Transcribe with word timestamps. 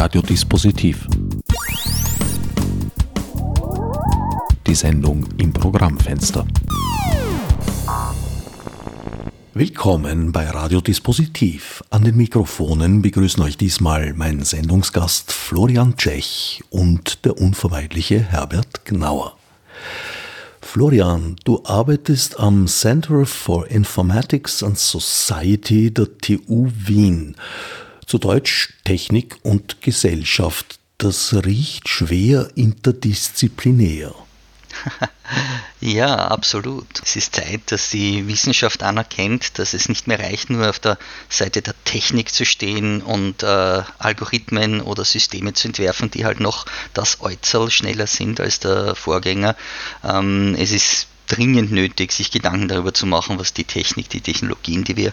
Radiodispositiv. 0.00 1.08
Die 4.64 4.74
Sendung 4.76 5.26
im 5.38 5.52
Programmfenster. 5.52 6.46
Willkommen 9.54 10.30
bei 10.30 10.48
Radiodispositiv. 10.48 11.82
An 11.90 12.04
den 12.04 12.16
Mikrofonen 12.16 13.02
begrüßen 13.02 13.42
euch 13.42 13.56
diesmal 13.56 14.12
mein 14.14 14.44
Sendungsgast 14.44 15.32
Florian 15.32 15.96
Tschech 15.96 16.62
und 16.70 17.24
der 17.24 17.36
unvermeidliche 17.36 18.20
Herbert 18.20 18.84
Gnauer. 18.84 19.36
Florian, 20.60 21.34
du 21.42 21.64
arbeitest 21.64 22.38
am 22.38 22.68
Center 22.68 23.26
for 23.26 23.66
Informatics 23.66 24.62
and 24.62 24.78
Society 24.78 25.92
der 25.92 26.06
TU 26.18 26.70
Wien. 26.86 27.34
Zu 28.08 28.16
Deutsch 28.16 28.72
Technik 28.84 29.36
und 29.42 29.82
Gesellschaft. 29.82 30.78
Das 30.96 31.34
riecht 31.44 31.90
schwer 31.90 32.48
interdisziplinär. 32.54 34.14
ja, 35.82 36.16
absolut. 36.16 36.86
Es 37.04 37.16
ist 37.16 37.36
Zeit, 37.36 37.60
dass 37.66 37.90
die 37.90 38.26
Wissenschaft 38.26 38.82
anerkennt, 38.82 39.58
dass 39.58 39.74
es 39.74 39.90
nicht 39.90 40.06
mehr 40.06 40.20
reicht, 40.20 40.48
nur 40.48 40.70
auf 40.70 40.78
der 40.78 40.96
Seite 41.28 41.60
der 41.60 41.74
Technik 41.84 42.32
zu 42.32 42.46
stehen 42.46 43.02
und 43.02 43.42
äh, 43.42 43.82
Algorithmen 43.98 44.80
oder 44.80 45.04
Systeme 45.04 45.52
zu 45.52 45.68
entwerfen, 45.68 46.10
die 46.10 46.24
halt 46.24 46.40
noch 46.40 46.64
das 46.94 47.20
Äußerl 47.20 47.70
schneller 47.70 48.06
sind 48.06 48.40
als 48.40 48.58
der 48.58 48.94
Vorgänger. 48.94 49.54
Ähm, 50.02 50.56
es 50.58 50.72
ist 50.72 51.08
dringend 51.28 51.70
nötig, 51.72 52.12
sich 52.12 52.30
Gedanken 52.30 52.68
darüber 52.68 52.94
zu 52.94 53.06
machen, 53.06 53.38
was 53.38 53.52
die 53.52 53.64
Technik, 53.64 54.08
die 54.08 54.22
Technologien, 54.22 54.84
die 54.84 54.96
wir 54.96 55.12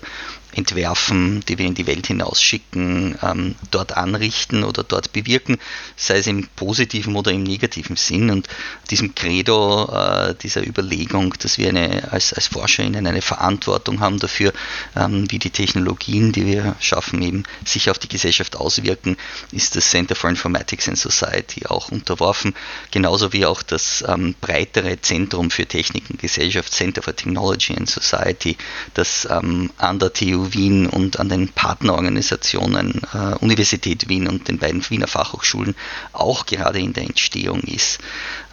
entwerfen, 0.55 1.43
die 1.47 1.57
wir 1.57 1.65
in 1.65 1.75
die 1.75 1.87
Welt 1.87 2.07
hinausschicken, 2.07 3.17
ähm, 3.21 3.55
dort 3.71 3.97
anrichten 3.97 4.63
oder 4.63 4.83
dort 4.83 5.11
bewirken, 5.13 5.57
sei 5.95 6.17
es 6.17 6.27
im 6.27 6.47
positiven 6.55 7.15
oder 7.15 7.31
im 7.31 7.43
negativen 7.43 7.95
Sinn. 7.95 8.29
Und 8.29 8.47
diesem 8.89 9.15
Credo, 9.15 9.91
äh, 9.93 10.35
dieser 10.35 10.65
Überlegung, 10.65 11.33
dass 11.39 11.57
wir 11.57 11.69
eine, 11.69 12.11
als, 12.11 12.33
als 12.33 12.47
ForscherInnen 12.47 13.05
eine 13.05 13.21
Verantwortung 13.21 13.99
haben 13.99 14.19
dafür, 14.19 14.53
ähm, 14.95 15.29
wie 15.29 15.39
die 15.39 15.49
Technologien, 15.49 16.31
die 16.31 16.45
wir 16.45 16.75
schaffen, 16.79 17.21
eben 17.21 17.43
sich 17.65 17.89
auf 17.89 17.99
die 17.99 18.07
Gesellschaft 18.07 18.55
auswirken, 18.55 19.17
ist 19.51 19.75
das 19.75 19.89
Center 19.89 20.15
for 20.15 20.29
Informatics 20.29 20.87
and 20.87 20.97
Society 20.97 21.65
auch 21.67 21.89
unterworfen, 21.89 22.55
genauso 22.91 23.33
wie 23.33 23.45
auch 23.45 23.61
das 23.61 24.03
ähm, 24.07 24.35
breitere 24.39 24.99
Zentrum 25.01 25.51
für 25.51 25.65
Technik 25.65 26.09
und 26.09 26.19
Gesellschaft, 26.19 26.71
Center 26.71 27.01
for 27.01 27.15
Technology 27.15 27.75
and 27.75 27.89
Society, 27.89 28.57
das 28.93 29.27
ähm, 29.29 29.71
an 29.77 29.99
der 29.99 30.13
TU 30.13 30.44
Wien 30.53 30.87
und 30.87 31.19
an 31.19 31.29
den 31.29 31.49
Partnerorganisationen 31.49 33.01
äh, 33.13 33.35
Universität 33.39 34.09
Wien 34.09 34.27
und 34.27 34.47
den 34.47 34.57
beiden 34.57 34.87
Wiener 34.89 35.07
Fachhochschulen 35.07 35.75
auch 36.13 36.45
gerade 36.45 36.79
in 36.79 36.93
der 36.93 37.03
Entstehung 37.03 37.61
ist. 37.61 37.99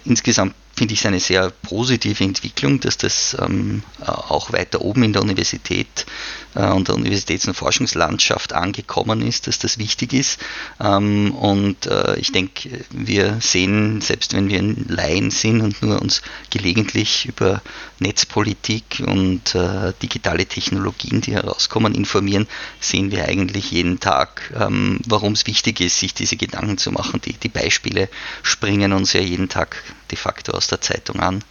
Insgesamt 0.05 0.55
finde 0.75 0.95
ich 0.95 1.01
es 1.01 1.07
eine 1.07 1.21
sehr 1.21 1.51
positive 1.51 2.25
Entwicklung, 2.25 2.81
dass 2.81 2.97
das 2.97 3.37
ähm, 3.41 3.83
auch 4.01 4.53
weiter 4.53 4.81
oben 4.81 5.03
in 5.03 5.13
der 5.13 5.23
Universität 5.23 5.87
äh, 5.99 6.42
und 6.55 6.89
der 6.89 6.95
Universitäts- 6.95 7.47
und 7.47 7.55
Forschungslandschaft 7.55 8.53
angekommen 8.53 9.23
ist, 9.23 9.47
dass 9.47 9.59
das 9.59 9.79
wichtig 9.79 10.13
ist. 10.13 10.39
Ähm, 10.81 11.33
und 11.33 11.87
äh, 11.87 12.17
ich 12.17 12.33
denke, 12.33 12.85
wir 12.91 13.39
sehen, 13.41 14.01
selbst 14.01 14.35
wenn 14.35 14.49
wir 14.49 14.59
in 14.59 14.87
Laien 14.89 15.31
sind 15.31 15.61
und 15.61 15.83
nur 15.83 16.01
uns 16.01 16.23
gelegentlich 16.51 17.27
über 17.27 17.63
Netzpolitik 17.99 19.03
und 19.07 19.55
äh, 19.55 19.93
digitale 20.03 20.47
Technologien, 20.47 21.21
die 21.21 21.33
herauskommen, 21.33 21.95
informieren, 21.95 22.47
sehen 22.81 23.11
wir 23.11 23.27
eigentlich 23.27 23.71
jeden 23.71 24.01
Tag, 24.01 24.53
ähm, 24.59 25.01
warum 25.07 25.33
es 25.33 25.47
wichtig 25.47 25.81
ist, 25.81 25.99
sich 25.99 26.15
diese 26.15 26.37
Gedanken 26.37 26.79
zu 26.79 26.91
machen. 26.93 27.21
Die, 27.25 27.35
die 27.35 27.49
Beispiele 27.49 28.09
springen 28.43 28.93
uns 28.93 29.13
ja 29.13 29.21
jeden 29.21 29.49
Tag 29.49 29.83
de 30.11 30.19
facto 30.19 30.53
aus 30.53 30.67
der 30.67 30.81
Zeitung 30.81 31.21
an. 31.21 31.43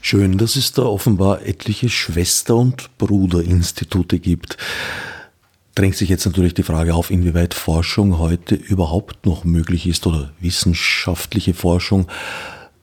Schön, 0.00 0.38
dass 0.38 0.56
es 0.56 0.72
da 0.72 0.82
offenbar 0.82 1.42
etliche 1.44 1.88
Schwester- 1.88 2.56
und 2.56 2.96
Bruderinstitute 2.98 4.18
gibt. 4.18 4.56
Drängt 5.74 5.96
sich 5.96 6.08
jetzt 6.08 6.24
natürlich 6.24 6.54
die 6.54 6.62
Frage 6.62 6.94
auf, 6.94 7.10
inwieweit 7.10 7.52
Forschung 7.52 8.18
heute 8.18 8.54
überhaupt 8.54 9.26
noch 9.26 9.44
möglich 9.44 9.86
ist 9.86 10.06
oder 10.06 10.32
wissenschaftliche 10.40 11.54
Forschung 11.54 12.06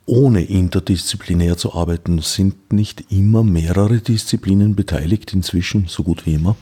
ohne 0.06 0.44
interdisziplinär 0.44 1.57
zu 1.57 1.74
arbeiten. 1.74 2.19
Sind 2.19 2.72
nicht 2.74 3.12
immer 3.12 3.44
mehrere 3.44 4.00
Disziplinen 4.00 4.75
beteiligt 4.75 5.34
inzwischen, 5.34 5.88
so 5.88 6.03
gut 6.03 6.25
wie 6.25 6.35
immer? 6.35 6.56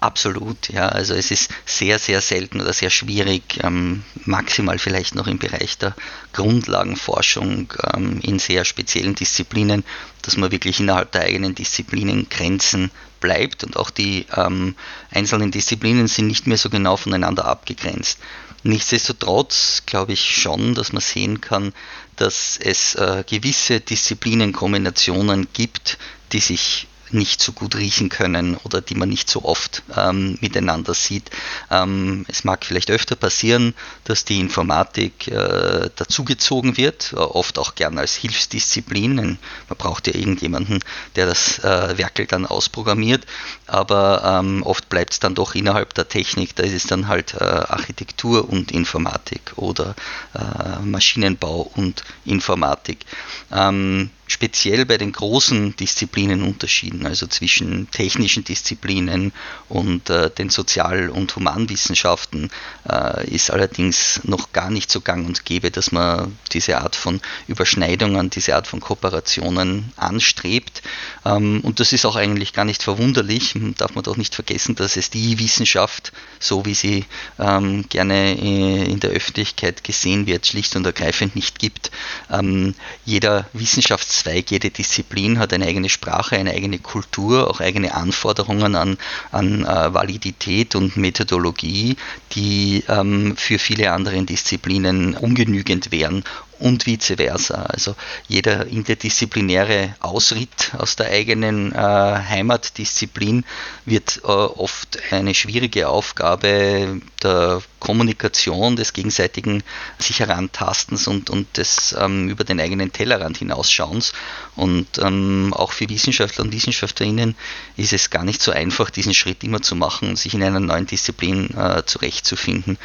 Absolut, 0.00 0.70
ja. 0.70 0.88
Also 0.88 1.12
es 1.14 1.30
ist 1.30 1.50
sehr, 1.66 1.98
sehr 1.98 2.22
selten 2.22 2.62
oder 2.62 2.72
sehr 2.72 2.88
schwierig, 2.88 3.58
ähm, 3.62 4.02
maximal 4.24 4.78
vielleicht 4.78 5.14
noch 5.14 5.26
im 5.26 5.38
Bereich 5.38 5.76
der 5.76 5.94
Grundlagenforschung 6.32 7.70
ähm, 7.94 8.18
in 8.22 8.38
sehr 8.38 8.64
speziellen 8.64 9.14
Disziplinen, 9.14 9.84
dass 10.22 10.38
man 10.38 10.50
wirklich 10.52 10.80
innerhalb 10.80 11.12
der 11.12 11.22
eigenen 11.22 11.54
Disziplinen 11.54 12.30
Grenzen 12.30 12.90
bleibt 13.20 13.62
und 13.62 13.76
auch 13.76 13.90
die 13.90 14.24
ähm, 14.34 14.74
einzelnen 15.10 15.50
Disziplinen 15.50 16.08
sind 16.08 16.28
nicht 16.28 16.46
mehr 16.46 16.56
so 16.56 16.70
genau 16.70 16.96
voneinander 16.96 17.44
abgegrenzt. 17.44 18.20
Nichtsdestotrotz 18.62 19.82
glaube 19.84 20.14
ich 20.14 20.34
schon, 20.34 20.74
dass 20.74 20.94
man 20.94 21.02
sehen 21.02 21.42
kann, 21.42 21.74
dass 22.16 22.58
es 22.58 22.94
äh, 22.94 23.22
gewisse 23.28 23.80
Disziplinenkombinationen 23.80 25.48
gibt, 25.52 25.98
die 26.32 26.40
sich 26.40 26.86
nicht 27.12 27.42
so 27.42 27.52
gut 27.52 27.76
riechen 27.76 28.08
können 28.08 28.56
oder 28.64 28.80
die 28.80 28.94
man 28.94 29.08
nicht 29.08 29.28
so 29.30 29.44
oft 29.44 29.82
ähm, 29.96 30.38
miteinander 30.40 30.94
sieht. 30.94 31.30
Ähm, 31.70 32.24
es 32.28 32.44
mag 32.44 32.64
vielleicht 32.64 32.90
öfter 32.90 33.16
passieren, 33.16 33.74
dass 34.04 34.24
die 34.24 34.40
Informatik 34.40 35.28
äh, 35.28 35.90
dazugezogen 35.96 36.76
wird, 36.76 37.12
äh, 37.12 37.16
oft 37.16 37.58
auch 37.58 37.74
gern 37.74 37.98
als 37.98 38.14
Hilfsdisziplin. 38.14 39.14
Man 39.14 39.38
braucht 39.76 40.06
ja 40.06 40.14
irgendjemanden, 40.14 40.80
der 41.16 41.26
das 41.26 41.58
äh, 41.60 41.98
Werkel 41.98 42.26
dann 42.26 42.46
ausprogrammiert, 42.46 43.26
aber 43.66 44.40
ähm, 44.40 44.62
oft 44.62 44.88
bleibt 44.88 45.12
es 45.12 45.20
dann 45.20 45.34
doch 45.34 45.54
innerhalb 45.54 45.94
der 45.94 46.08
Technik. 46.08 46.54
Da 46.56 46.62
ist 46.62 46.74
es 46.74 46.86
dann 46.86 47.08
halt 47.08 47.34
äh, 47.34 47.44
Architektur 47.44 48.48
und 48.48 48.72
Informatik 48.72 49.52
oder 49.56 49.94
äh, 50.34 50.80
Maschinenbau 50.84 51.70
und 51.74 52.04
Informatik. 52.24 53.04
Ähm, 53.52 54.10
speziell 54.30 54.86
bei 54.86 54.96
den 54.96 55.12
großen 55.12 55.74
Disziplinen 55.76 56.42
unterschieden, 56.42 57.04
also 57.04 57.26
zwischen 57.26 57.90
technischen 57.90 58.44
Disziplinen 58.44 59.32
und 59.68 60.08
äh, 60.08 60.30
den 60.30 60.50
Sozial- 60.50 61.10
und 61.10 61.34
Humanwissenschaften, 61.34 62.50
äh, 62.88 63.28
ist 63.28 63.50
allerdings 63.50 64.20
noch 64.22 64.52
gar 64.52 64.70
nicht 64.70 64.90
so 64.90 65.00
gang 65.00 65.26
und 65.26 65.44
gäbe, 65.44 65.72
dass 65.72 65.90
man 65.90 66.38
diese 66.52 66.78
Art 66.78 66.94
von 66.94 67.20
Überschneidungen, 67.48 68.30
diese 68.30 68.54
Art 68.54 68.68
von 68.68 68.78
Kooperationen 68.78 69.92
anstrebt. 69.96 70.82
Ähm, 71.24 71.60
und 71.62 71.80
das 71.80 71.92
ist 71.92 72.04
auch 72.04 72.16
eigentlich 72.16 72.52
gar 72.52 72.64
nicht 72.64 72.84
verwunderlich, 72.84 73.54
darf 73.78 73.96
man 73.96 74.04
doch 74.04 74.16
nicht 74.16 74.36
vergessen, 74.36 74.76
dass 74.76 74.96
es 74.96 75.10
die 75.10 75.40
Wissenschaft, 75.40 76.12
so 76.38 76.64
wie 76.66 76.74
sie 76.74 77.04
ähm, 77.40 77.84
gerne 77.88 78.38
äh, 78.38 78.84
in 78.84 79.00
der 79.00 79.10
Öffentlichkeit 79.10 79.82
gesehen 79.82 80.26
wird, 80.26 80.46
schlicht 80.46 80.76
und 80.76 80.86
ergreifend 80.86 81.34
nicht 81.34 81.58
gibt. 81.58 81.90
Ähm, 82.30 82.74
jeder 83.04 83.48
Wissenschafts 83.52 84.19
Zweig, 84.20 84.50
jede 84.50 84.68
Disziplin 84.68 85.38
hat 85.38 85.54
eine 85.54 85.64
eigene 85.64 85.88
Sprache, 85.88 86.36
eine 86.36 86.50
eigene 86.50 86.78
Kultur, 86.78 87.48
auch 87.48 87.60
eigene 87.60 87.94
Anforderungen 87.94 88.74
an, 88.74 88.98
an 89.32 89.64
äh, 89.64 89.94
Validität 89.94 90.74
und 90.74 90.98
Methodologie, 90.98 91.96
die 92.32 92.84
ähm, 92.88 93.34
für 93.38 93.58
viele 93.58 93.92
andere 93.92 94.22
Disziplinen 94.22 95.16
ungenügend 95.16 95.90
wären 95.90 96.22
und 96.60 96.86
vice 96.86 97.14
versa. 97.16 97.62
Also 97.64 97.96
jeder 98.28 98.66
interdisziplinäre 98.66 99.94
Ausritt 100.00 100.72
aus 100.78 100.96
der 100.96 101.10
eigenen 101.10 101.72
äh, 101.72 101.76
Heimatdisziplin 101.76 103.44
wird 103.84 104.20
äh, 104.22 104.26
oft 104.26 104.98
eine 105.10 105.34
schwierige 105.34 105.88
Aufgabe 105.88 107.00
der 107.22 107.62
Kommunikation, 107.80 108.76
des 108.76 108.92
gegenseitigen 108.92 109.62
sich 109.98 110.20
herantastens 110.20 111.06
und, 111.08 111.30
und 111.30 111.56
des 111.56 111.94
ähm, 111.98 112.28
über 112.28 112.44
den 112.44 112.60
eigenen 112.60 112.92
Tellerrand 112.92 113.38
hinausschauens. 113.38 114.12
Und 114.54 114.98
ähm, 114.98 115.54
auch 115.56 115.72
für 115.72 115.88
Wissenschaftler 115.88 116.44
und 116.44 116.52
Wissenschaftlerinnen 116.52 117.34
ist 117.76 117.92
es 117.92 118.10
gar 118.10 118.24
nicht 118.24 118.42
so 118.42 118.52
einfach, 118.52 118.90
diesen 118.90 119.14
Schritt 119.14 119.42
immer 119.42 119.62
zu 119.62 119.74
machen 119.74 120.16
sich 120.16 120.34
in 120.34 120.42
einer 120.42 120.60
neuen 120.60 120.86
Disziplin 120.86 121.50
äh, 121.56 121.82
zurechtzufinden. 121.84 122.78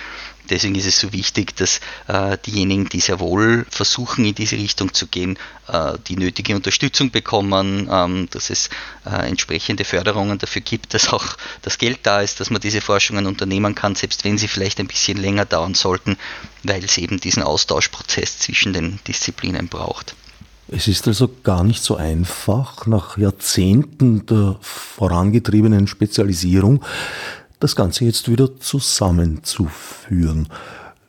Deswegen 0.50 0.76
ist 0.76 0.86
es 0.86 1.00
so 1.00 1.12
wichtig, 1.14 1.56
dass 1.56 1.80
äh, 2.08 2.38
diejenigen, 2.46 2.90
die 2.90 3.00
sehr 3.00 3.20
wohl 3.20 3.66
versuchen, 3.70 4.26
in 4.26 4.36
diese 4.36 4.56
Richtung 4.56 4.94
zu 4.94 5.08
gehen, 5.08 5.38
äh, 5.68 5.94
die 6.08 6.18
nötige 6.18 6.56
Unterstützung 6.56 7.12
bekommen, 7.12 7.90
ähm, 7.92 8.28
dass 8.32 8.50
es 8.50 8.70
äh, 9.06 9.28
entsprechende 9.28 9.84
Förderungen 9.84 10.38
dafür 10.38 10.62
gibt, 10.62 10.94
dass 10.94 11.12
auch 11.12 11.38
das 11.62 11.78
Geld 11.78 12.00
da 12.04 12.22
ist, 12.22 12.40
dass 12.40 12.50
man 12.50 12.62
diese 12.62 12.82
Forschungen 12.82 13.26
unternehmen 13.26 13.76
kann, 13.76 13.96
selbst 13.96 14.24
wenn 14.24 14.38
sie 14.38 14.48
vielleicht 14.48 14.80
ein 14.80 14.88
bisschen 14.88 15.18
länger 15.18 15.46
dauern 15.46 15.74
sollten, 15.74 16.18
weil 16.64 16.84
es 16.84 16.98
eben 16.98 17.20
diesen 17.20 17.44
Austauschprozess 17.44 18.40
zwischen 18.40 18.74
den 18.74 19.00
Disziplinen 19.08 19.68
braucht. 19.68 20.16
Es 20.68 20.88
ist 20.88 21.08
also 21.08 21.30
gar 21.44 21.64
nicht 21.64 21.84
so 21.84 21.96
einfach, 21.96 22.88
nach 22.88 23.18
Jahrzehnten 23.18 24.26
der 24.26 24.58
vorangetriebenen 24.62 25.86
Spezialisierung 25.86 26.84
das 27.66 27.76
Ganze 27.76 28.06
jetzt 28.06 28.30
wieder 28.30 28.60
zusammenzuführen. 28.60 30.50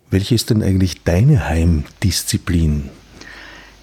Welche 0.08 0.34
ist 0.34 0.48
denn 0.48 0.62
eigentlich 0.62 1.04
deine 1.04 1.44
Heimdisziplin? 1.44 2.88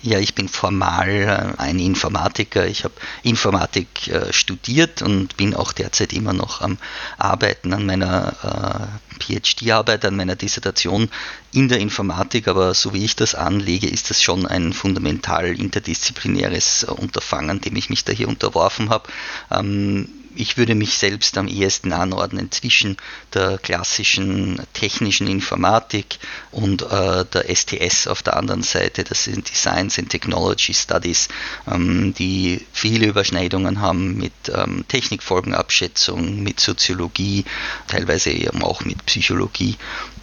Ja, 0.02 0.18
ich 0.18 0.34
bin 0.34 0.50
formal 0.50 1.08
äh, 1.08 1.62
ein 1.62 1.78
Informatiker. 1.78 2.66
Ich 2.66 2.84
habe 2.84 2.96
Informatik 3.22 4.08
äh, 4.08 4.34
studiert 4.34 5.04
und 5.04 5.38
bin 5.38 5.54
auch 5.56 5.72
derzeit 5.72 6.14
immer 6.14 6.34
noch 6.34 6.62
am 6.62 6.80
Arbeiten 7.20 7.74
an 7.74 7.86
meiner 7.86 8.90
äh, 9.22 9.24
PhD-Arbeit, 9.24 10.04
an 10.04 10.16
meiner 10.16 10.36
Dissertation 10.36 11.10
in 11.54 11.70
der 11.70 11.78
Informatik. 11.78 12.48
Aber 12.48 12.74
so 12.74 12.94
wie 12.94 13.06
ich 13.06 13.16
das 13.16 13.36
anlege, 13.36 13.88
ist 13.88 14.10
das 14.10 14.22
schon 14.22 14.48
ein 14.48 14.74
fundamental 14.74 15.46
interdisziplinäres 15.46 16.86
Unterfangen, 16.86 17.62
dem 17.62 17.76
ich 17.76 17.92
mich 17.92 18.04
da 18.04 18.12
hier 18.12 18.28
unterworfen 18.28 18.90
habe. 18.90 19.08
Ähm, 19.52 20.10
ich 20.36 20.58
würde 20.58 20.76
mich 20.76 20.98
selbst 20.98 21.38
am 21.38 21.48
ehesten 21.48 21.94
anordnen 21.94 22.52
zwischen 22.52 22.98
der 23.34 23.58
klassischen 23.58 24.62
technischen 24.74 25.28
Informatik 25.28 26.18
und 26.52 26.82
äh, 26.82 27.26
der 27.26 27.56
STS 27.56 28.08
auf 28.08 28.24
der 28.24 28.38
anderen 28.38 28.64
Seite. 28.64 29.04
Das 29.04 29.24
sind 29.24 29.50
die 29.50 29.56
Science 29.56 30.00
and 30.00 30.10
Technology 30.10 30.74
Studies, 30.74 31.28
ähm, 31.72 32.14
die 32.18 32.66
viele 32.72 33.08
Überschneidungen 33.08 33.82
haben 33.82 34.18
mit 34.18 34.34
ähm, 34.54 34.86
Technikfolgenabschätzung, 34.88 36.42
mit 36.42 36.60
Soziologie, 36.60 37.46
teilweise 37.88 38.32
eben 38.32 38.64
auch 38.64 38.86
mit 38.86 39.06
Psychologie. 39.06 39.76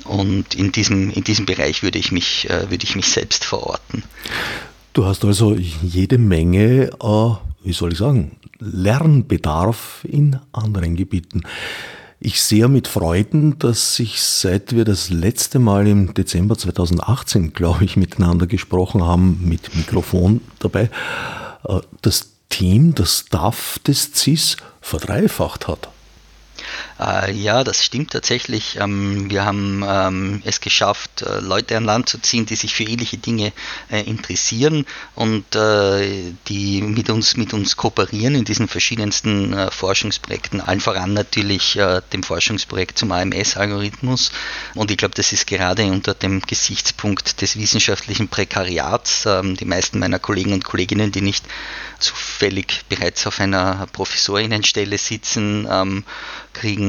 Und 0.04 0.54
in 0.54 0.72
diesem, 0.72 1.10
in 1.10 1.24
diesem 1.24 1.46
Bereich 1.46 1.82
würde 1.82 1.98
ich 1.98 2.12
mich, 2.12 2.48
äh, 2.48 2.70
würde 2.70 2.84
ich 2.84 2.96
mich 2.96 3.08
selbst 3.08 3.44
verorten. 3.44 4.02
Du 4.92 5.04
hast 5.04 5.24
also 5.24 5.54
jede 5.54 6.18
Menge, 6.18 6.90
äh, 7.00 7.49
wie 7.62 7.72
soll 7.72 7.92
ich 7.92 7.98
sagen, 7.98 8.36
Lernbedarf 8.58 10.04
in 10.08 10.38
anderen 10.52 10.96
Gebieten. 10.96 11.42
Ich 12.22 12.42
sehe 12.42 12.68
mit 12.68 12.86
Freuden, 12.86 13.58
dass 13.58 13.96
sich 13.96 14.20
seit 14.20 14.74
wir 14.74 14.84
das 14.84 15.08
letzte 15.08 15.58
Mal 15.58 15.86
im 15.86 16.12
Dezember 16.12 16.56
2018, 16.58 17.54
glaube 17.54 17.84
ich, 17.84 17.96
miteinander 17.96 18.46
gesprochen 18.46 19.02
haben, 19.02 19.40
mit 19.42 19.74
Mikrofon 19.74 20.42
dabei, 20.58 20.90
äh, 21.66 21.80
das 22.02 22.32
Team, 22.50 22.94
das 22.94 23.20
Staff 23.26 23.78
des 23.86 24.12
CIS 24.12 24.58
verdreifacht 24.82 25.66
hat. 25.66 25.88
Äh, 27.00 27.32
ja, 27.32 27.64
das 27.64 27.82
stimmt 27.84 28.10
tatsächlich. 28.10 28.76
Ähm, 28.78 29.30
wir 29.30 29.44
haben 29.44 29.82
ähm, 29.86 30.42
es 30.44 30.60
geschafft, 30.60 31.22
äh, 31.22 31.40
Leute 31.40 31.76
an 31.76 31.84
Land 31.84 32.08
zu 32.10 32.18
ziehen, 32.18 32.44
die 32.44 32.56
sich 32.56 32.74
für 32.74 32.84
ähnliche 32.84 33.16
Dinge 33.16 33.52
äh, 33.90 34.02
interessieren 34.02 34.84
und 35.14 35.44
die 36.48 36.82
mit 36.82 37.10
uns, 37.10 37.36
mit 37.36 37.52
uns 37.52 37.76
kooperieren 37.76 38.34
in 38.34 38.44
diesen 38.44 38.68
verschiedensten 38.68 39.54
Forschungsprojekten. 39.70 40.60
Allen 40.60 40.80
voran 40.80 41.12
natürlich 41.12 41.78
dem 42.12 42.22
Forschungsprojekt 42.22 42.98
zum 42.98 43.12
AMS-Algorithmus. 43.12 44.32
Und 44.74 44.90
ich 44.90 44.96
glaube, 44.96 45.14
das 45.14 45.32
ist 45.32 45.46
gerade 45.46 45.84
unter 45.84 46.14
dem 46.14 46.40
Gesichtspunkt 46.42 47.40
des 47.40 47.56
wissenschaftlichen 47.56 48.28
Prekariats. 48.28 49.24
Ähm, 49.26 49.56
die 49.56 49.64
meisten 49.64 49.98
meiner 49.98 50.18
Kollegen 50.18 50.52
und 50.52 50.64
Kolleginnen, 50.64 51.12
die 51.12 51.22
nicht 51.22 51.44
zufällig 51.98 52.82
bereits 52.88 53.26
auf 53.26 53.40
einer 53.40 53.86
Professorinnenstelle 53.92 54.98
sitzen, 54.98 55.68
ähm, 55.70 56.04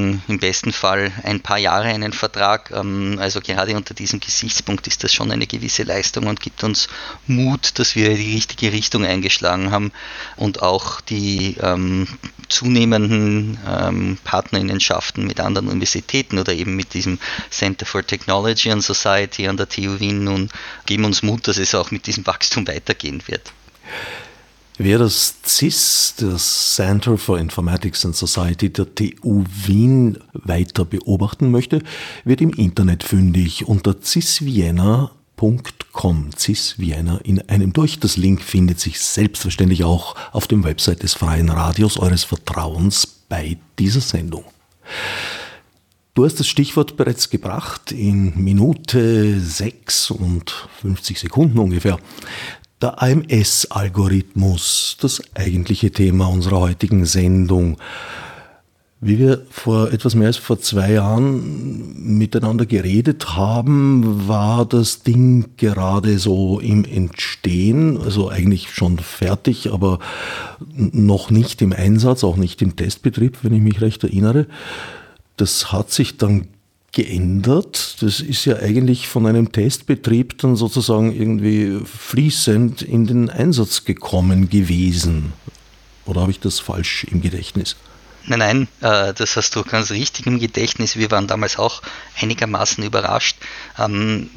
kriegen 0.01 0.23
im 0.27 0.39
besten 0.39 0.71
Fall 0.71 1.11
ein 1.23 1.41
paar 1.41 1.57
Jahre 1.57 1.85
einen 1.85 2.13
Vertrag. 2.13 2.71
Ähm, 2.71 3.17
also 3.19 3.41
gerade 3.41 3.75
unter 3.75 3.93
diesem 3.93 4.19
Gesichtspunkt 4.19 4.87
ist 4.87 5.03
das 5.03 5.13
schon 5.13 5.31
eine 5.31 5.47
gewisse 5.47 5.83
Leistung 5.83 6.27
und 6.27 6.41
gibt 6.41 6.63
uns 6.63 6.87
Mut, 7.27 7.79
dass 7.79 7.95
wir 7.95 8.15
die 8.15 8.33
richtige 8.33 8.71
Richtung 8.71 9.05
eingeschlagen 9.05 9.71
haben 9.71 9.91
und 10.35 10.61
auch 10.61 11.01
die 11.01 11.57
ähm, 11.61 12.07
zunehmenden 12.49 13.59
ähm, 13.67 14.17
Partnerinnenschaften 14.23 15.25
mit 15.25 15.39
anderen 15.39 15.67
Universitäten 15.67 16.39
oder 16.39 16.53
eben 16.53 16.75
mit 16.75 16.93
diesem 16.93 17.19
Center 17.49 17.85
for 17.85 18.05
Technology 18.05 18.71
and 18.71 18.83
Society 18.83 19.47
an 19.47 19.57
der 19.57 19.69
TU 19.69 19.99
Wien 19.99 20.23
nun 20.23 20.49
geben 20.85 21.05
uns 21.05 21.23
Mut, 21.23 21.47
dass 21.47 21.57
es 21.57 21.75
auch 21.75 21.91
mit 21.91 22.07
diesem 22.07 22.25
Wachstum 22.25 22.67
weitergehen 22.67 23.21
wird. 23.27 23.51
Wer 24.77 24.99
das 24.99 25.35
CIS, 25.45 26.15
das 26.17 26.75
Center 26.75 27.17
for 27.17 27.37
Informatics 27.37 28.05
and 28.05 28.15
Society 28.15 28.71
der 28.71 28.95
TU 28.95 29.43
Wien, 29.65 30.17
weiter 30.33 30.85
beobachten 30.85 31.51
möchte, 31.51 31.83
wird 32.23 32.39
im 32.41 32.51
Internet 32.51 33.03
fündig 33.03 33.67
unter 33.67 34.01
cisvienna.com. 34.01 36.29
CIS 36.37 36.79
Vienna 36.79 37.17
in 37.17 37.41
einem 37.49 37.73
durch. 37.73 37.99
Das 37.99 38.15
Link 38.17 38.41
findet 38.41 38.79
sich 38.79 38.99
selbstverständlich 38.99 39.83
auch 39.83 40.15
auf 40.31 40.47
dem 40.47 40.63
Website 40.63 41.03
des 41.03 41.15
Freien 41.15 41.49
Radios 41.49 41.97
eures 41.97 42.23
Vertrauens 42.23 43.05
bei 43.27 43.57
dieser 43.77 44.01
Sendung. 44.01 44.45
Du 46.13 46.25
hast 46.25 46.39
das 46.39 46.47
Stichwort 46.47 46.97
bereits 46.97 47.29
gebracht 47.29 47.91
in 47.91 48.33
Minute 48.35 49.39
6 49.39 50.11
und 50.11 50.67
50 50.81 51.19
Sekunden 51.19 51.57
ungefähr. 51.57 51.99
Der 52.81 52.99
AMS-Algorithmus, 52.99 54.97
das 54.99 55.21
eigentliche 55.35 55.91
Thema 55.91 56.25
unserer 56.25 56.61
heutigen 56.61 57.05
Sendung. 57.05 57.77
Wie 58.99 59.19
wir 59.19 59.45
vor 59.51 59.91
etwas 59.91 60.15
mehr 60.15 60.27
als 60.27 60.37
vor 60.37 60.59
zwei 60.59 60.93
Jahren 60.93 62.17
miteinander 62.17 62.65
geredet 62.65 63.35
haben, 63.35 64.27
war 64.27 64.65
das 64.65 65.03
Ding 65.03 65.51
gerade 65.57 66.17
so 66.17 66.59
im 66.59 66.83
Entstehen, 66.83 67.99
also 68.01 68.29
eigentlich 68.29 68.71
schon 68.71 68.97
fertig, 68.97 69.71
aber 69.71 69.99
noch 70.75 71.29
nicht 71.29 71.61
im 71.61 71.73
Einsatz, 71.73 72.23
auch 72.23 72.37
nicht 72.37 72.63
im 72.63 72.75
Testbetrieb, 72.75 73.43
wenn 73.43 73.53
ich 73.53 73.61
mich 73.61 73.79
recht 73.81 74.03
erinnere. 74.03 74.47
Das 75.37 75.71
hat 75.71 75.91
sich 75.91 76.17
dann 76.17 76.47
geändert. 76.91 78.01
Das 78.01 78.19
ist 78.19 78.45
ja 78.45 78.57
eigentlich 78.57 79.07
von 79.07 79.25
einem 79.25 79.51
Testbetrieb 79.51 80.37
dann 80.39 80.55
sozusagen 80.55 81.15
irgendwie 81.15 81.79
fließend 81.85 82.81
in 82.81 83.07
den 83.07 83.29
Einsatz 83.29 83.85
gekommen 83.85 84.49
gewesen. 84.49 85.33
Oder 86.05 86.21
habe 86.21 86.31
ich 86.31 86.39
das 86.39 86.59
falsch 86.59 87.05
im 87.09 87.21
Gedächtnis? 87.21 87.75
Nein, 88.27 88.39
nein, 88.39 88.67
äh, 88.81 89.13
das 89.15 89.35
hast 89.35 89.55
du 89.55 89.63
ganz 89.63 89.89
richtig 89.89 90.27
im 90.27 90.39
Gedächtnis. 90.39 90.95
Wir 90.95 91.09
waren 91.09 91.25
damals 91.25 91.57
auch 91.57 91.81
einigermaßen 92.21 92.83
überrascht. 92.83 93.37
Ähm, 93.79 94.29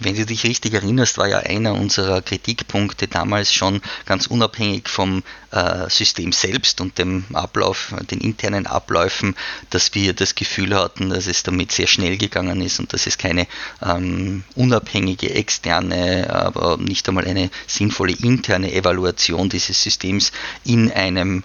wenn 0.00 0.16
du 0.16 0.26
dich 0.26 0.42
richtig 0.42 0.74
erinnerst, 0.74 1.18
war 1.18 1.28
ja 1.28 1.38
einer 1.38 1.74
unserer 1.74 2.20
Kritikpunkte 2.20 3.06
damals 3.06 3.54
schon 3.54 3.80
ganz 4.06 4.26
unabhängig 4.26 4.88
vom 4.88 5.22
äh, 5.52 5.88
System 5.88 6.32
selbst 6.32 6.80
und 6.80 6.98
dem 6.98 7.26
Ablauf, 7.32 7.94
den 8.10 8.20
internen 8.20 8.66
Abläufen, 8.66 9.36
dass 9.70 9.94
wir 9.94 10.14
das 10.14 10.34
Gefühl 10.34 10.74
hatten, 10.74 11.10
dass 11.10 11.28
es 11.28 11.44
damit 11.44 11.70
sehr 11.70 11.86
schnell 11.86 12.18
gegangen 12.18 12.60
ist 12.60 12.80
und 12.80 12.92
dass 12.92 13.06
es 13.06 13.18
keine 13.18 13.46
ähm, 13.86 14.42
unabhängige, 14.56 15.32
externe, 15.32 16.28
aber 16.28 16.76
nicht 16.76 17.08
einmal 17.08 17.26
eine 17.26 17.50
sinnvolle 17.68 18.14
interne 18.14 18.72
Evaluation 18.72 19.48
dieses 19.48 19.80
Systems 19.80 20.32
in 20.64 20.90
einem 20.90 21.44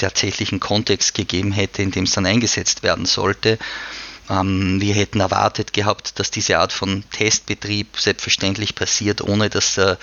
tatsächlichen 0.00 0.60
Kontext 0.60 1.14
gegeben 1.14 1.52
hätte, 1.52 1.82
in 1.82 1.90
dem 1.90 2.04
es 2.04 2.12
dann 2.12 2.26
eingesetzt 2.26 2.82
werden 2.82 3.06
sollte. 3.06 3.58
Ähm, 4.28 4.80
wir 4.80 4.94
hätten 4.94 5.20
erwartet 5.20 5.72
gehabt, 5.72 6.18
dass 6.18 6.30
diese 6.30 6.58
Art 6.58 6.72
von 6.72 7.04
Testbetrieb 7.10 7.98
selbstverständlich 7.98 8.74
passiert, 8.74 9.20
ohne 9.20 9.50
dass 9.50 9.76
äh, 9.76 9.96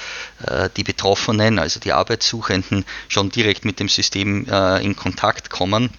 die 0.76 0.84
Betroffenen, 0.84 1.60
also 1.60 1.80
die 1.80 1.94
Arbeitssuchenden, 1.94 2.86
schon 3.08 3.30
direkt 3.30 3.64
mit 3.66 3.80
dem 3.80 3.90
System 3.90 4.46
äh, 4.50 4.84
in 4.84 4.96
Kontakt 4.96 5.50
kommen. 5.50 5.92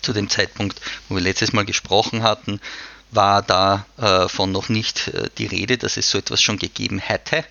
Zu 0.00 0.12
dem 0.12 0.28
Zeitpunkt, 0.30 0.80
wo 1.08 1.16
wir 1.16 1.22
letztes 1.22 1.52
Mal 1.52 1.66
gesprochen 1.66 2.22
hatten, 2.22 2.60
war 3.12 3.42
davon 3.42 4.50
äh, 4.50 4.52
noch 4.52 4.68
nicht 4.68 5.08
äh, 5.08 5.28
die 5.38 5.46
Rede, 5.46 5.78
dass 5.78 5.96
es 5.96 6.10
so 6.10 6.18
etwas 6.18 6.42
schon 6.42 6.58
gegeben 6.58 6.98
hätte. 6.98 7.44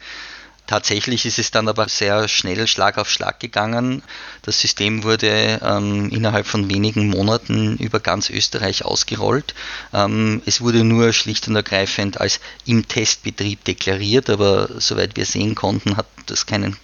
Tatsächlich 0.71 1.25
ist 1.25 1.37
es 1.37 1.51
dann 1.51 1.67
aber 1.67 1.89
sehr 1.89 2.29
schnell 2.29 2.65
Schlag 2.65 2.97
auf 2.97 3.09
Schlag 3.09 3.41
gegangen. 3.41 4.03
Das 4.41 4.61
System 4.61 5.03
wurde 5.03 5.59
ähm, 5.61 6.09
innerhalb 6.11 6.47
von 6.47 6.69
wenigen 6.69 7.09
Monaten 7.09 7.75
über 7.75 7.99
ganz 7.99 8.29
Österreich 8.29 8.85
ausgerollt. 8.85 9.53
Ähm, 9.93 10.41
es 10.45 10.61
wurde 10.61 10.85
nur 10.85 11.11
schlicht 11.11 11.49
und 11.49 11.57
ergreifend 11.57 12.21
als 12.21 12.39
im 12.65 12.87
Testbetrieb 12.87 13.65
deklariert, 13.65 14.29
aber 14.29 14.69
soweit 14.79 15.17
wir 15.17 15.25
sehen 15.25 15.55
konnten, 15.55 15.97
hat 15.97 16.07
das 16.27 16.45
keinen 16.45 16.77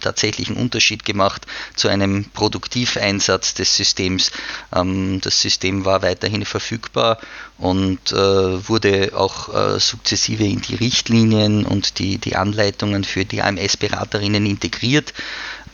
tatsächlichen 0.00 0.56
Unterschied 0.56 1.04
gemacht 1.04 1.46
zu 1.76 1.88
einem 1.88 2.24
Produktiveinsatz 2.32 3.54
des 3.54 3.76
Systems. 3.76 4.32
Ähm, 4.74 5.20
das 5.20 5.40
System 5.40 5.84
war 5.84 6.02
weiterhin 6.02 6.44
verfügbar 6.44 7.18
und 7.58 8.12
äh, 8.12 8.16
wurde 8.68 9.12
auch 9.14 9.54
äh, 9.54 9.78
sukzessive 9.80 10.44
in 10.44 10.60
die 10.60 10.74
Richtlinien 10.74 11.64
und 11.64 11.98
die, 11.98 12.18
die 12.18 12.36
Anleitungen 12.36 13.04
für 13.04 13.24
die 13.24 13.42
AMS-Beraterinnen 13.42 14.46
integriert. 14.46 15.12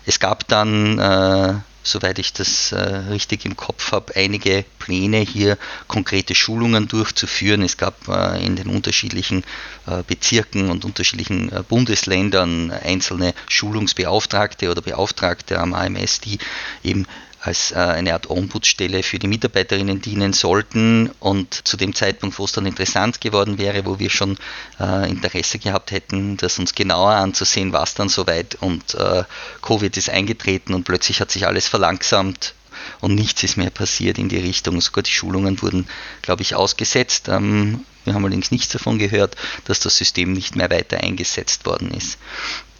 Es 0.07 0.21
gab 0.21 0.49
dann 0.49 0.99
äh, 0.99 1.55
soweit 1.91 2.19
ich 2.19 2.33
das 2.33 2.73
äh, 2.73 2.79
richtig 2.79 3.45
im 3.45 3.57
Kopf 3.57 3.93
habe, 3.93 4.15
einige 4.17 4.65
Pläne, 4.79 5.19
hier 5.19 5.59
konkrete 5.87 6.35
Schulungen 6.35 6.89
durchzuführen. 6.89 7.63
Es 7.63 7.77
gab 7.77 8.09
äh, 8.09 8.45
in 8.45 8.57
den 8.57 8.69
unterschiedlichen 8.69 9.45
äh, 9.87 10.03
Bezirken 10.07 10.71
und 10.71 10.85
unterschiedlichen 10.85 11.53
äh, 11.53 11.63
Bundesländern 11.67 12.71
einzelne 12.71 13.35
Schulungsbeauftragte 13.49 14.71
oder 14.71 14.83
Beauftragte 14.83 15.59
am 15.59 15.75
AMS, 15.75 16.21
die 16.21 16.39
eben 16.83 17.07
als 17.41 17.73
äh, 17.73 17.77
eine 17.77 18.15
Art 18.15 18.29
Ombudsstelle 18.31 19.03
für 19.03 19.19
die 19.19 19.29
Mitarbeiterinnen 19.29 20.01
dienen 20.01 20.33
sollten. 20.33 21.11
Und 21.21 21.67
zu 21.67 21.77
dem 21.77 21.95
Zeitpunkt, 21.95 22.39
wo 22.39 22.45
es 22.45 22.53
dann 22.53 22.67
interessant 22.67 23.21
geworden 23.21 23.59
wäre, 23.59 23.87
wo 23.87 23.99
wir 23.99 24.11
schon 24.11 24.39
äh, 24.81 25.09
Interesse 25.09 25.59
gehabt 25.59 25.91
hätten, 25.91 26.37
das 26.37 26.59
uns 26.59 26.75
genauer 26.75 27.13
anzusehen, 27.13 27.73
war 27.73 27.85
es 27.85 27.95
dann 27.95 28.09
soweit 28.09 28.57
und 28.61 28.95
äh, 28.95 29.25
Covid 29.63 29.97
ist 29.97 30.11
eingetreten 30.11 30.75
und 30.75 30.85
plötzlich 30.85 31.21
hat 31.21 31.31
sich 31.31 31.47
alles 31.47 31.69
verlangsamt 31.69 32.55
und 33.01 33.15
nichts 33.15 33.43
ist 33.43 33.57
mehr 33.57 33.71
passiert 33.71 34.19
in 34.19 34.29
die 34.29 34.39
Richtung. 34.39 34.81
Sogar 34.81 35.03
die 35.03 35.11
Schulungen 35.11 35.61
wurden, 35.63 35.87
glaube 36.23 36.43
ich, 36.43 36.55
ausgesetzt. 36.55 37.29
Ähm, 37.29 37.85
wir 38.05 38.15
haben 38.15 38.25
allerdings 38.25 38.51
nichts 38.51 38.69
davon 38.69 38.99
gehört, 38.99 39.37
dass 39.65 39.81
das 39.81 39.97
System 39.99 40.33
nicht 40.33 40.57
mehr 40.57 40.71
weiter 40.71 40.99
eingesetzt 40.99 41.67
worden 41.67 41.91
ist. 41.91 42.19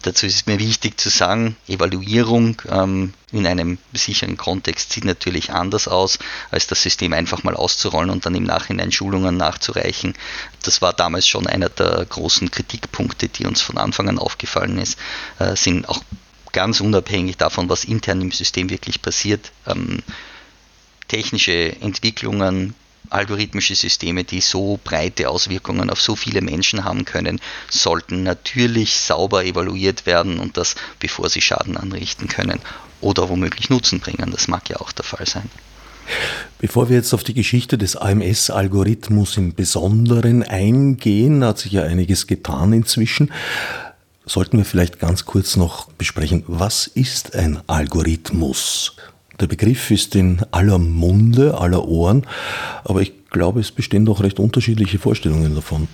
Dazu 0.01 0.25
ist 0.25 0.35
es 0.35 0.45
mir 0.45 0.59
wichtig 0.59 0.99
zu 0.99 1.09
sagen, 1.09 1.57
Evaluierung 1.67 2.61
ähm, 2.69 3.13
in 3.33 3.45
einem 3.45 3.77
sicheren 3.93 4.37
Kontext 4.37 4.93
sieht 4.93 5.03
natürlich 5.03 5.51
anders 5.51 5.89
aus, 5.89 6.19
als 6.51 6.67
das 6.67 6.81
System 6.81 7.11
einfach 7.11 7.43
mal 7.43 7.55
auszurollen 7.55 8.09
und 8.09 8.25
dann 8.25 8.33
im 8.33 8.45
Nachhinein 8.45 8.93
Schulungen 8.93 9.35
nachzureichen. 9.35 10.13
Das 10.63 10.81
war 10.81 10.93
damals 10.93 11.27
schon 11.27 11.47
einer 11.47 11.67
der 11.67 12.05
großen 12.05 12.49
Kritikpunkte, 12.49 13.27
die 13.27 13.45
uns 13.45 13.61
von 13.61 13.77
Anfang 13.77 14.07
an 14.07 14.19
aufgefallen 14.19 14.77
ist, 14.77 14.97
äh, 15.39 15.57
sind 15.57 15.89
auch 15.89 16.01
ganz 16.51 16.81
unabhängig 16.81 17.37
davon, 17.37 17.69
was 17.69 17.83
intern 17.83 18.21
im 18.21 18.31
System 18.31 18.69
wirklich 18.69 19.01
passiert, 19.01 19.51
ähm, 19.67 20.01
technische 21.07 21.75
Entwicklungen, 21.81 22.75
algorithmische 23.09 23.75
Systeme, 23.75 24.23
die 24.23 24.41
so 24.41 24.79
breite 24.83 25.29
Auswirkungen 25.29 25.89
auf 25.89 26.01
so 26.01 26.15
viele 26.15 26.41
Menschen 26.41 26.83
haben 26.83 27.05
können, 27.05 27.39
sollten 27.69 28.23
natürlich 28.23 28.95
sauber 28.95 29.43
evaluiert 29.45 30.05
werden 30.05 30.39
und 30.39 30.57
das 30.57 30.75
bevor 30.99 31.29
sie 31.29 31.41
Schaden 31.41 31.77
anrichten 31.77 32.27
können 32.27 32.59
oder 33.01 33.29
womöglich 33.29 33.69
Nutzen 33.69 33.99
bringen. 33.99 34.31
Das 34.31 34.47
mag 34.47 34.69
ja 34.69 34.77
auch 34.77 34.91
der 34.91 35.05
Fall 35.05 35.25
sein. 35.25 35.49
Bevor 36.57 36.89
wir 36.89 36.97
jetzt 36.97 37.13
auf 37.13 37.23
die 37.23 37.33
Geschichte 37.33 37.77
des 37.77 37.95
AMS-Algorithmus 37.95 39.37
im 39.37 39.53
Besonderen 39.53 40.43
eingehen, 40.43 41.43
hat 41.43 41.59
sich 41.59 41.71
ja 41.71 41.83
einiges 41.83 42.27
getan 42.27 42.73
inzwischen 42.73 43.31
sollten 44.29 44.57
wir 44.57 44.65
vielleicht 44.65 44.99
ganz 44.99 45.25
kurz 45.25 45.55
noch 45.55 45.91
besprechen, 45.93 46.43
was 46.47 46.87
ist 46.87 47.35
ein 47.35 47.59
Algorithmus? 47.67 48.95
Der 49.39 49.47
Begriff 49.47 49.89
ist 49.89 50.15
in 50.15 50.41
aller 50.51 50.77
Munde, 50.77 51.57
aller 51.57 51.87
Ohren, 51.87 52.27
aber 52.83 53.01
ich 53.01 53.29
glaube, 53.29 53.59
es 53.59 53.71
bestehen 53.71 54.05
doch 54.05 54.21
recht 54.21 54.39
unterschiedliche 54.39 54.99
Vorstellungen 54.99 55.55
davon. 55.55 55.87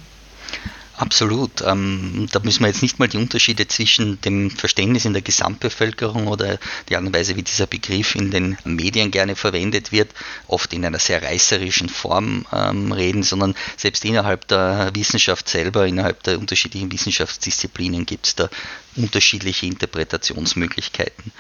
Absolut. 0.98 1.62
Ähm, 1.62 2.28
da 2.32 2.40
müssen 2.40 2.62
wir 2.62 2.68
jetzt 2.68 2.82
nicht 2.82 3.00
mal 3.00 3.10
die 3.10 3.18
Unterschiede 3.18 3.68
zwischen 3.68 4.22
dem 4.22 4.50
Verständnis 4.50 5.04
in 5.04 5.12
der 5.12 5.22
Gesamtbevölkerung 5.22 6.28
oder 6.28 6.58
die 6.88 6.96
Art 6.96 7.06
und 7.06 7.14
Weise, 7.14 7.36
wie 7.36 7.44
dieser 7.44 7.68
Begriff 7.68 8.16
in 8.16 8.32
den 8.32 8.58
Medien 8.64 9.12
gerne 9.12 9.36
verwendet 9.36 9.92
wird, 9.92 10.14
oft 10.48 10.72
in 10.74 10.86
einer 10.86 11.00
sehr 11.00 11.22
reißerischen 11.22 11.90
Form 11.90 12.46
ähm, 12.54 12.94
reden, 12.94 13.24
sondern 13.24 13.56
selbst 13.76 14.06
innerhalb 14.06 14.48
der 14.48 14.92
Wissenschaft 14.96 15.50
selber, 15.50 15.86
innerhalb 15.86 16.24
der 16.24 16.40
unterschiedlichen 16.40 16.90
Wissenschaftsdisziplinen 16.90 18.06
gibt 18.06 18.28
es 18.28 18.36
da 18.36 18.50
unterschiedliche 18.96 19.66
Interpretationsmöglichkeiten. 19.66 21.34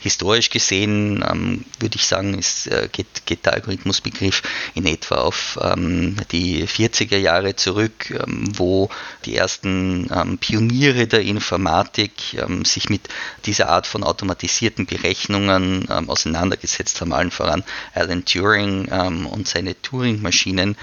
Historisch 0.00 0.50
gesehen 0.50 1.24
ähm, 1.28 1.64
würde 1.80 1.96
ich 1.96 2.06
sagen, 2.06 2.38
ist, 2.38 2.68
äh, 2.68 2.88
geht, 2.90 3.26
geht, 3.26 3.46
der 3.46 3.54
Algorithmusbegriff 3.54 4.42
in 4.74 4.86
etwa 4.86 5.16
auf 5.16 5.58
ähm, 5.60 6.16
die 6.30 6.66
40er 6.66 7.16
Jahre 7.16 7.56
zurück, 7.56 8.10
ähm, 8.10 8.44
wo 8.56 8.90
die 9.24 9.36
ersten 9.36 10.08
ähm, 10.14 10.38
Pioniere 10.38 11.06
der 11.06 11.22
Informatik 11.22 12.34
ähm, 12.34 12.64
sich 12.64 12.88
mit 12.88 13.08
dieser 13.44 13.68
Art 13.68 13.86
von 13.86 14.04
automatisierten 14.04 14.86
Berechnungen 14.86 15.88
ähm, 15.90 16.08
auseinandergesetzt 16.08 17.00
haben, 17.00 17.12
allen 17.12 17.30
voran 17.30 17.64
Alan 17.94 18.24
Turing 18.24 18.88
und 18.88 19.48
seine 19.48 19.80
Turing-Maschinen 19.80 20.76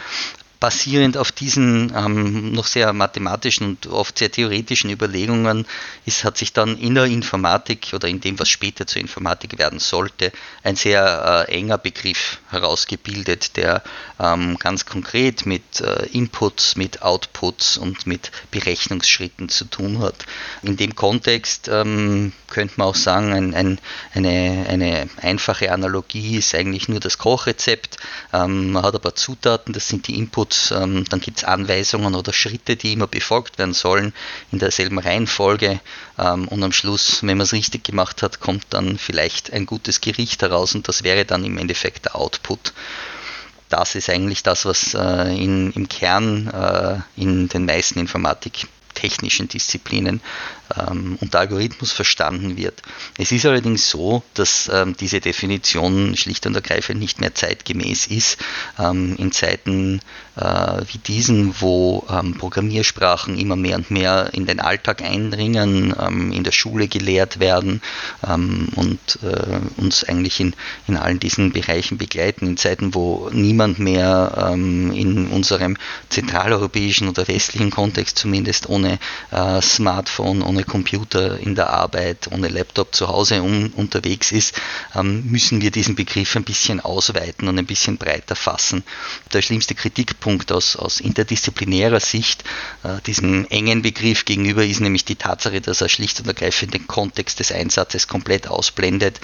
basierend 0.66 1.16
auf 1.16 1.32
diesen 1.32 1.94
ähm, 1.96 2.52
noch 2.54 2.66
sehr 2.66 2.92
mathematischen 2.92 3.68
und 3.68 3.86
oft 3.86 4.18
sehr 4.18 4.32
theoretischen 4.32 4.90
Überlegungen 4.90 5.68
ist, 6.08 6.24
hat 6.24 6.40
sich 6.40 6.54
dann 6.54 6.76
in 6.80 6.96
der 6.96 7.06
Informatik 7.06 7.92
oder 7.94 8.08
in 8.08 8.20
dem, 8.20 8.40
was 8.40 8.50
später 8.50 8.88
zur 8.88 9.00
Informatik 9.00 9.60
werden 9.60 9.78
sollte, 9.78 10.32
ein 10.64 10.76
sehr 10.76 11.46
äh, 11.48 11.52
enger 11.52 11.78
Begriff 11.78 12.40
herausgebildet, 12.50 13.58
der 13.58 13.84
ähm, 14.20 14.58
ganz 14.58 14.88
konkret 14.88 15.46
mit 15.46 15.82
äh, 15.82 16.08
Inputs, 16.08 16.76
mit 16.76 17.04
Outputs 17.04 17.78
und 17.78 18.08
mit 18.08 18.32
Berechnungsschritten 18.50 19.50
zu 19.50 19.66
tun 19.66 20.00
hat. 20.00 20.26
In 20.64 20.78
dem 20.78 20.96
Kontext 20.96 21.68
ähm, 21.72 22.34
könnte 22.48 22.74
man 22.78 22.88
auch 22.88 22.96
sagen, 22.96 23.34
ein, 23.34 23.54
ein, 23.54 23.80
eine, 24.16 24.66
eine 24.68 25.10
einfache 25.22 25.72
Analogie 25.72 26.38
ist 26.38 26.56
eigentlich 26.56 26.88
nur 26.88 27.00
das 27.00 27.20
Kochrezept. 27.20 27.98
Ähm, 28.34 28.72
man 28.72 28.82
hat 28.82 28.96
aber 28.96 29.14
Zutaten, 29.14 29.72
das 29.72 29.88
sind 29.88 30.08
die 30.08 30.18
Inputs 30.18 30.55
Ähm, 30.72 31.06
dann 31.10 31.20
gibt 31.20 31.40
es 31.40 31.44
Anweisungen 31.44 32.16
oder 32.16 32.34
Schritte, 32.34 32.76
die 32.76 32.94
immer 32.94 33.08
befolgt 33.08 33.58
werden 33.58 33.74
sollen 33.74 34.14
in 34.52 34.60
derselben 34.60 35.00
Reihenfolge. 35.00 35.80
Ähm, 36.18 36.48
und 36.48 36.64
am 36.64 36.72
Schluss, 36.72 37.22
wenn 37.22 37.38
man 37.38 37.46
es 37.46 37.54
richtig 37.54 37.84
gemacht 37.84 38.22
hat, 38.22 38.40
kommt 38.40 38.66
dann 38.70 38.98
vielleicht 38.98 39.54
ein 39.54 39.66
gutes 39.66 40.02
Gericht 40.02 40.42
heraus 40.42 40.76
und 40.76 40.88
das 40.88 41.04
wäre 41.04 41.26
dann 41.26 41.44
im 41.46 41.58
Endeffekt 41.58 42.06
der 42.06 42.16
Output. 42.16 42.74
Das 43.70 43.96
ist 43.96 44.10
eigentlich 44.10 44.44
das, 44.44 44.66
was 44.66 44.94
äh, 44.94 45.36
in, 45.36 45.72
im 45.72 45.90
Kern 45.90 46.48
äh, 46.48 47.22
in 47.22 47.50
den 47.50 47.66
meisten 47.66 48.00
informatiktechnischen 48.96 49.48
Disziplinen 49.48 50.22
ähm, 50.75 51.18
unter 51.22 51.40
Algorithmus 51.40 51.92
verstanden 51.92 52.58
wird. 52.58 52.82
Es 53.18 53.32
ist 53.32 53.46
allerdings 53.46 53.90
so, 53.90 54.24
dass 54.34 54.70
ähm, 54.74 54.96
diese 55.00 55.20
Definition 55.20 56.16
schlicht 56.18 56.46
und 56.48 56.56
ergreifend 56.56 57.00
nicht 57.00 57.22
mehr 57.22 57.36
zeitgemäß 57.36 58.08
ist. 58.08 58.38
Ähm, 58.80 59.16
in 59.18 59.32
Zeiten 59.32 60.02
äh, 60.38 60.82
wie 60.92 60.98
diesen, 60.98 61.62
wo 61.62 62.06
ähm, 62.10 62.36
Programmiersprachen 62.38 63.38
immer 63.38 63.56
mehr 63.56 63.78
und 63.78 63.92
mehr 63.92 64.30
in 64.34 64.46
den 64.46 64.60
Alltag 64.60 65.02
eindringen, 65.04 65.94
ähm, 66.00 66.32
in 66.32 66.44
der 66.44 66.52
Schule 66.52 66.88
gelehrt 66.88 67.40
werden 67.40 67.82
ähm, 68.28 68.70
und 68.75 69.20
äh, 69.24 69.60
uns 69.78 70.04
eigentlich 70.04 70.40
in, 70.40 70.56
in 70.88 70.98
allen 70.98 71.20
diesen 71.20 71.52
Bereichen 71.54 71.98
begleiten, 71.98 72.48
in 72.48 72.58
Zeiten, 72.58 72.94
wo 72.94 73.30
niemand 73.32 73.80
mehr 73.80 74.56
in 74.56 75.28
unserem 75.28 75.78
zentraleuropäischen 76.10 77.08
oder 77.08 77.28
westlichen 77.28 77.72
Kontext 77.72 78.18
zumindest 78.18 78.70
ohne 78.70 78.85
äh, 78.86 79.62
Smartphone, 79.62 80.42
ohne 80.42 80.63
Computer 80.63 81.39
in 81.39 81.56
der 81.56 81.70
Arbeit, 81.70 82.30
ohne 82.32 82.48
Laptop 82.48 82.96
zu 82.96 83.08
Hause 83.08 83.42
um, 83.42 83.72
unterwegs 83.75 84.32
ist, 84.32 84.60
ähm, 84.96 85.30
müssen 85.30 85.62
wir 85.62 85.72
diesen 85.72 85.96
Begriff 85.96 86.36
ein 86.36 86.44
bisschen 86.44 86.80
ausweiten 86.80 87.48
und 87.48 87.58
ein 87.58 87.65
bisschen 87.65 87.98
breiter 87.98 88.36
fassen. 88.36 88.84
Der 89.34 89.42
schlimmste 89.42 89.75
Kritikpunkt 89.75 90.51
aus, 90.51 90.75
aus 90.75 91.00
interdisziplinärer 91.00 92.00
Sicht 92.00 92.44
äh, 92.84 93.01
diesem 93.06 93.46
engen 93.50 93.82
Begriff 93.82 94.25
gegenüber 94.25 94.65
ist 94.65 94.80
nämlich 94.80 95.06
die 95.06 95.15
Tatsache, 95.15 95.62
dass 95.62 95.82
er 95.82 95.89
schlicht 95.89 96.20
und 96.20 96.27
ergreifend 96.27 96.74
den 96.74 96.88
Kontext 96.88 97.39
des 97.39 97.51
Einsatzes 97.51 98.08
komplett 98.08 98.48
ausblendet. 98.48 99.20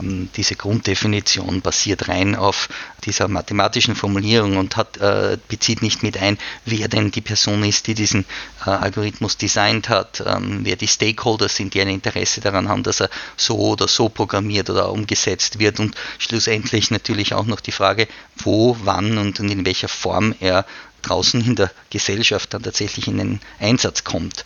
Ähm, 0.00 0.28
diese 0.36 0.56
Grunddefinition 0.56 1.60
basiert 1.60 2.08
rein 2.08 2.34
auf 2.34 2.68
dieser 3.04 3.28
mathematischen 3.28 3.94
Formulierung 3.94 4.56
und 4.56 4.76
hat, 4.76 4.96
äh, 4.98 5.38
bezieht 5.48 5.82
nicht 5.82 6.02
mit 6.02 6.16
ein, 6.18 6.38
wer 6.64 6.88
denn 6.88 7.10
die 7.10 7.20
Person 7.20 7.64
ist, 7.64 7.86
die 7.86 7.94
diesen 7.94 8.24
äh, 8.64 8.70
Algorithmus 8.96 9.36
designt 9.36 9.90
hat, 9.90 10.22
ähm, 10.26 10.60
wer 10.62 10.76
die 10.76 10.88
Stakeholder 10.88 11.48
sind, 11.48 11.74
die 11.74 11.82
ein 11.82 11.88
Interesse 11.88 12.40
daran 12.40 12.68
haben, 12.68 12.82
dass 12.82 13.00
er 13.00 13.10
so 13.36 13.58
oder 13.58 13.88
so 13.88 14.08
programmiert 14.08 14.70
oder 14.70 14.90
umgesetzt 14.90 15.58
wird 15.58 15.80
und 15.80 15.94
schlussendlich 16.18 16.90
natürlich 16.90 17.34
auch 17.34 17.44
noch 17.44 17.60
die 17.60 17.72
Frage, 17.72 18.08
wo, 18.38 18.76
wann 18.84 19.18
und 19.18 19.38
in 19.38 19.66
welcher 19.66 19.88
Form 19.88 20.34
er 20.40 20.64
draußen 21.02 21.44
in 21.44 21.56
der 21.56 21.70
Gesellschaft 21.90 22.54
dann 22.54 22.62
tatsächlich 22.62 23.06
in 23.06 23.18
den 23.18 23.40
Einsatz 23.60 24.02
kommt. 24.02 24.44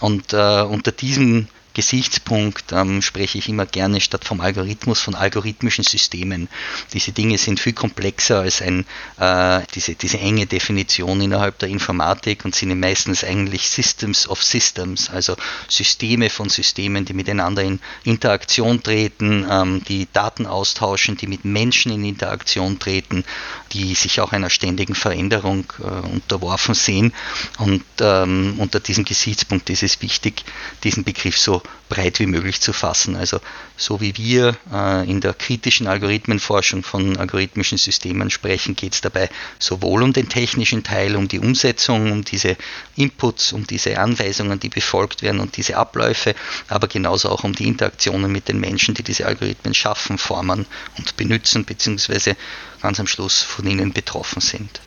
Und 0.00 0.32
äh, 0.32 0.62
unter 0.62 0.90
diesem 0.90 1.46
Gesichtspunkt 1.74 2.72
ähm, 2.72 3.02
spreche 3.02 3.38
ich 3.38 3.48
immer 3.48 3.66
gerne 3.66 4.00
statt 4.00 4.24
vom 4.24 4.40
Algorithmus 4.40 5.00
von 5.00 5.14
algorithmischen 5.14 5.84
Systemen. 5.84 6.48
Diese 6.92 7.12
Dinge 7.12 7.38
sind 7.38 7.60
viel 7.60 7.72
komplexer 7.72 8.40
als 8.40 8.62
ein, 8.62 8.84
äh, 9.18 9.60
diese, 9.74 9.94
diese 9.94 10.18
enge 10.18 10.46
Definition 10.46 11.20
innerhalb 11.20 11.58
der 11.58 11.68
Informatik 11.68 12.44
und 12.44 12.54
sind 12.54 12.78
meistens 12.78 13.24
eigentlich 13.24 13.68
Systems 13.68 14.28
of 14.28 14.42
Systems, 14.42 15.10
also 15.10 15.36
Systeme 15.68 16.30
von 16.30 16.48
Systemen, 16.48 17.04
die 17.04 17.14
miteinander 17.14 17.62
in 17.62 17.80
Interaktion 18.04 18.82
treten, 18.82 19.46
ähm, 19.48 19.82
die 19.88 20.08
Daten 20.12 20.46
austauschen, 20.46 21.16
die 21.16 21.26
mit 21.26 21.44
Menschen 21.44 21.92
in 21.92 22.04
Interaktion 22.04 22.78
treten, 22.78 23.24
die 23.72 23.94
sich 23.94 24.20
auch 24.20 24.32
einer 24.32 24.50
ständigen 24.50 24.94
Veränderung 24.94 25.64
äh, 25.80 26.06
unterworfen 26.08 26.74
sehen. 26.74 27.12
Und 27.58 27.84
ähm, 28.00 28.54
unter 28.58 28.80
diesem 28.80 29.04
Gesichtspunkt 29.04 29.70
ist 29.70 29.82
es 29.82 30.00
wichtig, 30.02 30.44
diesen 30.84 31.04
Begriff 31.04 31.38
so 31.38 31.62
breit 31.88 32.20
wie 32.20 32.26
möglich 32.26 32.60
zu 32.60 32.72
fassen. 32.72 33.16
Also 33.16 33.40
so 33.76 34.00
wie 34.00 34.16
wir 34.16 34.56
äh, 34.72 35.10
in 35.10 35.20
der 35.20 35.34
kritischen 35.34 35.86
Algorithmenforschung 35.86 36.82
von 36.82 37.16
algorithmischen 37.16 37.78
Systemen 37.78 38.30
sprechen, 38.30 38.76
geht 38.76 38.94
es 38.94 39.00
dabei 39.00 39.28
sowohl 39.58 40.02
um 40.02 40.12
den 40.12 40.28
technischen 40.28 40.84
Teil, 40.84 41.16
um 41.16 41.28
die 41.28 41.38
Umsetzung, 41.38 42.12
um 42.12 42.24
diese 42.24 42.56
Inputs, 42.96 43.52
um 43.52 43.66
diese 43.66 43.98
Anweisungen, 43.98 44.60
die 44.60 44.68
befolgt 44.68 45.22
werden 45.22 45.40
und 45.40 45.56
diese 45.56 45.76
Abläufe, 45.76 46.34
aber 46.68 46.88
genauso 46.88 47.28
auch 47.28 47.44
um 47.44 47.54
die 47.54 47.66
Interaktionen 47.66 48.30
mit 48.30 48.48
den 48.48 48.60
Menschen, 48.60 48.94
die 48.94 49.02
diese 49.02 49.26
Algorithmen 49.26 49.74
schaffen, 49.74 50.18
formen 50.18 50.66
und 50.96 51.16
benutzen, 51.16 51.64
beziehungsweise 51.64 52.36
ganz 52.82 53.00
am 53.00 53.06
Schluss 53.06 53.42
von 53.42 53.66
ihnen 53.66 53.92
betroffen 53.92 54.40
sind. 54.40 54.80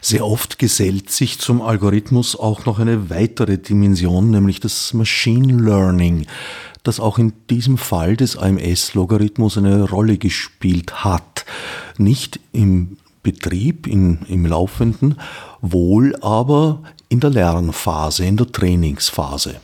Sehr 0.00 0.26
oft 0.26 0.58
gesellt 0.58 1.10
sich 1.10 1.38
zum 1.38 1.62
Algorithmus 1.62 2.34
auch 2.34 2.64
noch 2.66 2.80
eine 2.80 3.08
weitere 3.10 3.58
Dimension, 3.58 4.30
nämlich 4.30 4.58
das 4.58 4.94
Machine 4.94 5.62
Learning, 5.62 6.26
das 6.82 6.98
auch 6.98 7.18
in 7.18 7.32
diesem 7.48 7.78
Fall 7.78 8.16
des 8.16 8.36
AMS-Logarithmus 8.36 9.58
eine 9.58 9.88
Rolle 9.88 10.18
gespielt 10.18 11.04
hat. 11.04 11.44
Nicht 11.98 12.40
im 12.52 12.96
Betrieb, 13.22 13.86
in, 13.86 14.22
im 14.26 14.46
Laufenden, 14.46 15.20
wohl 15.60 16.16
aber 16.20 16.82
in 17.08 17.20
der 17.20 17.30
Lernphase, 17.30 18.24
in 18.24 18.36
der 18.36 18.50
Trainingsphase. 18.50 19.60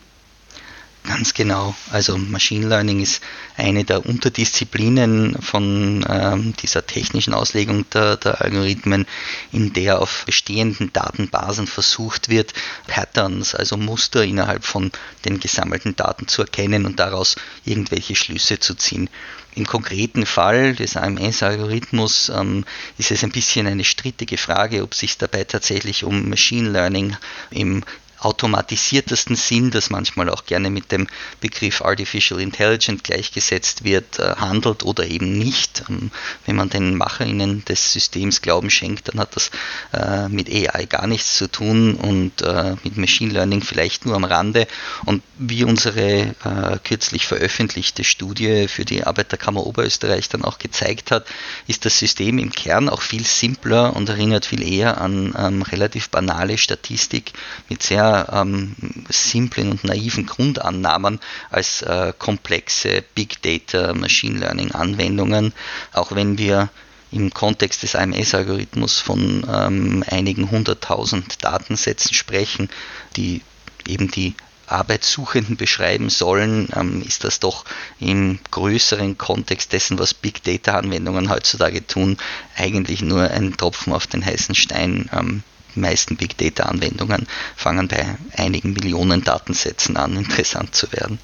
Ganz 1.08 1.32
genau. 1.32 1.74
Also 1.90 2.18
Machine 2.18 2.68
Learning 2.68 3.00
ist 3.00 3.22
eine 3.56 3.84
der 3.84 4.04
Unterdisziplinen 4.04 5.40
von 5.40 6.04
ähm, 6.06 6.52
dieser 6.60 6.86
technischen 6.86 7.32
Auslegung 7.32 7.88
der, 7.88 8.18
der, 8.18 8.42
Algorithmen, 8.42 9.06
in 9.50 9.72
der 9.72 10.02
auf 10.02 10.24
bestehenden 10.26 10.92
Datenbasen 10.92 11.66
versucht 11.66 12.28
wird, 12.28 12.52
Patterns, 12.88 13.54
also 13.54 13.78
Muster 13.78 14.22
innerhalb 14.22 14.66
von 14.66 14.92
den 15.24 15.40
gesammelten 15.40 15.96
Daten 15.96 16.28
zu 16.28 16.42
erkennen 16.42 16.84
und 16.84 17.00
daraus 17.00 17.36
irgendwelche 17.64 18.14
Schlüsse 18.14 18.60
zu 18.60 18.74
ziehen. 18.74 19.08
Im 19.54 19.66
konkreten 19.66 20.26
Fall 20.26 20.74
des 20.74 20.98
AMS-Algorithmus 20.98 22.28
ähm, 22.28 22.66
ist 22.98 23.12
es 23.12 23.24
ein 23.24 23.32
bisschen 23.32 23.66
eine 23.66 23.84
strittige 23.84 24.36
Frage, 24.36 24.82
ob 24.82 24.94
sich 24.94 25.16
dabei 25.16 25.44
tatsächlich 25.44 26.04
um 26.04 26.28
Machine 26.28 26.68
Learning 26.68 27.16
im 27.50 27.82
automatisiertesten 28.20 29.36
Sinn, 29.36 29.70
das 29.70 29.90
manchmal 29.90 30.28
auch 30.28 30.44
gerne 30.44 30.70
mit 30.70 30.90
dem 30.92 31.06
Begriff 31.40 31.82
Artificial 31.82 32.40
Intelligence 32.40 33.02
gleichgesetzt 33.02 33.84
wird, 33.84 34.18
äh, 34.18 34.34
handelt 34.36 34.82
oder 34.82 35.06
eben 35.06 35.38
nicht. 35.38 35.84
Ähm, 35.88 36.10
wenn 36.46 36.56
man 36.56 36.70
den 36.70 36.96
MacherInnen 36.96 37.64
des 37.64 37.92
Systems 37.92 38.42
Glauben 38.42 38.70
schenkt, 38.70 39.08
dann 39.08 39.20
hat 39.20 39.36
das 39.36 39.50
äh, 39.92 40.28
mit 40.28 40.48
AI 40.48 40.86
gar 40.86 41.06
nichts 41.06 41.36
zu 41.36 41.50
tun 41.50 41.94
und 41.94 42.42
äh, 42.42 42.76
mit 42.82 42.96
Machine 42.96 43.32
Learning 43.32 43.62
vielleicht 43.62 44.06
nur 44.06 44.16
am 44.16 44.24
Rande. 44.24 44.66
Und 45.04 45.22
wie 45.38 45.64
unsere 45.64 46.34
kürzlich 46.82 47.26
veröffentlichte 47.26 48.02
Studie 48.02 48.66
für 48.68 48.84
die 48.84 49.04
Arbeiterkammer 49.04 49.64
Oberösterreich 49.64 50.28
dann 50.28 50.44
auch 50.44 50.58
gezeigt 50.58 51.10
hat, 51.10 51.26
ist 51.66 51.84
das 51.84 51.98
System 51.98 52.38
im 52.38 52.50
Kern 52.52 52.88
auch 52.88 53.02
viel 53.02 53.24
simpler 53.24 53.94
und 53.94 54.08
erinnert 54.08 54.46
viel 54.46 54.62
eher 54.62 55.00
an 55.00 55.34
ähm, 55.38 55.62
relativ 55.62 56.08
banale 56.10 56.58
Statistik 56.58 57.32
mit 57.68 57.82
sehr 57.82 58.07
ähm, 58.32 58.74
simplen 59.08 59.70
und 59.70 59.84
naiven 59.84 60.26
Grundannahmen 60.26 61.20
als 61.50 61.82
äh, 61.82 62.12
komplexe 62.18 63.02
Big 63.14 63.42
Data 63.42 63.94
Machine 63.94 64.38
Learning 64.38 64.72
Anwendungen, 64.72 65.52
auch 65.92 66.12
wenn 66.12 66.38
wir 66.38 66.70
im 67.10 67.32
Kontext 67.32 67.82
des 67.82 67.94
AMS-Algorithmus 67.94 68.98
von 68.98 69.46
ähm, 69.50 70.04
einigen 70.08 70.50
hunderttausend 70.50 71.42
Datensätzen 71.42 72.14
sprechen, 72.14 72.68
die 73.16 73.42
eben 73.86 74.10
die 74.10 74.34
Arbeitssuchenden 74.66 75.56
beschreiben 75.56 76.10
sollen, 76.10 76.68
ähm, 76.76 77.02
ist 77.02 77.24
das 77.24 77.40
doch 77.40 77.64
im 77.98 78.38
größeren 78.50 79.16
Kontext 79.16 79.72
dessen, 79.72 79.98
was 79.98 80.14
Big 80.14 80.42
Data-Anwendungen 80.42 81.30
heutzutage 81.30 81.86
tun, 81.86 82.18
eigentlich 82.56 83.02
nur 83.02 83.30
ein 83.30 83.56
Tropfen 83.56 83.92
auf 83.92 84.06
den 84.06 84.24
heißen 84.24 84.54
Stein. 84.54 85.08
Ähm, 85.12 85.42
meisten 85.80 86.16
Big 86.16 86.36
Data-Anwendungen 86.36 87.26
fangen 87.56 87.88
bei 87.88 88.16
einigen 88.36 88.72
Millionen 88.72 89.24
Datensätzen 89.24 89.96
an, 89.96 90.16
interessant 90.16 90.74
zu 90.74 90.90
werden. 90.92 91.18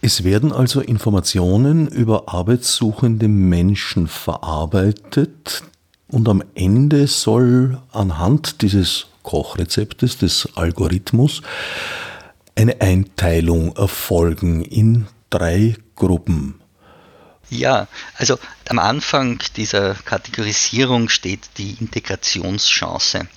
Es 0.00 0.22
werden 0.22 0.52
also 0.52 0.80
Informationen 0.80 1.88
über 1.88 2.24
arbeitssuchende 2.28 3.26
Menschen 3.28 4.06
verarbeitet 4.06 5.62
und 6.08 6.28
am 6.28 6.42
Ende 6.54 7.06
soll 7.06 7.80
anhand 7.90 8.60
dieses 8.60 9.06
Kochrezeptes, 9.22 10.18
des 10.18 10.48
Algorithmus, 10.54 11.40
eine 12.54 12.80
Einteilung 12.80 13.74
erfolgen 13.76 14.62
in 14.62 15.06
drei 15.30 15.74
Gruppen. 15.96 16.60
Ja, 17.50 17.88
also 18.16 18.38
am 18.68 18.78
Anfang 18.78 19.42
dieser 19.56 19.94
Kategorisierung 19.94 21.08
steht 21.08 21.40
die 21.58 21.76
Integrationschance. 21.80 23.28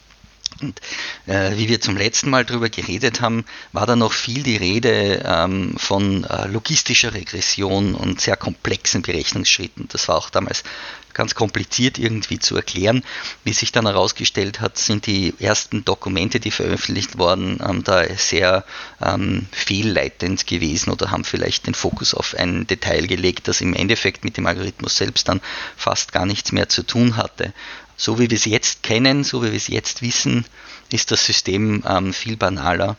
Und 0.61 0.81
äh, 1.25 1.57
wie 1.57 1.69
wir 1.69 1.81
zum 1.81 1.97
letzten 1.97 2.29
Mal 2.29 2.45
darüber 2.45 2.69
geredet 2.69 3.21
haben, 3.21 3.45
war 3.71 3.85
da 3.85 3.95
noch 3.95 4.13
viel 4.13 4.43
die 4.43 4.57
Rede 4.57 5.23
ähm, 5.25 5.75
von 5.77 6.23
äh, 6.23 6.47
logistischer 6.47 7.13
Regression 7.13 7.95
und 7.95 8.21
sehr 8.21 8.37
komplexen 8.37 9.01
Berechnungsschritten. 9.01 9.87
Das 9.91 10.07
war 10.07 10.17
auch 10.17 10.29
damals 10.29 10.63
ganz 11.17 11.33
kompliziert 11.33 11.97
irgendwie 11.97 12.37
zu 12.37 12.55
erklären. 12.55 13.03
Wie 13.43 13.51
sich 13.51 13.71
dann 13.71 13.87
herausgestellt 13.87 14.61
hat, 14.61 14.77
sind 14.77 15.07
die 15.07 15.33
ersten 15.39 15.83
Dokumente, 15.83 16.39
die 16.39 16.51
veröffentlicht 16.51 17.17
wurden, 17.17 17.59
ähm, 17.67 17.83
da 17.83 18.05
sehr 18.15 18.63
ähm, 19.01 19.47
fehlleitend 19.51 20.45
gewesen 20.45 20.91
oder 20.91 21.09
haben 21.09 21.25
vielleicht 21.25 21.65
den 21.65 21.73
Fokus 21.73 22.13
auf 22.13 22.35
ein 22.35 22.67
Detail 22.67 23.07
gelegt, 23.07 23.47
das 23.47 23.61
im 23.61 23.73
Endeffekt 23.73 24.23
mit 24.23 24.37
dem 24.37 24.45
Algorithmus 24.45 24.95
selbst 24.95 25.27
dann 25.27 25.41
fast 25.75 26.13
gar 26.13 26.27
nichts 26.27 26.51
mehr 26.51 26.69
zu 26.69 26.83
tun 26.83 27.17
hatte. 27.17 27.51
So 27.97 28.19
wie 28.19 28.29
wir 28.29 28.37
es 28.37 28.45
jetzt 28.45 28.83
kennen, 28.83 29.23
so 29.23 29.43
wie 29.43 29.47
wir 29.51 29.57
es 29.57 29.67
jetzt 29.67 30.01
wissen, 30.01 30.45
ist 30.91 31.11
das 31.11 31.25
System 31.25 31.83
ähm, 31.87 32.13
viel 32.13 32.37
banaler. 32.37 32.95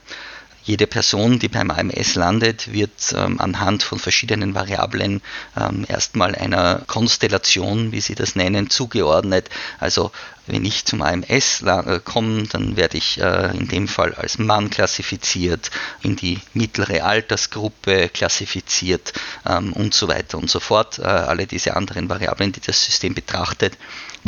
Jede 0.68 0.86
Person, 0.86 1.38
die 1.38 1.48
beim 1.48 1.70
AMS 1.70 2.14
landet, 2.14 2.70
wird 2.74 3.14
ähm, 3.16 3.40
anhand 3.40 3.82
von 3.82 3.98
verschiedenen 3.98 4.54
Variablen 4.54 5.22
ähm, 5.56 5.86
erstmal 5.88 6.34
einer 6.34 6.82
Konstellation, 6.86 7.90
wie 7.90 8.02
Sie 8.02 8.14
das 8.14 8.36
nennen, 8.36 8.68
zugeordnet. 8.68 9.48
Also 9.80 10.12
wenn 10.46 10.66
ich 10.66 10.84
zum 10.84 11.00
AMS 11.00 11.62
äh, 11.62 12.00
komme, 12.04 12.42
dann 12.48 12.76
werde 12.76 12.98
ich 12.98 13.18
äh, 13.18 13.56
in 13.56 13.68
dem 13.68 13.88
Fall 13.88 14.12
als 14.14 14.38
Mann 14.38 14.68
klassifiziert, 14.68 15.70
in 16.02 16.16
die 16.16 16.38
mittlere 16.52 17.02
Altersgruppe 17.02 18.10
klassifiziert 18.10 19.14
ähm, 19.46 19.72
und 19.72 19.94
so 19.94 20.06
weiter 20.08 20.36
und 20.36 20.50
so 20.50 20.60
fort. 20.60 20.98
Äh, 20.98 21.04
alle 21.04 21.46
diese 21.46 21.76
anderen 21.76 22.10
Variablen, 22.10 22.52
die 22.52 22.60
das 22.60 22.84
System 22.84 23.14
betrachtet. 23.14 23.78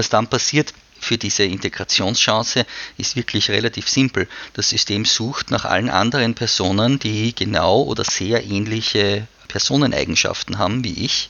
Was 0.01 0.09
dann 0.09 0.29
passiert, 0.29 0.73
für 0.99 1.19
diese 1.19 1.43
Integrationschance 1.43 2.65
ist 2.97 3.17
wirklich 3.17 3.51
relativ 3.51 3.87
simpel. 3.87 4.29
Das 4.55 4.71
System 4.71 5.05
sucht 5.05 5.51
nach 5.51 5.67
allen 5.67 5.91
anderen 5.91 6.35
Personen, 6.35 6.99
die 6.99 7.35
genau 7.35 7.83
oder 7.83 8.03
sehr 8.03 8.43
ähnliche 8.43 9.29
Personeneigenschaften 9.49 10.57
haben 10.57 10.85
wie 10.85 11.05
ich 11.05 11.29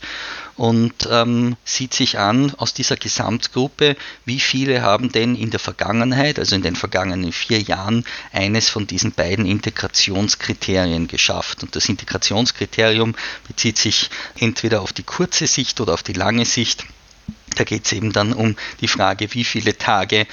und 0.54 1.08
ähm, 1.10 1.56
sieht 1.64 1.94
sich 1.94 2.20
an 2.20 2.54
aus 2.58 2.72
dieser 2.72 2.94
Gesamtgruppe, 2.94 3.96
wie 4.24 4.38
viele 4.38 4.82
haben 4.82 5.10
denn 5.10 5.34
in 5.34 5.50
der 5.50 5.58
Vergangenheit, 5.58 6.38
also 6.38 6.54
in 6.54 6.62
den 6.62 6.76
vergangenen 6.76 7.32
vier 7.32 7.60
Jahren, 7.60 8.04
eines 8.32 8.68
von 8.68 8.86
diesen 8.86 9.10
beiden 9.10 9.46
Integrationskriterien 9.46 11.08
geschafft. 11.08 11.64
Und 11.64 11.74
das 11.74 11.88
Integrationskriterium 11.88 13.16
bezieht 13.48 13.78
sich 13.78 14.10
entweder 14.38 14.80
auf 14.80 14.92
die 14.92 15.02
kurze 15.02 15.48
Sicht 15.48 15.80
oder 15.80 15.92
auf 15.94 16.04
die 16.04 16.12
lange 16.12 16.44
Sicht. 16.44 16.84
Da 17.56 17.64
geht 17.64 17.84
es 17.84 17.92
eben 17.92 18.12
dann 18.12 18.32
um 18.32 18.56
die 18.80 18.88
Frage, 18.88 19.34
wie 19.34 19.44
viele 19.44 19.76
Tage 19.76 20.26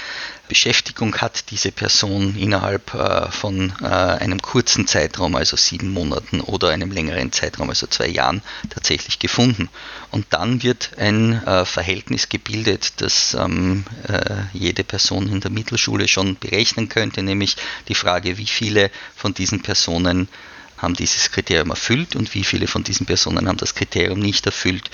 Beschäftigung 0.48 1.16
hat 1.18 1.52
diese 1.52 1.72
Person 1.72 2.36
innerhalb 2.38 2.94
äh, 2.94 3.30
von 3.32 3.74
äh, 3.82 3.86
einem 3.86 4.42
kurzen 4.42 4.88
Zeitraum, 4.88 5.36
also 5.36 5.58
sieben 5.58 5.92
Monaten 5.92 6.40
oder 6.42 6.70
einem 6.70 6.92
längeren 6.92 7.32
Zeitraum, 7.32 7.70
also 7.70 7.88
zwei 7.88 8.08
Jahren, 8.08 8.42
tatsächlich 8.70 9.20
gefunden. 9.20 9.70
Und 10.12 10.28
dann 10.30 10.64
wird 10.64 10.92
ein 10.98 11.46
äh, 11.46 11.66
Verhältnis 11.66 12.30
gebildet, 12.30 12.94
das 13.02 13.34
ähm, 13.34 13.84
äh, 14.08 14.36
jede 14.54 14.84
Person 14.84 15.28
in 15.28 15.42
der 15.42 15.52
Mittelschule 15.52 16.08
schon 16.08 16.38
berechnen 16.38 16.88
könnte, 16.88 17.24
nämlich 17.24 17.58
die 17.90 17.96
Frage, 17.96 18.38
wie 18.38 18.48
viele 18.48 18.90
von 19.16 19.34
diesen 19.34 19.62
Personen 19.62 20.30
haben 20.78 20.94
dieses 20.94 21.32
Kriterium 21.32 21.70
erfüllt 21.70 22.16
und 22.16 22.34
wie 22.34 22.44
viele 22.44 22.68
von 22.68 22.84
diesen 22.84 23.06
Personen 23.06 23.48
haben 23.48 23.58
das 23.58 23.76
Kriterium 23.76 24.20
nicht 24.20 24.46
erfüllt. 24.46 24.90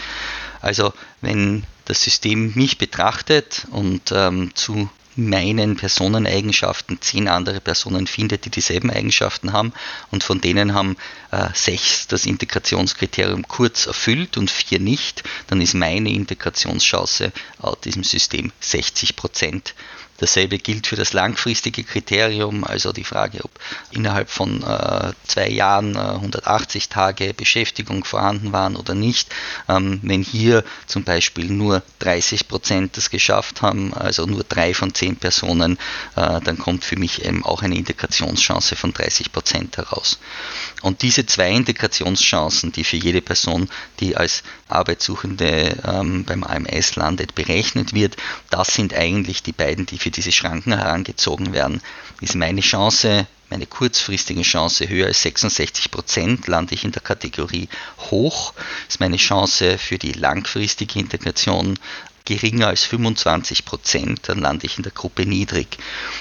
Also 0.61 0.93
wenn 1.21 1.63
das 1.85 2.03
System 2.03 2.53
mich 2.55 2.77
betrachtet 2.77 3.67
und 3.71 4.11
ähm, 4.11 4.51
zu 4.55 4.89
meinen 5.15 5.75
Personeneigenschaften 5.75 6.99
zehn 7.01 7.27
andere 7.27 7.59
Personen 7.59 8.07
findet, 8.07 8.45
die 8.45 8.49
dieselben 8.49 8.89
Eigenschaften 8.89 9.53
haben 9.53 9.73
und 10.11 10.23
von 10.23 10.41
denen 10.41 10.73
haben 10.73 10.97
äh, 11.31 11.49
sechs 11.53 12.07
das 12.07 12.25
Integrationskriterium 12.25 13.47
kurz 13.47 13.85
erfüllt 13.85 14.37
und 14.37 14.49
vier 14.49 14.79
nicht, 14.79 15.23
dann 15.47 15.61
ist 15.61 15.75
meine 15.75 16.09
Integrationschance 16.11 17.31
laut 17.61 17.85
diesem 17.85 18.03
System 18.03 18.51
60 18.59 19.15
Prozent. 19.15 19.75
Dasselbe 20.23 20.57
gilt 20.57 20.87
für 20.87 20.95
das 20.95 21.11
langfristige 21.11 21.83
Kriterium, 21.83 22.63
also 22.63 22.93
die 22.93 23.03
Frage, 23.03 23.43
ob 23.43 23.51
innerhalb 23.91 24.29
von 24.29 24.63
äh, 24.63 25.11
zwei 25.27 25.49
Jahren 25.49 25.97
äh, 25.97 25.99
180 25.99 26.87
Tage 26.87 27.33
Beschäftigung 27.33 28.05
vorhanden 28.05 28.53
waren 28.53 28.77
oder 28.77 28.95
nicht. 28.95 29.27
Ähm, 29.67 29.99
wenn 30.01 30.23
hier 30.23 30.63
zum 30.87 31.03
Beispiel 31.03 31.47
nur 31.47 31.83
30 31.99 32.47
Prozent 32.47 32.95
das 32.95 33.09
geschafft 33.09 33.61
haben, 33.61 33.93
also 33.93 34.25
nur 34.25 34.45
drei 34.45 34.73
von 34.73 34.93
zehn 34.93 35.17
Personen, 35.17 35.77
äh, 36.15 36.39
dann 36.39 36.57
kommt 36.57 36.85
für 36.85 36.95
mich 36.95 37.25
eben 37.25 37.43
auch 37.43 37.61
eine 37.61 37.75
Integrationschance 37.75 38.77
von 38.77 38.93
30 38.93 39.33
Prozent 39.33 39.75
heraus. 39.75 40.19
Und 40.81 41.01
diese 41.01 41.25
zwei 41.25 41.51
Integrationschancen, 41.51 42.71
die 42.71 42.85
für 42.85 42.95
jede 42.95 43.21
Person, 43.21 43.69
die 43.99 44.15
als 44.15 44.43
Arbeitssuchende 44.69 45.81
ähm, 45.85 46.23
beim 46.23 46.45
AMS 46.45 46.95
landet, 46.95 47.35
berechnet 47.35 47.93
wird, 47.93 48.15
das 48.49 48.73
sind 48.73 48.93
eigentlich 48.93 49.43
die 49.43 49.51
beiden, 49.51 49.85
die 49.85 49.97
für 49.97 50.12
diese 50.15 50.31
Schranken 50.31 50.73
herangezogen 50.73 51.53
werden, 51.53 51.81
ist 52.21 52.35
meine 52.35 52.61
Chance, 52.61 53.27
meine 53.49 53.65
kurzfristige 53.65 54.41
Chance 54.41 54.87
höher 54.89 55.07
als 55.07 55.21
66 55.21 55.91
Prozent, 55.91 56.47
lande 56.47 56.73
ich 56.73 56.83
in 56.83 56.91
der 56.91 57.01
Kategorie 57.01 57.69
hoch, 58.11 58.53
ist 58.87 58.99
meine 58.99 59.17
Chance 59.17 59.77
für 59.77 59.97
die 59.97 60.13
langfristige 60.13 60.99
Integration 60.99 61.77
geringer 62.25 62.67
als 62.67 62.83
25 62.85 63.65
Prozent, 63.65 64.21
dann 64.29 64.39
lande 64.39 64.65
ich 64.65 64.77
in 64.77 64.83
der 64.83 64.93
Gruppe 64.93 65.25
niedrig. 65.25 65.77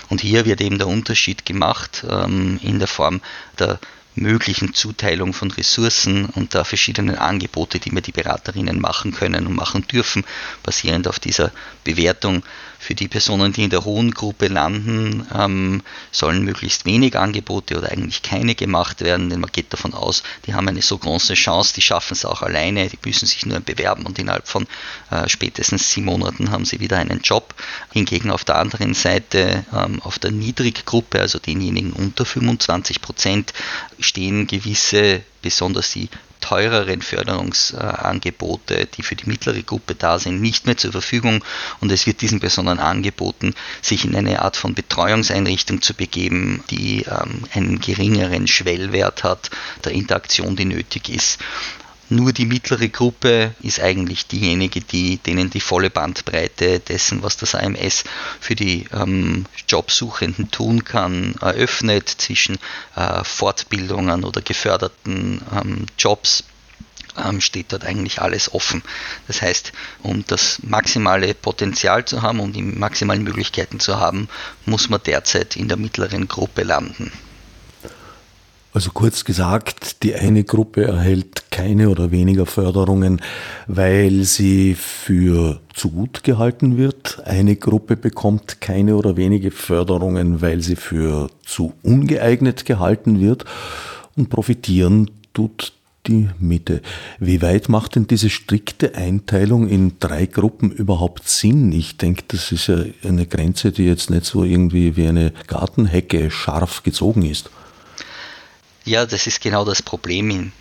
Und 0.08 0.20
hier 0.20 0.44
wird 0.44 0.60
eben 0.60 0.78
der 0.78 0.88
Unterschied 0.88 1.46
gemacht 1.46 2.04
ähm, 2.08 2.58
in 2.62 2.78
der 2.78 2.88
Form 2.88 3.20
der 3.58 3.78
möglichen 4.14 4.74
Zuteilung 4.74 5.32
von 5.32 5.50
Ressourcen 5.50 6.26
und 6.26 6.54
der 6.54 6.64
verschiedenen 6.64 7.16
Angebote, 7.16 7.78
die 7.78 7.90
mir 7.90 8.02
die 8.02 8.12
Beraterinnen 8.12 8.80
machen 8.80 9.12
können 9.12 9.46
und 9.46 9.54
machen 9.54 9.86
dürfen, 9.86 10.24
basierend 10.62 11.08
auf 11.08 11.18
dieser 11.18 11.52
Bewertung 11.84 12.42
für 12.82 12.96
die 12.96 13.06
Personen, 13.06 13.52
die 13.52 13.62
in 13.62 13.70
der 13.70 13.84
hohen 13.84 14.10
Gruppe 14.10 14.48
landen, 14.48 15.24
ähm, 15.32 15.82
sollen 16.10 16.42
möglichst 16.42 16.84
wenig 16.84 17.16
Angebote 17.16 17.78
oder 17.78 17.92
eigentlich 17.92 18.22
keine 18.22 18.56
gemacht 18.56 19.02
werden, 19.02 19.30
denn 19.30 19.38
man 19.38 19.52
geht 19.52 19.72
davon 19.72 19.94
aus, 19.94 20.24
die 20.46 20.54
haben 20.54 20.66
eine 20.66 20.82
so 20.82 20.98
große 20.98 21.34
Chance, 21.34 21.74
die 21.74 21.80
schaffen 21.80 22.14
es 22.14 22.24
auch 22.24 22.42
alleine, 22.42 22.88
die 22.88 22.98
müssen 23.04 23.26
sich 23.26 23.46
nur 23.46 23.60
bewerben 23.60 24.04
und 24.04 24.18
innerhalb 24.18 24.48
von 24.48 24.66
äh, 25.10 25.28
spätestens 25.28 25.92
sieben 25.92 26.06
Monaten 26.06 26.50
haben 26.50 26.64
sie 26.64 26.80
wieder 26.80 26.98
einen 26.98 27.20
Job. 27.20 27.54
Hingegen 27.92 28.32
auf 28.32 28.44
der 28.44 28.58
anderen 28.58 28.94
Seite, 28.94 29.64
ähm, 29.72 30.02
auf 30.02 30.18
der 30.18 30.32
Niedriggruppe, 30.32 31.20
also 31.20 31.38
denjenigen 31.38 31.92
unter 31.92 32.24
25 32.24 33.00
Prozent, 33.00 33.52
stehen 34.02 34.46
gewisse, 34.46 35.22
besonders 35.42 35.92
die 35.92 36.08
teureren 36.42 37.00
Förderungsangebote, 37.00 38.86
die 38.86 39.02
für 39.02 39.16
die 39.16 39.28
mittlere 39.28 39.62
Gruppe 39.62 39.94
da 39.94 40.18
sind, 40.18 40.40
nicht 40.42 40.66
mehr 40.66 40.76
zur 40.76 40.92
Verfügung 40.92 41.42
und 41.80 41.90
es 41.90 42.06
wird 42.06 42.20
diesen 42.20 42.40
Personen 42.40 42.78
angeboten, 42.78 43.54
sich 43.80 44.04
in 44.04 44.14
eine 44.14 44.42
Art 44.42 44.56
von 44.56 44.74
Betreuungseinrichtung 44.74 45.80
zu 45.80 45.94
begeben, 45.94 46.62
die 46.70 47.04
ähm, 47.04 47.44
einen 47.54 47.80
geringeren 47.80 48.46
Schwellwert 48.48 49.24
hat, 49.24 49.50
der 49.84 49.92
Interaktion, 49.92 50.56
die 50.56 50.66
nötig 50.66 51.08
ist. 51.08 51.38
Nur 52.12 52.34
die 52.34 52.44
mittlere 52.44 52.90
Gruppe 52.90 53.54
ist 53.62 53.80
eigentlich 53.80 54.26
diejenige, 54.26 54.82
die, 54.82 55.16
denen 55.16 55.48
die 55.48 55.60
volle 55.60 55.88
Bandbreite 55.88 56.78
dessen, 56.78 57.22
was 57.22 57.38
das 57.38 57.54
AMS 57.54 58.04
für 58.38 58.54
die 58.54 58.84
ähm, 58.92 59.46
Jobsuchenden 59.66 60.50
tun 60.50 60.84
kann, 60.84 61.36
eröffnet 61.40 62.10
zwischen 62.10 62.58
äh, 62.96 63.24
Fortbildungen 63.24 64.24
oder 64.24 64.42
geförderten 64.42 65.40
ähm, 65.54 65.86
Jobs 65.98 66.44
ähm, 67.16 67.40
steht 67.40 67.72
dort 67.72 67.86
eigentlich 67.86 68.20
alles 68.20 68.52
offen. 68.52 68.82
Das 69.26 69.40
heißt, 69.40 69.72
um 70.02 70.22
das 70.26 70.58
maximale 70.62 71.32
Potenzial 71.32 72.04
zu 72.04 72.20
haben, 72.20 72.40
um 72.40 72.52
die 72.52 72.60
maximalen 72.60 73.22
Möglichkeiten 73.22 73.80
zu 73.80 73.98
haben, 73.98 74.28
muss 74.66 74.90
man 74.90 75.02
derzeit 75.02 75.56
in 75.56 75.68
der 75.68 75.78
mittleren 75.78 76.28
Gruppe 76.28 76.62
landen. 76.62 77.10
Also 78.74 78.90
kurz 78.90 79.24
gesagt, 79.24 80.02
die 80.02 80.14
eine 80.14 80.44
Gruppe 80.44 80.84
erhält 80.84 81.50
keine 81.50 81.90
oder 81.90 82.10
weniger 82.10 82.46
Förderungen, 82.46 83.20
weil 83.66 84.24
sie 84.24 84.74
für 84.74 85.60
zu 85.74 85.90
gut 85.90 86.24
gehalten 86.24 86.78
wird. 86.78 87.20
Eine 87.26 87.56
Gruppe 87.56 87.96
bekommt 87.96 88.62
keine 88.62 88.96
oder 88.96 89.18
wenige 89.18 89.50
Förderungen, 89.50 90.40
weil 90.40 90.62
sie 90.62 90.76
für 90.76 91.28
zu 91.44 91.74
ungeeignet 91.82 92.64
gehalten 92.64 93.20
wird. 93.20 93.44
Und 94.16 94.30
profitieren 94.30 95.10
tut 95.34 95.74
die 96.06 96.30
Mitte. 96.38 96.80
Wie 97.18 97.42
weit 97.42 97.68
macht 97.68 97.94
denn 97.94 98.06
diese 98.06 98.30
strikte 98.30 98.94
Einteilung 98.94 99.68
in 99.68 99.98
drei 100.00 100.24
Gruppen 100.24 100.72
überhaupt 100.72 101.28
Sinn? 101.28 101.72
Ich 101.72 101.98
denke, 101.98 102.24
das 102.28 102.50
ist 102.50 102.68
ja 102.68 102.84
eine 103.06 103.26
Grenze, 103.26 103.70
die 103.70 103.84
jetzt 103.84 104.08
nicht 104.08 104.24
so 104.24 104.44
irgendwie 104.44 104.96
wie 104.96 105.06
eine 105.06 105.32
Gartenhecke 105.46 106.30
scharf 106.30 106.82
gezogen 106.82 107.22
ist. 107.22 107.50
Ja, 108.84 109.06
das 109.06 109.26
ist 109.26 109.40
genau 109.40 109.64
das 109.64 109.82
Problem 109.82 110.30
in 110.30 110.52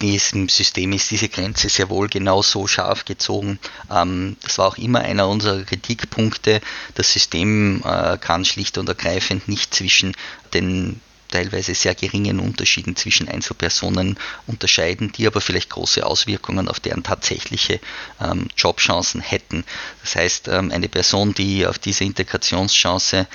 diesem 0.00 0.48
System 0.48 0.92
ist 0.92 1.10
diese 1.10 1.28
Grenze 1.28 1.68
sehr 1.68 1.88
wohl 1.88 2.08
genau 2.08 2.42
so 2.42 2.66
scharf 2.66 3.04
gezogen. 3.04 3.58
Ähm, 3.90 4.36
das 4.42 4.58
war 4.58 4.68
auch 4.68 4.78
immer 4.78 5.00
einer 5.00 5.28
unserer 5.28 5.62
Kritikpunkte. 5.62 6.60
Das 6.94 7.12
System 7.12 7.82
äh, 7.84 8.18
kann 8.18 8.44
schlicht 8.44 8.78
und 8.78 8.88
ergreifend 8.88 9.48
nicht 9.48 9.74
zwischen 9.74 10.14
den 10.52 11.00
teilweise 11.28 11.74
sehr 11.74 11.94
geringen 11.94 12.38
Unterschieden 12.38 12.94
zwischen 12.94 13.28
Einzelpersonen 13.28 14.16
unterscheiden, 14.46 15.12
die 15.12 15.26
aber 15.26 15.40
vielleicht 15.40 15.70
große 15.70 16.06
Auswirkungen 16.06 16.68
auf 16.68 16.78
deren 16.78 17.02
tatsächliche 17.02 17.80
ähm, 18.20 18.48
Jobchancen 18.56 19.20
hätten. 19.20 19.64
Das 20.02 20.14
heißt, 20.14 20.48
ähm, 20.48 20.70
eine 20.70 20.88
Person, 20.88 21.34
die 21.34 21.66
auf 21.66 21.78
diese 21.78 22.04
Integrationschance 22.04 23.26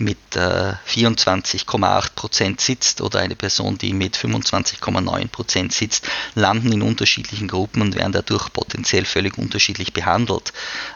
mit 0.00 0.18
äh, 0.34 0.74
24,8 0.88 2.14
Prozent 2.14 2.60
sitzt 2.60 3.00
oder 3.00 3.20
eine 3.20 3.36
Person, 3.36 3.78
die 3.78 3.92
mit 3.92 4.16
25,9 4.16 5.28
Prozent 5.28 5.72
sitzt, 5.72 6.08
landen 6.34 6.72
in 6.72 6.82
unterschiedlichen 6.82 7.48
Gruppen 7.48 7.82
und 7.82 7.94
werden 7.94 8.12
dadurch 8.12 8.52
potenziell 8.52 9.04
völlig 9.04 9.38
unterschiedlich 9.38 9.92
behandelt. 9.92 10.52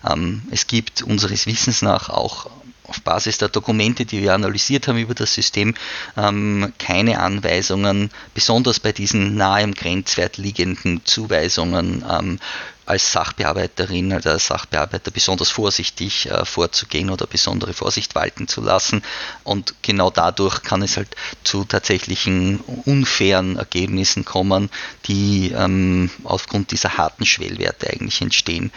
Ähm, 0.08 0.42
es 0.50 0.66
gibt 0.66 1.02
unseres 1.02 1.46
Wissens 1.46 1.82
nach 1.82 2.08
auch 2.08 2.50
auf 2.86 3.00
Basis 3.00 3.38
der 3.38 3.48
Dokumente, 3.48 4.04
die 4.04 4.22
wir 4.22 4.34
analysiert 4.34 4.88
haben 4.88 4.98
über 4.98 5.14
das 5.14 5.34
System, 5.34 5.74
ähm, 6.16 6.72
keine 6.78 7.18
Anweisungen, 7.18 8.10
besonders 8.34 8.78
bei 8.78 8.92
diesen 8.92 9.36
nahe 9.36 9.62
im 9.62 9.74
Grenzwert 9.74 10.36
liegenden 10.36 11.04
Zuweisungen 11.04 12.04
ähm, 12.08 12.38
als 12.86 13.12
Sachbearbeiterin 13.12 14.12
als 14.12 14.46
Sachbearbeiter 14.46 15.10
besonders 15.10 15.50
vorsichtig 15.50 16.30
äh, 16.30 16.44
vorzugehen 16.44 17.10
oder 17.10 17.26
besondere 17.26 17.72
Vorsicht 17.72 18.14
walten 18.14 18.48
zu 18.48 18.60
lassen. 18.60 19.02
Und 19.42 19.74
genau 19.82 20.10
dadurch 20.10 20.62
kann 20.62 20.82
es 20.82 20.96
halt 20.96 21.16
zu 21.42 21.64
tatsächlichen 21.64 22.60
unfairen 22.84 23.56
Ergebnissen 23.56 24.24
kommen, 24.24 24.70
die 25.06 25.52
ähm, 25.56 26.10
aufgrund 26.24 26.70
dieser 26.70 26.96
harten 26.98 27.26
Schwellwerte 27.26 27.90
eigentlich 27.90 28.20
entstehen 28.20 28.70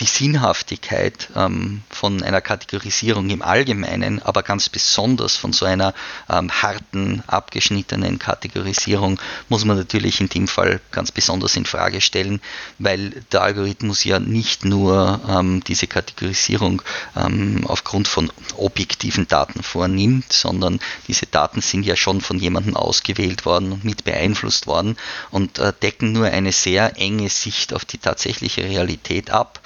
die 0.00 0.06
Sinnhaftigkeit 0.06 1.28
ähm, 1.36 1.82
von 1.88 2.22
einer 2.22 2.40
Kategorisierung 2.40 3.30
im 3.30 3.42
Allgemeinen, 3.42 4.20
aber 4.22 4.42
ganz 4.42 4.68
besonders 4.68 5.36
von 5.36 5.52
so 5.52 5.66
einer 5.66 5.94
ähm, 6.28 6.50
harten, 6.50 7.22
abgeschnittenen 7.26 8.18
Kategorisierung 8.18 9.20
muss 9.48 9.64
man 9.64 9.76
natürlich 9.76 10.20
in 10.20 10.28
dem 10.28 10.48
Fall 10.48 10.80
ganz 10.90 11.12
besonders 11.12 11.56
in 11.56 11.64
Frage 11.64 12.00
stellen, 12.00 12.40
weil 12.78 13.10
der 13.32 13.42
Algorithmus 13.42 14.04
ja 14.04 14.18
nicht 14.18 14.64
nur 14.64 15.20
ähm, 15.28 15.62
diese 15.64 15.86
Kategorisierung 15.86 16.82
ähm, 17.16 17.64
aufgrund 17.66 18.08
von 18.08 18.32
objektiven 18.56 19.28
Daten 19.28 19.62
vornimmt, 19.62 20.32
sondern 20.32 20.80
diese 21.06 21.26
Daten 21.26 21.60
sind 21.60 21.84
ja 21.84 21.96
schon 21.96 22.20
von 22.20 22.38
jemandem 22.38 22.76
ausgewählt 22.76 23.44
worden 23.46 23.72
und 23.72 23.84
mit 23.84 24.04
beeinflusst 24.04 24.66
worden 24.66 24.96
und 25.30 25.58
äh, 25.58 25.72
decken 25.82 26.12
nur 26.12 26.26
eine 26.26 26.52
sehr 26.52 26.96
enge 26.96 27.28
Sicht 27.28 27.72
auf 27.72 27.84
die 27.84 27.98
tatsächliche 27.98 28.64
Realität 28.64 29.30
ab. 29.30 29.60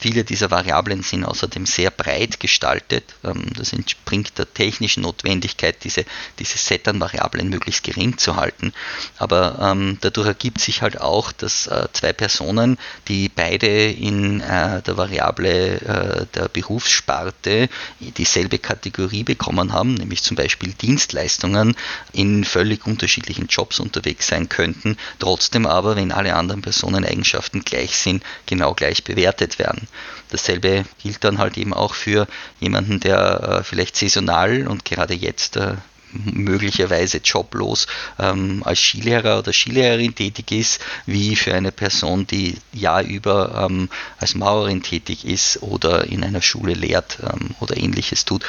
Viele 0.00 0.22
dieser 0.22 0.50
Variablen 0.50 1.02
sind 1.02 1.24
außerdem 1.24 1.66
sehr 1.66 1.90
breit 1.90 2.38
gestaltet. 2.38 3.16
Ähm, 3.24 3.46
das 3.56 3.72
entspringt 3.72 4.38
der 4.38 4.52
technischen 4.52 5.02
Notwendigkeit, 5.02 5.82
diese, 5.82 6.04
diese 6.38 6.56
Set 6.56 6.86
an 6.86 7.00
Variablen 7.00 7.48
möglichst 7.48 7.82
gering 7.82 8.16
zu 8.16 8.36
halten. 8.36 8.72
Aber 9.18 9.58
ähm, 9.60 9.98
dadurch 10.00 10.28
ergibt 10.28 10.60
sich 10.60 10.82
halt 10.82 11.00
auch, 11.00 11.32
dass 11.32 11.66
äh, 11.66 11.88
zwei 11.92 12.12
Personen, 12.12 12.78
die 13.08 13.28
beide 13.28 13.66
in 13.90 14.40
äh, 14.40 14.82
der 14.82 14.96
Variable 14.96 15.80
äh, 15.80 16.26
der 16.32 16.48
Berufssparte 16.48 17.68
dieselbe 17.98 18.58
Kategorie 18.58 19.24
bekommen 19.24 19.72
haben, 19.72 19.94
nämlich 19.94 20.22
zum 20.22 20.36
Beispiel 20.36 20.72
Dienstleistungen, 20.74 21.74
in 22.12 22.44
völlig 22.44 22.86
unterschiedlichen 22.86 23.48
Jobs 23.48 23.80
unterwegs 23.80 24.28
sein 24.28 24.48
könnten, 24.48 24.96
trotzdem 25.18 25.66
aber, 25.66 25.96
wenn 25.96 26.12
alle 26.12 26.34
anderen 26.34 26.62
Personeneigenschaften 26.62 27.64
gleich 27.64 27.96
sind, 27.96 28.22
genau 28.46 28.74
gleich 28.74 29.02
bewertet 29.02 29.58
werden. 29.58 29.87
Dasselbe 30.30 30.84
gilt 31.02 31.24
dann 31.24 31.38
halt 31.38 31.56
eben 31.58 31.72
auch 31.74 31.94
für 31.94 32.26
jemanden, 32.60 33.00
der 33.00 33.60
äh, 33.60 33.64
vielleicht 33.64 33.96
saisonal 33.96 34.66
und 34.66 34.84
gerade 34.84 35.14
jetzt 35.14 35.56
äh, 35.56 35.74
möglicherweise 36.12 37.18
joblos 37.18 37.86
ähm, 38.18 38.62
als 38.64 38.80
Skilehrer 38.80 39.38
oder 39.38 39.52
Skilehrerin 39.52 40.14
tätig 40.14 40.52
ist, 40.52 40.80
wie 41.06 41.36
für 41.36 41.54
eine 41.54 41.72
Person, 41.72 42.26
die 42.26 42.56
Jahr 42.72 43.02
über 43.02 43.68
ähm, 43.68 43.88
als 44.18 44.34
Maurerin 44.34 44.82
tätig 44.82 45.24
ist 45.26 45.62
oder 45.62 46.04
in 46.04 46.24
einer 46.24 46.42
Schule 46.42 46.74
lehrt 46.74 47.18
ähm, 47.22 47.54
oder 47.60 47.76
ähnliches 47.76 48.24
tut. 48.24 48.44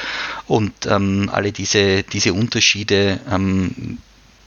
Und 0.48 0.86
ähm, 0.86 1.30
alle 1.32 1.52
diese, 1.52 2.04
diese 2.04 2.34
Unterschiede 2.34 3.20
ähm, 3.30 3.98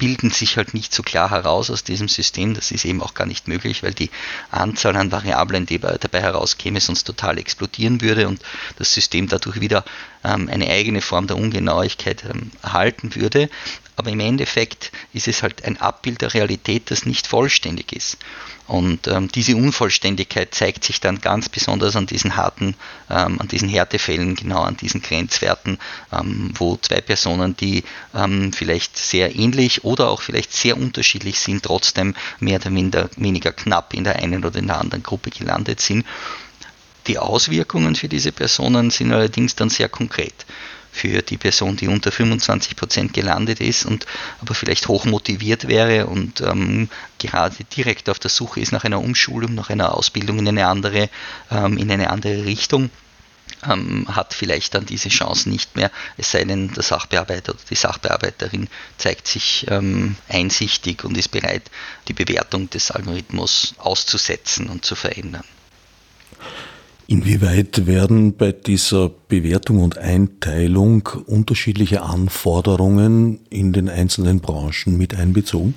bilden 0.02 0.32
sich 0.32 0.56
halt 0.56 0.74
nicht 0.74 0.92
so 0.92 1.04
klar 1.04 1.30
heraus 1.30 1.70
aus 1.70 1.84
diesem 1.84 2.08
System. 2.08 2.54
Das 2.54 2.72
ist 2.72 2.84
eben 2.84 3.00
auch 3.00 3.14
gar 3.14 3.24
nicht 3.24 3.46
möglich, 3.46 3.84
weil 3.84 3.94
die 3.94 4.10
Anzahl 4.50 4.96
an 4.96 5.12
Variablen, 5.12 5.64
die 5.64 5.78
dabei 5.78 6.20
herauskäme, 6.20 6.80
sonst 6.80 7.04
total 7.04 7.38
explodieren 7.38 8.00
würde 8.00 8.26
und 8.26 8.42
das 8.78 8.92
System 8.92 9.28
dadurch 9.28 9.60
wieder 9.60 9.84
eine 10.22 10.68
eigene 10.68 11.00
Form 11.00 11.26
der 11.26 11.36
Ungenauigkeit 11.36 12.24
ähm, 12.24 12.50
erhalten 12.62 13.14
würde. 13.14 13.48
Aber 13.96 14.10
im 14.10 14.20
Endeffekt 14.20 14.90
ist 15.12 15.28
es 15.28 15.42
halt 15.42 15.64
ein 15.64 15.80
Abbild 15.80 16.22
der 16.22 16.32
Realität, 16.32 16.90
das 16.90 17.04
nicht 17.04 17.26
vollständig 17.26 17.92
ist. 17.92 18.16
Und 18.66 19.06
ähm, 19.06 19.28
diese 19.28 19.54
Unvollständigkeit 19.54 20.54
zeigt 20.54 20.84
sich 20.84 21.00
dann 21.00 21.20
ganz 21.20 21.48
besonders 21.48 21.94
an 21.94 22.06
diesen 22.06 22.36
harten, 22.36 22.74
ähm, 23.10 23.40
an 23.40 23.48
diesen 23.48 23.68
Härtefällen, 23.68 24.34
genau 24.34 24.62
an 24.62 24.76
diesen 24.76 25.02
Grenzwerten, 25.02 25.78
ähm, 26.10 26.52
wo 26.54 26.76
zwei 26.76 27.00
Personen, 27.00 27.56
die 27.56 27.84
ähm, 28.14 28.52
vielleicht 28.52 28.96
sehr 28.96 29.36
ähnlich 29.36 29.84
oder 29.84 30.08
auch 30.08 30.22
vielleicht 30.22 30.52
sehr 30.52 30.76
unterschiedlich 30.76 31.38
sind, 31.38 31.64
trotzdem 31.64 32.14
mehr 32.40 32.60
oder 32.60 32.70
minder, 32.70 33.10
weniger 33.16 33.52
knapp 33.52 33.92
in 33.92 34.04
der 34.04 34.16
einen 34.16 34.44
oder 34.44 34.58
in 34.58 34.68
der 34.68 34.80
anderen 34.80 35.02
Gruppe 35.02 35.30
gelandet 35.30 35.80
sind. 35.80 36.06
Die 37.06 37.18
Auswirkungen 37.18 37.96
für 37.96 38.08
diese 38.08 38.32
Personen 38.32 38.90
sind 38.90 39.12
allerdings 39.12 39.56
dann 39.56 39.70
sehr 39.70 39.88
konkret 39.88 40.46
für 40.92 41.22
die 41.22 41.38
Person, 41.38 41.76
die 41.76 41.88
unter 41.88 42.12
25 42.12 42.76
Prozent 42.76 43.14
gelandet 43.14 43.60
ist 43.60 43.86
und 43.86 44.06
aber 44.40 44.54
vielleicht 44.54 44.88
hoch 44.88 45.06
motiviert 45.06 45.66
wäre 45.66 46.06
und 46.06 46.42
ähm, 46.42 46.90
gerade 47.18 47.64
direkt 47.64 48.10
auf 48.10 48.18
der 48.18 48.30
Suche 48.30 48.60
ist 48.60 48.72
nach 48.72 48.84
einer 48.84 49.00
Umschulung, 49.00 49.54
nach 49.54 49.70
einer 49.70 49.96
Ausbildung 49.96 50.38
in 50.38 50.48
eine 50.48 50.66
andere, 50.66 51.08
ähm, 51.50 51.78
in 51.78 51.90
eine 51.90 52.10
andere 52.10 52.44
Richtung. 52.44 52.90
Ähm, 53.68 54.06
hat 54.08 54.34
vielleicht 54.34 54.74
dann 54.74 54.86
diese 54.86 55.08
Chance 55.08 55.48
nicht 55.48 55.76
mehr, 55.76 55.90
es 56.16 56.32
sei 56.32 56.44
denn, 56.44 56.72
der 56.74 56.82
Sachbearbeiter 56.82 57.52
oder 57.52 57.62
die 57.70 57.76
Sachbearbeiterin 57.76 58.68
zeigt 58.98 59.28
sich 59.28 59.66
ähm, 59.68 60.16
einsichtig 60.28 61.04
und 61.04 61.16
ist 61.16 61.30
bereit, 61.30 61.70
die 62.08 62.12
Bewertung 62.12 62.70
des 62.70 62.90
Algorithmus 62.90 63.74
auszusetzen 63.78 64.68
und 64.68 64.84
zu 64.84 64.96
verändern. 64.96 65.44
Inwieweit 67.08 67.86
werden 67.86 68.36
bei 68.36 68.52
dieser 68.52 69.10
Bewertung 69.28 69.82
und 69.82 69.98
Einteilung 69.98 71.08
unterschiedliche 71.26 72.02
Anforderungen 72.02 73.40
in 73.50 73.72
den 73.72 73.88
einzelnen 73.88 74.40
Branchen 74.40 74.96
mit 74.96 75.14
einbezogen? 75.14 75.74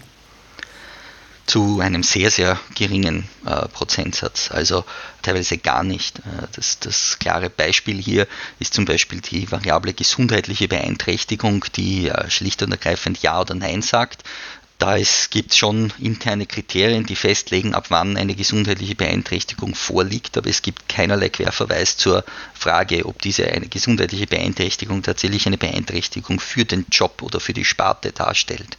Zu 1.48 1.80
einem 1.80 2.02
sehr, 2.02 2.32
sehr 2.32 2.60
geringen 2.74 3.28
äh, 3.46 3.68
Prozentsatz, 3.68 4.50
also 4.52 4.84
teilweise 5.22 5.60
gar 5.60 5.84
nicht. 5.84 6.20
Äh, 6.20 6.48
das, 6.54 6.80
das, 6.80 7.18
klare 7.20 7.52
Beispiel 7.52 8.02
hier 8.02 8.28
ist 8.60 8.74
zum 8.74 8.86
Beispiel 8.86 9.22
die 9.22 9.52
variable 9.52 9.94
gesundheitliche 9.94 10.68
Beeinträchtigung, 10.68 11.66
die 11.76 12.08
äh, 12.08 12.30
schlicht 12.32 12.64
und 12.64 12.72
ergreifend 12.72 13.22
Ja 13.22 13.42
oder 13.42 13.54
Nein 13.54 13.84
sagt. 13.84 14.24
Da 14.78 14.98
gibt 15.30 15.52
es 15.52 15.58
schon 15.58 15.94
interne 16.00 16.46
Kriterien, 16.46 17.06
die 17.06 17.16
festlegen, 17.16 17.74
ab 17.74 17.86
wann 17.90 18.18
eine 18.18 18.36
gesundheitliche 18.36 18.96
Beeinträchtigung 18.96 19.74
vorliegt, 19.74 20.38
aber 20.38 20.50
es 20.50 20.62
gibt 20.62 20.90
keinerlei 20.90 21.30
Querverweis 21.30 21.96
zur 21.96 22.26
Frage, 22.54 23.06
ob 23.06 23.22
diese 23.22 23.48
eine 23.48 23.68
gesundheitliche 23.68 24.28
Beeinträchtigung 24.28 25.02
tatsächlich 25.02 25.48
eine 25.48 25.58
Beeinträchtigung 25.58 26.42
für 26.42 26.66
den 26.66 26.86
Job 26.92 27.22
oder 27.22 27.40
für 27.40 27.54
die 27.54 27.64
Sparte 27.64 28.12
darstellt. 28.12 28.78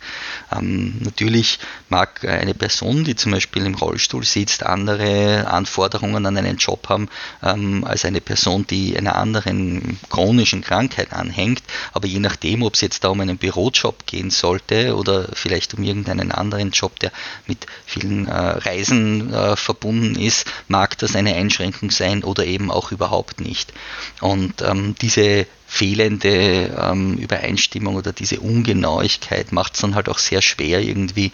Ähm, 0.52 0.96
natürlich 1.00 1.60
mag 1.88 2.22
eine 2.28 2.52
Person, 2.52 3.04
die 3.04 3.16
zum 3.16 3.32
Beispiel 3.32 3.64
im 3.64 3.74
Rollstuhl 3.74 4.24
sitzt, 4.24 4.64
andere 4.64 5.48
Anforderungen 5.48 6.26
an 6.26 6.36
einen 6.36 6.58
Job 6.58 6.90
haben 6.90 7.08
ähm, 7.42 7.84
als 7.84 8.04
eine 8.04 8.20
Person, 8.20 8.66
die 8.66 8.98
einer 8.98 9.16
anderen 9.16 9.98
chronischen 10.10 10.60
Krankheit 10.60 11.14
anhängt, 11.14 11.62
aber 11.94 12.06
je 12.06 12.20
nachdem, 12.20 12.62
ob 12.64 12.74
es 12.74 12.82
jetzt 12.82 13.02
da 13.02 13.08
um 13.08 13.20
einen 13.20 13.38
Bürojob 13.38 14.04
gehen 14.04 14.30
sollte 14.30 14.94
oder 14.94 15.30
vielleicht 15.32 15.72
um 15.72 15.85
irgendeinen 15.86 16.32
anderen 16.32 16.70
Job, 16.70 16.98
der 17.00 17.12
mit 17.46 17.66
vielen 17.86 18.26
äh, 18.26 18.32
Reisen 18.32 19.32
äh, 19.32 19.56
verbunden 19.56 20.18
ist, 20.18 20.46
mag 20.68 20.98
das 20.98 21.16
eine 21.16 21.34
Einschränkung 21.34 21.90
sein 21.90 22.24
oder 22.24 22.44
eben 22.44 22.70
auch 22.70 22.92
überhaupt 22.92 23.40
nicht. 23.40 23.72
Und 24.20 24.62
ähm, 24.62 24.94
diese 25.00 25.46
fehlende 25.66 26.76
ähm, 26.80 27.18
Übereinstimmung 27.18 27.96
oder 27.96 28.12
diese 28.12 28.40
Ungenauigkeit 28.40 29.52
macht 29.52 29.74
es 29.74 29.80
dann 29.80 29.94
halt 29.94 30.08
auch 30.08 30.18
sehr 30.18 30.40
schwer, 30.40 30.80
irgendwie 30.80 31.32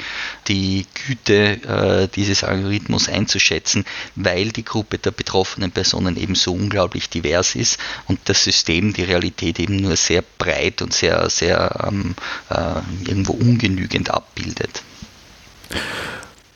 die 0.49 0.87
Güte 1.07 1.62
äh, 1.62 2.09
dieses 2.09 2.42
Algorithmus 2.42 3.09
einzuschätzen, 3.09 3.85
weil 4.16 4.51
die 4.51 4.64
Gruppe 4.64 4.99
der 4.99 5.11
betroffenen 5.11 5.71
Personen 5.71 6.16
eben 6.16 6.35
so 6.35 6.53
unglaublich 6.53 7.11
divers 7.11 7.55
ist 7.55 7.79
und 8.09 8.21
das 8.25 8.42
System 8.45 8.92
die 8.92 9.05
Realität 9.05 9.61
eben 9.61 9.77
nur 9.77 9.97
sehr 9.97 10.23
breit 10.38 10.83
und 10.83 10.95
sehr, 10.95 11.29
sehr 11.29 11.87
ähm, 11.87 12.14
äh, 12.49 13.09
irgendwo 13.09 13.33
ungenügend 13.35 14.11
abbildet. 14.11 14.83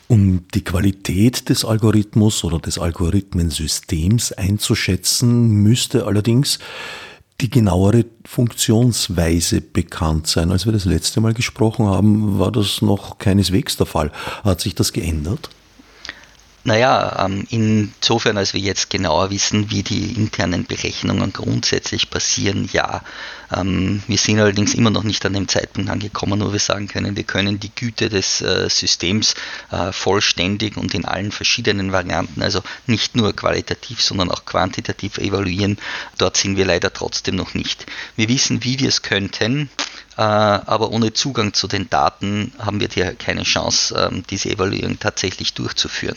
Um 0.08 0.46
die 0.54 0.62
Qualität 0.62 1.48
des 1.48 1.64
Algorithmus 1.64 2.44
oder 2.44 2.60
des 2.60 2.78
Algorithmensystems 2.78 4.32
einzuschätzen, 4.32 5.48
müsste 5.48 6.06
allerdings 6.06 6.60
die 7.40 7.50
genauere 7.50 8.04
Funktionsweise 8.24 9.60
bekannt 9.60 10.26
sein. 10.26 10.50
Als 10.50 10.64
wir 10.64 10.72
das 10.72 10.84
letzte 10.84 11.20
Mal 11.20 11.34
gesprochen 11.34 11.86
haben, 11.86 12.38
war 12.38 12.50
das 12.50 12.80
noch 12.80 13.18
keineswegs 13.18 13.76
der 13.76 13.86
Fall. 13.86 14.10
Hat 14.42 14.60
sich 14.60 14.74
das 14.74 14.92
geändert? 14.92 15.50
Naja, 16.64 17.24
ähm, 17.24 17.46
insofern, 17.50 18.36
als 18.36 18.52
wir 18.52 18.60
jetzt 18.60 18.90
genauer 18.90 19.30
wissen, 19.30 19.70
wie 19.70 19.84
die 19.84 20.14
internen 20.14 20.66
Berechnungen 20.66 21.32
grundsätzlich 21.32 22.10
passieren, 22.10 22.68
ja. 22.72 23.02
Ähm, 23.54 24.02
wir 24.06 24.18
sind 24.18 24.40
allerdings 24.40 24.74
immer 24.74 24.90
noch 24.90 25.02
nicht 25.02 25.24
an 25.26 25.32
dem 25.32 25.48
Zeitpunkt 25.48 25.90
angekommen, 25.90 26.40
wo 26.40 26.52
wir 26.52 26.58
sagen 26.58 26.88
können, 26.88 27.16
wir 27.16 27.24
können 27.24 27.60
die 27.60 27.74
Güte 27.74 28.08
des 28.08 28.40
äh, 28.40 28.68
Systems 28.68 29.34
äh, 29.70 29.92
vollständig 29.92 30.76
und 30.76 30.94
in 30.94 31.04
allen 31.04 31.32
verschiedenen 31.32 31.92
Varianten, 31.92 32.42
also 32.42 32.62
nicht 32.86 33.16
nur 33.16 33.34
qualitativ, 33.34 34.02
sondern 34.02 34.30
auch 34.30 34.44
quantitativ 34.44 35.18
evaluieren. 35.18 35.78
Dort 36.18 36.36
sind 36.36 36.56
wir 36.56 36.64
leider 36.64 36.92
trotzdem 36.92 37.36
noch 37.36 37.54
nicht. 37.54 37.86
Wir 38.16 38.28
wissen, 38.28 38.64
wie 38.64 38.78
wir 38.80 38.88
es 38.88 39.02
könnten. 39.02 39.70
Äh, 40.16 40.22
aber 40.22 40.92
ohne 40.92 41.12
Zugang 41.12 41.52
zu 41.52 41.68
den 41.68 41.90
Daten 41.90 42.52
haben 42.58 42.80
wir 42.80 42.88
hier 42.88 43.14
keine 43.14 43.42
Chance, 43.42 44.08
ähm, 44.10 44.22
diese 44.30 44.48
Evaluierung 44.48 44.98
tatsächlich 44.98 45.52
durchzuführen. 45.52 46.16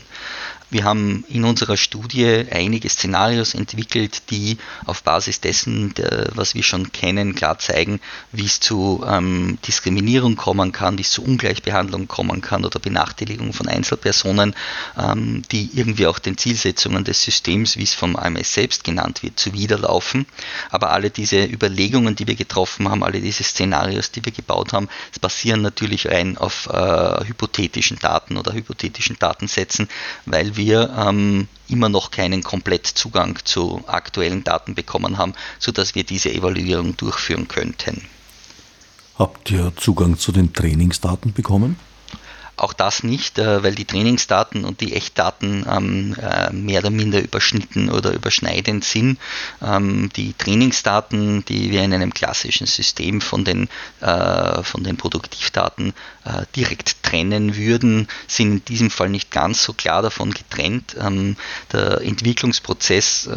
Wir 0.71 0.84
haben 0.84 1.25
in 1.29 1.45
unserer 1.45 1.77
Studie 1.77 2.45
einige 2.51 2.89
Szenarios 2.89 3.55
entwickelt, 3.55 4.29
die 4.29 4.58
auf 4.86 5.01
Basis 5.01 5.41
dessen, 5.41 5.95
was 6.36 6.53
wir 6.53 6.62
schon 6.62 6.91
kennen, 6.91 7.34
klar 7.34 7.58
zeigen, 7.58 7.99
wie 8.32 8.45
es 8.45 8.60
zu 8.60 9.03
ähm, 9.08 9.58
Diskriminierung 9.65 10.36
kommen 10.36 10.71
kann, 10.71 10.99
wie 10.99 11.01
es 11.01 11.12
zu 11.12 11.23
Ungleichbehandlung 11.23 12.08
kommen 12.08 12.41
kann 12.41 12.65
oder 12.65 12.79
Benachteiligung 12.79 13.51
von 13.53 13.67
Einzelpersonen, 13.67 14.53
ähm, 14.95 15.41
die 15.51 15.71
irgendwie 15.73 16.05
auch 16.05 16.19
den 16.19 16.38
Zielsetzungen 16.38 17.03
des 17.03 17.23
Systems, 17.23 17.77
wie 17.77 17.84
es 17.84 17.95
vom 17.95 18.15
AMS 18.15 18.53
selbst 18.53 18.84
genannt 18.84 19.23
wird, 19.23 19.39
zuwiderlaufen. 19.39 20.27
Aber 20.69 20.91
alle 20.91 21.10
diese 21.10 21.45
Überlegungen, 21.45 22.15
die 22.15 22.27
wir 22.27 22.36
getroffen 22.36 22.89
haben, 22.89 23.03
alle 23.03 23.21
diese 23.21 23.43
Szenarios, 23.43 24.12
die 24.12 24.23
wir 24.23 24.32
gebaut 24.32 24.73
haben, 24.73 24.88
basieren 25.19 25.63
natürlich 25.63 26.08
rein 26.08 26.38
auf 26.38 26.67
äh, 26.67 27.25
hypothetischen 27.25 27.97
Daten 27.97 28.38
oder 28.38 28.53
hypothetischen 28.53 29.17
Datensätzen, 29.17 29.89
weil 30.25 30.55
wir 30.55 30.59
wir 30.60 30.93
ähm, 30.95 31.48
immer 31.67 31.89
noch 31.89 32.12
keinen 32.12 32.43
Komplettzugang 32.43 33.39
zu 33.43 33.82
aktuellen 33.88 34.43
Daten 34.43 34.76
bekommen 34.76 35.17
haben, 35.17 35.34
sodass 35.58 35.95
wir 35.95 36.04
diese 36.04 36.32
Evaluierung 36.32 36.95
durchführen 36.95 37.48
könnten. 37.48 38.04
Habt 39.17 39.50
ihr 39.50 39.74
Zugang 39.76 40.19
zu 40.19 40.32
den 40.32 40.54
Trainingsdaten 40.54 41.34
bekommen? 41.34 41.78
Auch 42.60 42.74
das 42.74 43.04
nicht, 43.04 43.39
äh, 43.39 43.63
weil 43.63 43.74
die 43.74 43.86
Trainingsdaten 43.86 44.65
und 44.65 44.82
die 44.82 44.93
Echtdaten 44.93 45.65
ähm, 45.69 46.13
äh, 46.22 46.52
mehr 46.52 46.82
oder 46.82 46.89
minder 46.89 47.22
überschnitten 47.22 47.89
oder 47.89 48.12
überschneidend 48.12 48.84
sind. 48.84 49.17
Ähm, 49.62 50.10
die 50.17 50.34
Trainingsdaten, 50.34 51.45
die 51.45 51.72
wir 51.72 51.84
in 51.84 51.93
einem 51.93 52.13
klassischen 52.13 52.67
System 52.67 53.22
von 53.22 53.45
den, 53.45 53.69
äh, 54.02 54.62
von 54.63 54.84
den 54.84 54.98
Produktivdaten 54.98 55.93
direkt 56.56 57.02
trennen 57.02 57.56
würden, 57.56 58.08
sind 58.28 58.52
in 58.52 58.65
diesem 58.65 58.91
Fall 58.91 59.10
nicht 59.10 59.32
ganz 59.32 59.63
so 59.63 59.74
klar 59.74 60.04
davon 60.04 60.32
getrennt. 60.32 60.95
Ähm, 61.00 61.38
der 61.72 62.02
Entwicklungsprozess, 62.02 63.28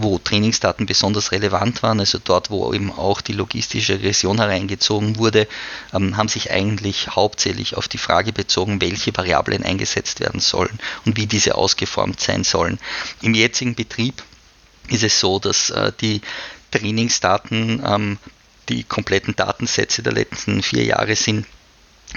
wo 0.00 0.18
Trainingsdaten 0.18 0.86
besonders 0.86 1.32
relevant 1.32 1.82
waren, 1.82 2.00
also 2.00 2.18
dort, 2.22 2.48
wo 2.48 2.72
eben 2.72 2.90
auch 2.90 3.20
die 3.20 3.34
logistische 3.34 3.94
Regression 3.94 4.38
hereingezogen 4.38 5.18
wurde, 5.18 5.46
haben 5.92 6.28
sich 6.28 6.50
eigentlich 6.50 7.08
hauptsächlich 7.08 7.76
auf 7.76 7.88
die 7.88 7.98
Frage 7.98 8.32
bezogen, 8.32 8.67
bezogen, 8.68 8.80
welche 8.80 9.16
Variablen 9.16 9.64
eingesetzt 9.64 10.20
werden 10.20 10.40
sollen 10.40 10.78
und 11.04 11.16
wie 11.16 11.26
diese 11.26 11.54
ausgeformt 11.54 12.20
sein 12.20 12.44
sollen. 12.44 12.78
Im 13.22 13.34
jetzigen 13.34 13.74
Betrieb 13.74 14.22
ist 14.88 15.02
es 15.02 15.20
so, 15.20 15.38
dass 15.38 15.70
äh, 15.70 15.92
die 16.00 16.20
Trainingsdaten 16.70 17.82
ähm, 17.84 18.18
die 18.68 18.84
kompletten 18.84 19.34
Datensätze 19.34 20.02
der 20.02 20.12
letzten 20.12 20.62
vier 20.62 20.84
Jahre 20.84 21.16
sind, 21.16 21.46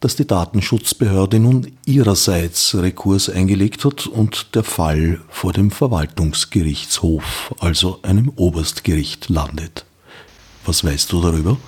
dass 0.00 0.16
die 0.16 0.26
Datenschutzbehörde 0.26 1.38
nun 1.38 1.70
ihrerseits 1.86 2.74
Rekurs 2.74 3.28
eingelegt 3.28 3.84
hat 3.84 4.08
und 4.08 4.56
der 4.56 4.64
Fall 4.64 5.20
vor 5.28 5.52
dem 5.52 5.70
Verwaltungsgerichtshof, 5.70 7.54
also 7.60 8.00
einem 8.02 8.32
Oberstgericht, 8.34 9.28
landet. 9.28 9.84
Was 10.66 10.82
weißt 10.82 11.12
du 11.12 11.20
darüber? 11.20 11.58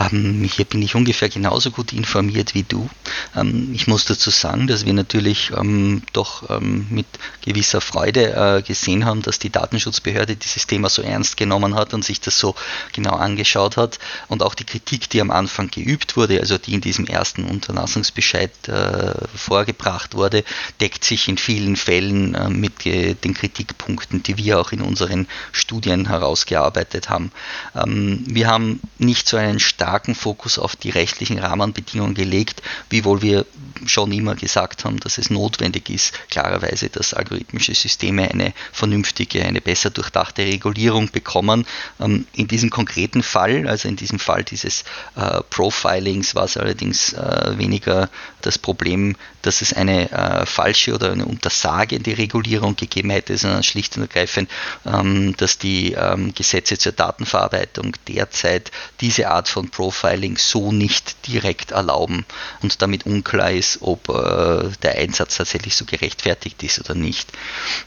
Ähm, 0.00 0.48
hier 0.50 0.64
bin 0.64 0.80
ich 0.80 0.94
ungefähr 0.94 1.28
genauso 1.28 1.70
gut 1.70 1.92
informiert 1.92 2.54
wie 2.54 2.62
du. 2.62 2.88
Ähm, 3.36 3.70
ich 3.74 3.86
muss 3.86 4.06
dazu 4.06 4.30
sagen, 4.30 4.66
dass 4.66 4.86
wir 4.86 4.94
natürlich 4.94 5.50
ähm, 5.56 6.02
doch 6.12 6.48
ähm, 6.48 6.86
mit 6.88 7.06
gewisser 7.42 7.82
Freude 7.82 8.32
äh, 8.34 8.62
gesehen 8.62 9.04
haben, 9.04 9.20
dass 9.20 9.38
die 9.38 9.50
Datenschutzbehörde 9.50 10.36
dieses 10.36 10.66
Thema 10.66 10.88
so 10.88 11.02
ernst 11.02 11.36
genommen 11.36 11.74
hat 11.74 11.92
und 11.92 12.04
sich 12.04 12.20
das 12.20 12.38
so 12.38 12.54
genau 12.92 13.12
angeschaut 13.12 13.76
hat. 13.76 13.98
Und 14.28 14.42
auch 14.42 14.54
die 14.54 14.64
Kritik, 14.64 15.10
die 15.10 15.20
am 15.20 15.30
Anfang 15.30 15.70
geübt 15.70 16.16
wurde, 16.16 16.40
also 16.40 16.56
die 16.56 16.74
in 16.74 16.80
diesem 16.80 17.06
ersten 17.06 17.44
Unterlassungsbescheid 17.44 18.68
äh, 18.68 19.14
vorgebracht 19.36 20.14
wurde, 20.14 20.44
deckt 20.80 21.04
sich 21.04 21.28
in 21.28 21.36
vielen 21.36 21.76
Fällen 21.76 22.34
äh, 22.34 22.48
mit 22.48 22.84
den 22.84 23.34
Kritikpunkten, 23.34 24.22
die 24.22 24.38
wir 24.38 24.60
auch 24.60 24.72
in 24.72 24.80
unseren 24.80 25.26
Studien 25.52 26.08
herausgearbeitet 26.08 27.10
haben. 27.10 27.32
Ähm, 27.74 28.24
wir 28.26 28.48
haben 28.48 28.80
nicht 28.98 29.28
so 29.28 29.36
einen 29.36 29.60
starken 29.60 29.89
starken 29.90 30.14
Fokus 30.14 30.56
auf 30.60 30.76
die 30.76 30.90
rechtlichen 30.90 31.40
Rahmenbedingungen 31.40 32.14
gelegt, 32.14 32.62
wiewohl 32.90 33.22
wir 33.22 33.44
schon 33.86 34.12
immer 34.12 34.36
gesagt 34.36 34.84
haben, 34.84 35.00
dass 35.00 35.18
es 35.18 35.30
notwendig 35.30 35.90
ist, 35.90 36.12
klarerweise, 36.30 36.90
dass 36.90 37.12
algorithmische 37.12 37.74
Systeme 37.74 38.30
eine 38.30 38.52
vernünftige, 38.72 39.44
eine 39.44 39.60
besser 39.60 39.90
durchdachte 39.90 40.42
Regulierung 40.42 41.10
bekommen. 41.10 41.66
Ähm, 41.98 42.24
in 42.34 42.46
diesem 42.46 42.70
konkreten 42.70 43.24
Fall, 43.24 43.66
also 43.66 43.88
in 43.88 43.96
diesem 43.96 44.20
Fall 44.20 44.44
dieses 44.44 44.84
äh, 45.16 45.40
Profilings, 45.50 46.36
war 46.36 46.44
es 46.44 46.56
allerdings 46.56 47.12
äh, 47.12 47.58
weniger 47.58 48.08
das 48.42 48.58
Problem, 48.58 49.16
dass 49.42 49.62
es 49.62 49.72
eine 49.72 50.10
äh, 50.12 50.46
falsche 50.46 50.94
oder 50.94 51.12
eine 51.12 51.24
untersagende 51.24 52.16
Regulierung 52.16 52.76
gegeben 52.76 53.10
hätte, 53.10 53.36
sondern 53.36 53.62
schlicht 53.62 53.96
und 53.96 54.02
ergreifend, 54.02 54.50
ähm, 54.86 55.34
dass 55.36 55.58
die 55.58 55.92
ähm, 55.92 56.32
Gesetze 56.34 56.78
zur 56.78 56.92
Datenverarbeitung 56.92 57.96
derzeit 58.06 58.70
diese 59.00 59.28
Art 59.30 59.48
von 59.48 59.68
Profiling 59.80 60.36
so 60.36 60.72
nicht 60.72 61.26
direkt 61.26 61.70
erlauben 61.70 62.26
und 62.60 62.82
damit 62.82 63.06
unklar 63.06 63.50
ist, 63.52 63.78
ob 63.80 64.10
äh, 64.10 64.68
der 64.82 64.98
Einsatz 64.98 65.38
tatsächlich 65.38 65.74
so 65.74 65.86
gerechtfertigt 65.86 66.62
ist 66.62 66.80
oder 66.80 66.94
nicht. 66.94 67.32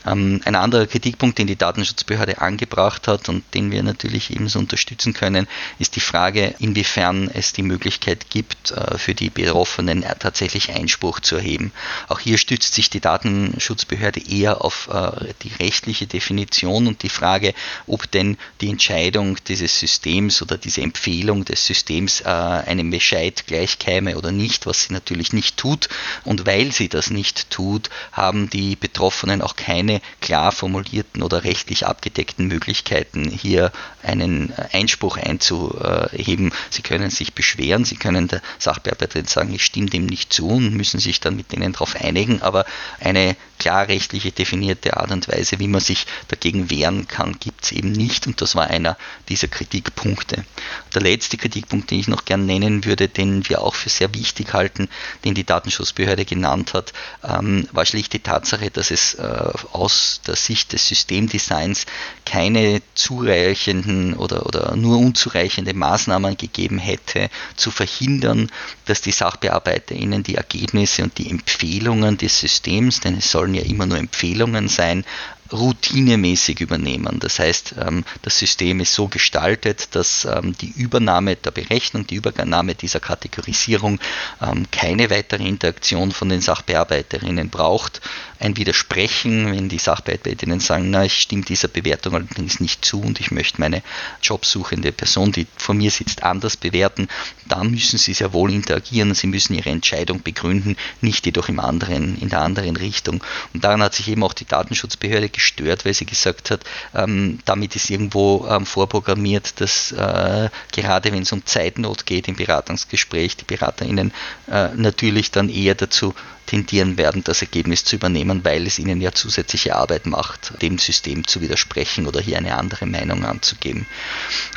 Ähm, 0.04 0.42
ein 0.44 0.56
anderer 0.56 0.88
Kritikpunkt, 0.88 1.38
den 1.38 1.46
die 1.46 1.56
Datenschutzbehörde 1.56 2.42
angebracht 2.42 3.08
hat 3.08 3.30
und 3.30 3.44
den 3.54 3.70
wir 3.70 3.84
natürlich 3.84 4.32
ebenso 4.32 4.58
unterstützen 4.58 5.14
können, 5.14 5.48
ist 5.78 5.96
die 5.96 6.00
Frage, 6.00 6.56
inwiefern 6.58 7.30
es 7.32 7.54
die 7.54 7.62
Möglichkeit 7.62 8.32
gibt, 8.32 8.72
äh, 8.72 8.98
für 8.98 9.14
die 9.14 9.30
Betroffenen 9.30 10.04
tatsächlich 10.18 10.72
Einspruch 10.72 11.20
zu 11.20 11.36
erheben. 11.36 11.72
Auch 12.08 12.20
hier 12.20 12.40
stützt 12.40 12.74
sich 12.74 12.90
die 12.90 13.02
Datenschutzbehörde 13.02 14.20
eher 14.20 14.66
auf 14.66 14.90
äh, 14.92 15.32
die 15.44 15.52
rechtliche 15.64 16.08
Definition 16.08 16.88
und 16.88 17.04
die 17.04 17.10
Frage, 17.10 17.54
ob 17.86 18.10
denn 18.10 18.38
die 18.62 18.70
Entscheidung 18.70 19.38
dieses 19.48 19.80
Systems 19.80 20.42
oder 20.42 20.58
diese 20.58 20.82
Empfehlung 20.82 21.46
des 21.46 21.64
Systems 21.68 21.83
Systems 21.84 22.22
äh, 22.22 22.30
einem 22.30 22.92
Bescheid 22.92 23.46
gleichkäme 23.46 24.18
oder 24.18 24.32
nicht, 24.32 24.66
was 24.66 24.84
sie 24.84 24.94
natürlich 24.94 25.34
nicht 25.34 25.58
tut. 25.58 25.90
Und 26.24 26.46
weil 26.46 26.72
sie 26.72 26.88
das 26.88 27.10
nicht 27.10 27.50
tut, 27.50 27.90
haben 28.14 28.50
die 28.50 28.78
Betroffenen 28.78 29.42
auch 29.42 29.58
keine 29.58 30.02
klar 30.22 30.54
formulierten 30.54 31.22
oder 31.22 31.44
rechtlich 31.44 31.86
abgedeckten 31.86 32.48
Möglichkeiten, 32.48 33.30
hier 33.30 33.74
einen 34.02 34.54
Einspruch 34.72 35.18
einzuheben. 35.18 36.54
Sie 36.70 36.84
können 36.84 37.10
sich 37.10 37.34
beschweren, 37.34 37.84
sie 37.84 37.98
können 37.98 38.30
der 38.30 38.42
Sachbearbeiterin 38.60 39.28
sagen, 39.28 39.54
ich 39.54 39.66
stimme 39.66 39.90
dem 39.90 40.06
nicht 40.06 40.32
zu 40.32 40.48
und 40.48 40.74
müssen 40.74 41.02
sich 41.02 41.20
dann 41.20 41.36
mit 41.36 41.52
denen 41.52 41.74
darauf 41.74 41.96
einigen, 41.98 42.42
aber 42.42 42.66
eine 43.02 43.36
klar 43.64 43.88
rechtliche 43.88 44.32
definierte 44.32 44.98
Art 44.98 45.12
und 45.12 45.28
Weise, 45.28 45.60
wie 45.60 45.68
man 45.68 45.82
sich 45.82 46.06
dagegen 46.28 46.70
wehren 46.70 47.08
kann, 47.08 47.40
gibt 47.40 47.66
es 47.66 47.72
eben 47.72 47.92
nicht 47.92 48.28
und 48.28 48.42
das 48.42 48.56
war 48.56 48.68
einer 48.68 48.98
dieser 49.30 49.48
Kritikpunkte. 49.48 50.46
Der 50.94 51.02
letzte 51.02 51.38
Kritikpunkt 51.38 51.74
Punkt, 51.74 51.92
den 51.92 52.00
ich 52.00 52.08
noch 52.08 52.26
gern 52.26 52.46
nennen 52.46 52.86
würde, 52.86 53.08
den 53.08 53.50
wir 53.50 53.62
auch 53.62 53.74
für 53.76 53.90
sehr 53.90 54.14
wichtig 54.14 54.54
halten, 54.54 54.90
den 55.26 55.34
die 55.34 55.44
Datenschutzbehörde 55.44 56.24
genannt 56.24 56.74
hat, 56.74 56.94
ähm, 57.24 57.68
war 57.72 57.86
schlicht 57.86 58.14
die 58.14 58.20
Tatsache, 58.20 58.70
dass 58.70 58.92
es 58.92 59.16
äh, 59.16 59.52
aus 59.72 60.22
der 60.28 60.36
Sicht 60.36 60.74
des 60.74 60.88
Systemdesigns 60.88 61.86
keine 62.26 62.82
zureichenden 62.94 64.14
oder, 64.14 64.46
oder 64.46 64.76
nur 64.76 65.00
unzureichende 65.00 65.74
Maßnahmen 65.74 66.38
gegeben 66.38 66.78
hätte, 66.78 67.30
zu 67.56 67.72
verhindern, 67.72 68.52
dass 68.86 69.02
die 69.02 69.12
SachbearbeiterInnen 69.12 70.24
die 70.24 70.36
Ergebnisse 70.36 71.04
und 71.04 71.18
die 71.18 71.30
Empfehlungen 71.30 72.18
des 72.18 72.40
Systems, 72.40 73.00
denn 73.00 73.18
es 73.18 73.32
sollen 73.32 73.53
ja 73.54 73.64
immer 73.64 73.86
nur 73.86 73.98
Empfehlungen 73.98 74.68
sein, 74.68 75.06
routinemäßig 75.54 76.60
übernehmen. 76.60 77.20
Das 77.20 77.40
heißt, 77.40 77.76
ähm, 77.80 78.04
das 78.24 78.40
System 78.40 78.80
ist 78.80 78.94
so 78.94 79.08
gestaltet, 79.08 79.90
dass 79.96 80.26
ähm, 80.26 80.56
die 80.60 80.72
Übernahme 80.72 81.36
der 81.36 81.52
Berechnung, 81.52 82.08
die 82.08 82.16
Übernahme 82.16 82.76
dieser 82.76 83.00
Kategorisierung 83.00 84.00
ähm, 84.42 84.66
keine 84.72 85.10
weitere 85.10 85.48
Interaktion 85.48 86.12
von 86.12 86.30
den 86.30 86.42
Sachbearbeiterinnen 86.42 87.50
braucht. 87.50 88.02
Ein 88.40 88.58
Widersprechen, 88.58 89.52
wenn 89.54 89.70
die 89.70 89.78
Sachbearbeiterinnen 89.78 90.60
sagen, 90.60 90.90
na, 90.90 91.06
ich 91.06 91.22
stimme 91.22 91.44
dieser 91.44 91.68
Bewertung 91.68 92.16
allerdings 92.16 92.60
nicht 92.60 92.84
zu 92.84 93.00
und 93.02 93.20
ich 93.20 93.32
möchte 93.32 93.62
meine 93.62 93.84
jobsuchende 94.22 94.92
Person, 94.92 95.32
die 95.32 95.48
vor 95.56 95.76
mir 95.76 95.92
sitzt, 95.92 96.24
anders 96.24 96.58
bewerten, 96.58 97.08
dann 97.48 97.72
müssen 97.72 97.98
sie 98.00 98.14
sehr 98.14 98.34
wohl 98.34 98.52
interagieren, 98.52 99.14
sie 99.14 99.28
müssen 99.28 99.54
ihre 99.54 99.70
Entscheidung 99.70 100.24
begründen, 100.24 100.76
nicht 101.00 101.26
jedoch 101.26 101.48
im 101.48 101.60
anderen, 101.60 102.18
in 102.20 102.30
der 102.30 102.42
anderen 102.42 102.76
Richtung. 102.76 103.24
Und 103.54 103.64
daran 103.64 103.84
hat 103.84 103.94
sich 103.94 104.08
eben 104.08 104.24
auch 104.24 104.34
die 104.34 104.46
Datenschutzbehörde 104.46 105.30
gestört, 105.44 105.86
weil 105.86 105.94
sie 105.94 106.06
gesagt 106.06 106.52
hat, 106.52 106.62
ähm, 106.96 107.40
damit 107.46 107.76
ist 107.76 107.90
irgendwo 107.90 108.48
ähm, 108.50 108.66
vorprogrammiert, 108.66 109.60
dass 109.60 109.92
äh, 109.92 110.50
gerade 110.72 111.12
wenn 111.12 111.24
es 111.24 111.32
um 111.34 111.46
Zeitnot 111.46 112.06
geht 112.06 112.28
im 112.28 112.36
Beratungsgespräch, 112.36 113.36
die 113.36 113.46
BeraterInnen 113.46 114.14
äh, 114.50 114.70
natürlich 114.76 115.32
dann 115.32 115.50
eher 115.50 115.76
dazu 115.76 116.16
tendieren 116.46 116.98
werden, 116.98 117.24
das 117.24 117.42
Ergebnis 117.42 117.86
zu 117.86 117.96
übernehmen, 117.96 118.44
weil 118.44 118.68
es 118.68 118.80
ihnen 118.80 119.02
ja 119.02 119.12
zusätzliche 119.12 119.76
Arbeit 119.76 120.06
macht, 120.06 120.62
dem 120.62 120.78
System 120.78 121.26
zu 121.26 121.42
widersprechen 121.42 122.08
oder 122.08 122.22
hier 122.22 122.38
eine 122.38 122.58
andere 122.58 122.86
Meinung 122.86 123.26
anzugeben. 123.26 123.86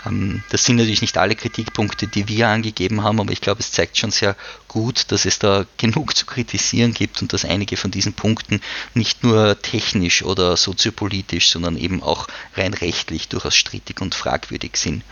Ähm, 0.04 0.42
das 0.50 0.64
sind 0.64 0.76
natürlich 0.76 1.00
nicht 1.00 1.18
alle 1.18 1.36
Kritikpunkte, 1.36 2.06
die 2.06 2.28
wir 2.28 2.48
angegeben 2.48 3.02
haben, 3.02 3.20
aber 3.20 3.32
ich 3.32 3.40
glaube, 3.40 3.60
es 3.60 3.72
zeigt 3.72 3.96
schon 3.96 4.10
sehr 4.10 4.36
gut, 4.68 5.10
dass 5.10 5.24
es 5.24 5.38
da 5.38 5.64
genug 5.78 6.16
zu 6.16 6.26
kritisieren 6.26 6.92
gibt 6.92 7.22
und 7.22 7.32
dass 7.32 7.44
einige 7.44 7.76
von 7.76 7.90
diesen 7.90 8.12
Punkten 8.12 8.60
nicht 8.94 9.22
nur 9.22 9.60
technisch 9.60 10.22
oder 10.22 10.56
soziopolitisch, 10.56 11.48
sondern 11.48 11.76
eben 11.76 12.02
auch 12.02 12.26
rein 12.56 12.74
rechtlich 12.74 13.28
durchaus 13.28 13.54
strittig 13.54 14.00
und 14.00 14.14
fragwürdig 14.14 14.76
sind. 14.76 15.02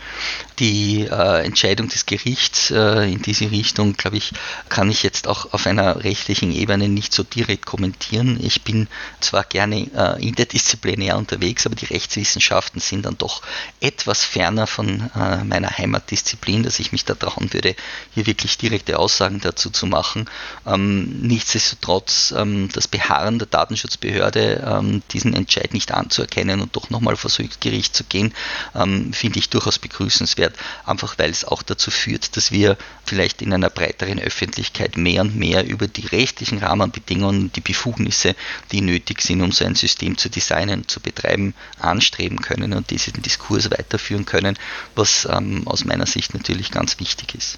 Die 0.59 1.07
äh, 1.09 1.45
Entscheidung 1.45 1.87
des 1.89 2.05
Gerichts 2.05 2.71
äh, 2.71 3.11
in 3.11 3.21
diese 3.21 3.49
Richtung, 3.51 3.93
glaube 3.93 4.17
ich, 4.17 4.33
kann 4.69 4.91
ich 4.91 5.03
jetzt 5.03 5.27
auch 5.27 5.53
auf 5.53 5.65
einer 5.65 6.03
rechtlichen 6.03 6.51
Ebene 6.51 6.74
Ebene 6.75 6.93
nicht 6.93 7.13
so 7.13 7.23
direkt 7.23 7.65
kommentieren. 7.65 8.39
Ich 8.41 8.63
bin 8.63 8.87
zwar 9.19 9.43
gerne 9.43 9.87
äh, 9.95 10.25
interdisziplinär 10.25 11.17
unterwegs, 11.17 11.65
aber 11.65 11.75
die 11.75 11.85
Rechtswissenschaften 11.85 12.79
sind 12.79 13.05
dann 13.05 13.17
doch 13.17 13.41
etwas 13.79 14.23
ferner 14.23 14.67
von 14.67 15.09
äh, 15.15 15.43
meiner 15.43 15.77
Heimatdisziplin, 15.77 16.63
dass 16.63 16.79
ich 16.79 16.91
mich 16.91 17.05
da 17.05 17.15
trauen 17.15 17.53
würde, 17.53 17.75
hier 18.13 18.25
wirklich 18.25 18.57
direkte 18.57 18.99
Aussagen 18.99 19.39
dazu 19.41 19.69
zu 19.69 19.85
machen. 19.85 20.29
Ähm, 20.65 21.21
nichtsdestotrotz 21.21 22.33
ähm, 22.37 22.69
das 22.73 22.87
Beharren 22.87 23.39
der 23.39 23.47
Datenschutzbehörde, 23.47 24.63
ähm, 24.65 25.01
diesen 25.11 25.33
Entscheid 25.33 25.73
nicht 25.73 25.91
anzuerkennen 25.91 26.61
und 26.61 26.75
doch 26.75 26.89
nochmal 26.89 27.15
vor 27.15 27.31
das 27.35 27.59
Gericht 27.59 27.95
zu 27.95 28.03
gehen, 28.03 28.33
ähm, 28.75 29.13
finde 29.13 29.39
ich 29.39 29.49
durchaus 29.49 29.79
begrüßenswert, 29.79 30.55
einfach 30.85 31.17
weil 31.17 31.31
es 31.31 31.45
auch 31.45 31.63
dazu 31.63 31.91
führt, 31.91 32.37
dass 32.37 32.51
wir 32.51 32.77
vielleicht 33.05 33.41
in 33.41 33.53
einer 33.53 33.69
breiteren 33.69 34.19
Öffentlichkeit 34.19 34.97
mehr 34.97 35.21
und 35.21 35.35
mehr 35.35 35.65
über 35.65 35.87
die 35.87 36.05
rechtlichen 36.07 36.54
Rahmenbedingungen, 36.57 37.51
die 37.53 37.61
Befugnisse, 37.61 38.35
die 38.71 38.81
nötig 38.81 39.21
sind, 39.21 39.41
um 39.41 39.51
so 39.51 39.65
ein 39.65 39.75
System 39.75 40.17
zu 40.17 40.29
designen, 40.29 40.87
zu 40.87 40.99
betreiben, 40.99 41.53
anstreben 41.79 42.41
können 42.41 42.73
und 42.73 42.89
diesen 42.89 43.21
Diskurs 43.21 43.71
weiterführen 43.71 44.25
können, 44.25 44.57
was 44.95 45.27
ähm, 45.31 45.67
aus 45.67 45.85
meiner 45.85 46.05
Sicht 46.05 46.33
natürlich 46.33 46.71
ganz 46.71 46.99
wichtig 46.99 47.35
ist. 47.35 47.57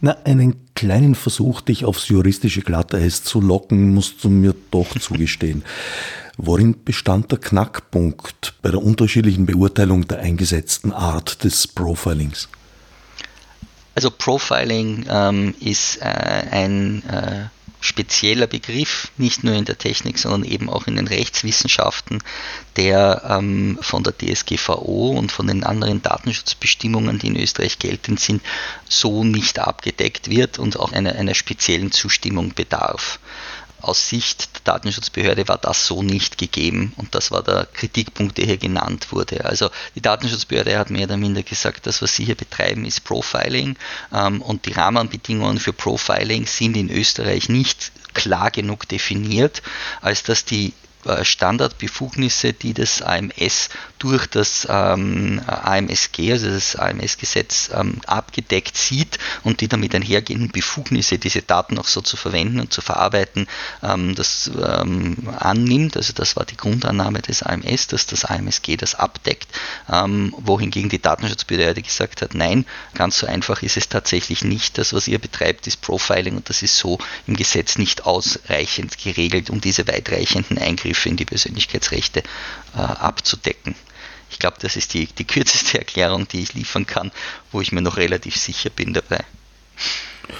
Na, 0.00 0.16
einen 0.24 0.56
kleinen 0.74 1.14
Versuch, 1.14 1.60
dich 1.60 1.84
aufs 1.84 2.08
juristische 2.08 2.62
Glatteis 2.62 3.24
zu 3.24 3.40
locken, 3.40 3.94
musst 3.94 4.22
du 4.22 4.28
mir 4.28 4.54
doch 4.70 4.98
zugestehen. 5.00 5.64
Worin 6.36 6.84
bestand 6.84 7.32
der 7.32 7.38
Knackpunkt 7.38 8.54
bei 8.62 8.70
der 8.70 8.80
unterschiedlichen 8.80 9.44
Beurteilung 9.44 10.06
der 10.06 10.20
eingesetzten 10.20 10.92
Art 10.92 11.42
des 11.42 11.66
Profilings? 11.66 12.48
Also 13.96 14.12
Profiling 14.12 15.06
ähm, 15.10 15.54
ist 15.58 15.96
äh, 15.96 16.04
ein 16.04 17.02
äh, 17.08 17.46
spezieller 17.80 18.46
Begriff, 18.46 19.10
nicht 19.16 19.44
nur 19.44 19.54
in 19.54 19.64
der 19.64 19.78
Technik, 19.78 20.18
sondern 20.18 20.44
eben 20.44 20.68
auch 20.68 20.86
in 20.86 20.96
den 20.96 21.06
Rechtswissenschaften, 21.06 22.22
der 22.76 23.22
ähm, 23.28 23.78
von 23.80 24.02
der 24.02 24.16
DSGVO 24.16 25.10
und 25.10 25.30
von 25.30 25.46
den 25.46 25.64
anderen 25.64 26.02
Datenschutzbestimmungen, 26.02 27.18
die 27.18 27.28
in 27.28 27.36
Österreich 27.36 27.78
geltend 27.78 28.20
sind, 28.20 28.42
so 28.88 29.24
nicht 29.24 29.58
abgedeckt 29.58 30.28
wird 30.28 30.58
und 30.58 30.78
auch 30.78 30.92
einer, 30.92 31.14
einer 31.14 31.34
speziellen 31.34 31.92
Zustimmung 31.92 32.54
bedarf 32.54 33.20
aus 33.80 34.08
Sicht 34.08 34.54
der 34.54 34.74
Datenschutzbehörde 34.74 35.48
war 35.48 35.58
das 35.58 35.86
so 35.86 36.02
nicht 36.02 36.38
gegeben 36.38 36.92
und 36.96 37.14
das 37.14 37.30
war 37.30 37.42
der 37.42 37.66
Kritikpunkt, 37.72 38.38
der 38.38 38.46
hier 38.46 38.56
genannt 38.56 39.12
wurde. 39.12 39.44
Also 39.44 39.70
die 39.94 40.00
Datenschutzbehörde 40.00 40.78
hat 40.78 40.90
mehr 40.90 41.04
oder 41.06 41.16
minder 41.16 41.42
gesagt, 41.42 41.86
das, 41.86 42.02
was 42.02 42.14
sie 42.14 42.24
hier 42.24 42.34
betreiben, 42.34 42.84
ist 42.84 43.04
Profiling 43.04 43.76
ähm, 44.12 44.42
und 44.42 44.66
die 44.66 44.72
Rahmenbedingungen 44.72 45.58
für 45.58 45.72
Profiling 45.72 46.46
sind 46.46 46.76
in 46.76 46.90
Österreich 46.90 47.48
nicht 47.48 47.92
klar 48.14 48.50
genug 48.50 48.88
definiert, 48.88 49.62
als 50.00 50.22
dass 50.22 50.44
die 50.44 50.72
Standardbefugnisse, 51.22 52.52
die 52.52 52.74
das 52.74 53.02
AMS 53.02 53.70
durch 53.98 54.26
das 54.26 54.66
ähm, 54.70 55.40
AMSG, 55.46 56.32
also 56.32 56.48
das 56.48 56.76
AMS-Gesetz, 56.76 57.70
ähm, 57.72 58.00
abgedeckt 58.06 58.76
sieht 58.76 59.18
und 59.44 59.60
die 59.60 59.68
damit 59.68 59.94
einhergehenden 59.94 60.50
Befugnisse, 60.50 61.18
diese 61.18 61.42
Daten 61.42 61.78
auch 61.78 61.86
so 61.86 62.00
zu 62.00 62.16
verwenden 62.16 62.60
und 62.60 62.72
zu 62.72 62.80
verarbeiten, 62.80 63.46
ähm, 63.82 64.14
das 64.14 64.50
ähm, 64.62 65.28
annimmt. 65.38 65.96
Also 65.96 66.12
das 66.12 66.36
war 66.36 66.44
die 66.44 66.56
Grundannahme 66.56 67.22
des 67.22 67.42
AMS, 67.42 67.88
dass 67.88 68.06
das 68.06 68.24
AMSG 68.24 68.76
das 68.76 68.94
abdeckt, 68.94 69.48
ähm, 69.90 70.34
wohingegen 70.38 70.90
die 70.90 71.02
Datenschutzbehörde 71.02 71.82
gesagt 71.82 72.22
hat, 72.22 72.34
nein, 72.34 72.66
ganz 72.94 73.18
so 73.18 73.26
einfach 73.26 73.62
ist 73.62 73.76
es 73.76 73.88
tatsächlich 73.88 74.42
nicht. 74.42 74.78
Das, 74.78 74.92
was 74.92 75.08
ihr 75.08 75.18
betreibt, 75.18 75.66
ist 75.66 75.80
Profiling 75.80 76.36
und 76.36 76.48
das 76.48 76.62
ist 76.62 76.76
so 76.76 76.98
im 77.26 77.36
Gesetz 77.36 77.78
nicht 77.78 78.04
ausreichend 78.04 78.98
geregelt, 78.98 79.50
um 79.50 79.60
diese 79.60 79.86
weitreichenden 79.86 80.58
Eingriffe 80.58 80.87
Eingriffe 80.88 81.08
in 81.08 81.16
die 81.16 81.24
Persönlichkeitsrechte 81.24 82.22
äh, 82.74 82.78
abzudecken. 82.78 83.74
Ich 84.30 84.38
glaube, 84.38 84.56
das 84.60 84.76
ist 84.76 84.94
die, 84.94 85.06
die 85.06 85.24
kürzeste 85.24 85.78
Erklärung, 85.84 86.26
die 86.28 86.40
ich 86.40 86.54
liefern 86.54 86.86
kann, 86.86 87.10
wo 87.52 87.60
ich 87.60 87.72
mir 87.72 87.82
noch 87.82 87.96
relativ 87.96 88.36
sicher 88.36 88.70
bin 88.70 88.94
dabei. 88.94 89.24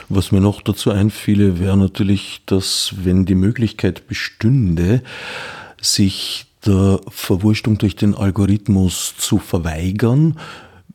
Was 0.09 0.33
mir 0.33 0.41
noch 0.41 0.61
dazu 0.63 0.91
einfiele, 0.91 1.59
wäre 1.59 1.77
natürlich, 1.77 2.43
dass 2.47 2.93
wenn 2.97 3.25
die 3.25 3.35
Möglichkeit 3.35 4.07
bestünde, 4.07 5.03
sich 5.81 6.47
der 6.67 7.01
Verwurstung 7.09 7.79
durch 7.79 7.97
den 7.97 8.15
Algorithmus 8.15 9.15
zu 9.17 9.39
verweigern, 9.39 10.39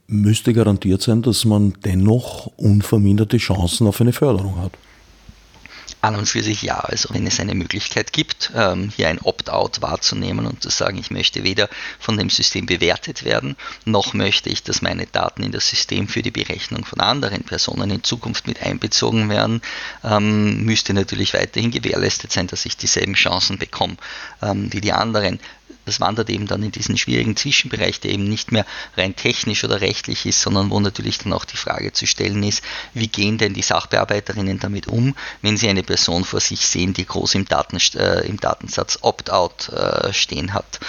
müsste 0.08 0.54
garantiert 0.54 1.02
sein, 1.02 1.22
dass 1.22 1.46
man 1.46 1.74
dennoch 1.86 2.48
unverminderte 2.58 3.38
Chancen 3.38 3.88
auf 3.88 4.02
eine 4.02 4.14
Förderung 4.14 4.58
hat. 4.62 4.74
An 6.04 6.18
und 6.18 6.26
für 6.26 6.44
sich 6.44 6.62
ja. 6.62 6.80
Also 6.80 7.14
wenn 7.14 7.26
es 7.26 7.40
eine 7.40 7.56
Möglichkeit 7.56 8.12
gibt, 8.12 8.52
ähm, 8.56 8.92
hier 8.94 9.08
ein 9.08 9.20
Opt-out 9.20 9.82
wahrzunehmen 9.82 10.46
und 10.46 10.62
zu 10.62 10.70
sagen, 10.70 10.98
ich 10.98 11.12
möchte 11.12 11.46
weder 11.46 11.70
von 11.98 12.18
dem 12.18 12.30
System 12.30 12.66
bewertet 12.66 13.24
werden, 13.24 13.56
noch 13.86 14.14
möchte 14.14 14.50
ich, 14.50 14.64
dass 14.64 14.82
meine 14.82 15.08
Daten 15.08 15.44
in 15.44 15.54
das 15.54 15.70
System 15.70 16.10
für 16.10 16.22
die 16.22 16.32
Berechnung 16.32 16.84
von 16.84 17.00
anderen 17.00 17.44
Personen 17.44 17.90
in 17.90 18.04
Zukunft 18.04 18.48
mit 18.48 18.62
einbezogen 18.62 19.30
werden, 19.30 19.62
ähm, 20.04 20.66
müsste 20.66 20.94
natürlich 20.94 21.34
weiterhin 21.34 21.72
gewährleistet 21.72 22.34
sein, 22.34 22.48
dass 22.48 22.66
ich 22.66 22.76
dieselben 22.76 23.14
Chancen 23.14 23.58
bekomme 23.58 23.96
ähm, 24.42 24.74
wie 24.74 24.82
die 24.82 24.92
anderen 24.92 25.40
das 25.86 26.00
wandert 26.00 26.30
eben 26.30 26.48
dann 26.48 26.64
in 26.64 26.72
diesen 26.72 26.98
schwierigen 26.98 27.36
Zwischenbereich, 27.36 28.00
der 28.00 28.12
eben 28.12 28.28
nicht 28.28 28.52
mehr 28.52 28.66
rein 28.98 29.16
technisch 29.16 29.64
oder 29.64 29.82
rechtlich 29.82 30.26
ist, 30.26 30.42
sondern 30.42 30.70
wo 30.70 30.80
natürlich 30.80 31.18
dann 31.20 31.34
auch 31.34 31.46
die 31.46 31.58
Frage 31.58 31.92
zu 31.94 32.08
stellen 32.08 32.44
ist, 32.44 32.64
wie 32.94 33.08
gehen 33.08 33.38
denn 33.38 33.54
die 33.54 33.62
Sachbearbeiterinnen 33.62 34.60
damit 34.60 34.88
um, 34.88 35.16
wenn 35.42 35.58
sie 35.58 35.70
eine 35.70 35.84
Person 35.84 36.24
vor 36.24 36.40
sich 36.40 36.66
sehen, 36.66 36.94
die 36.94 37.06
groß 37.06 37.36
im, 37.36 37.46
Daten, 37.46 37.78
äh, 37.96 38.26
im 38.28 38.40
Datensatz 38.40 39.00
Opt-out 39.02 39.70
äh, 39.70 40.14
stehen 40.14 40.54
hat. 40.54 40.80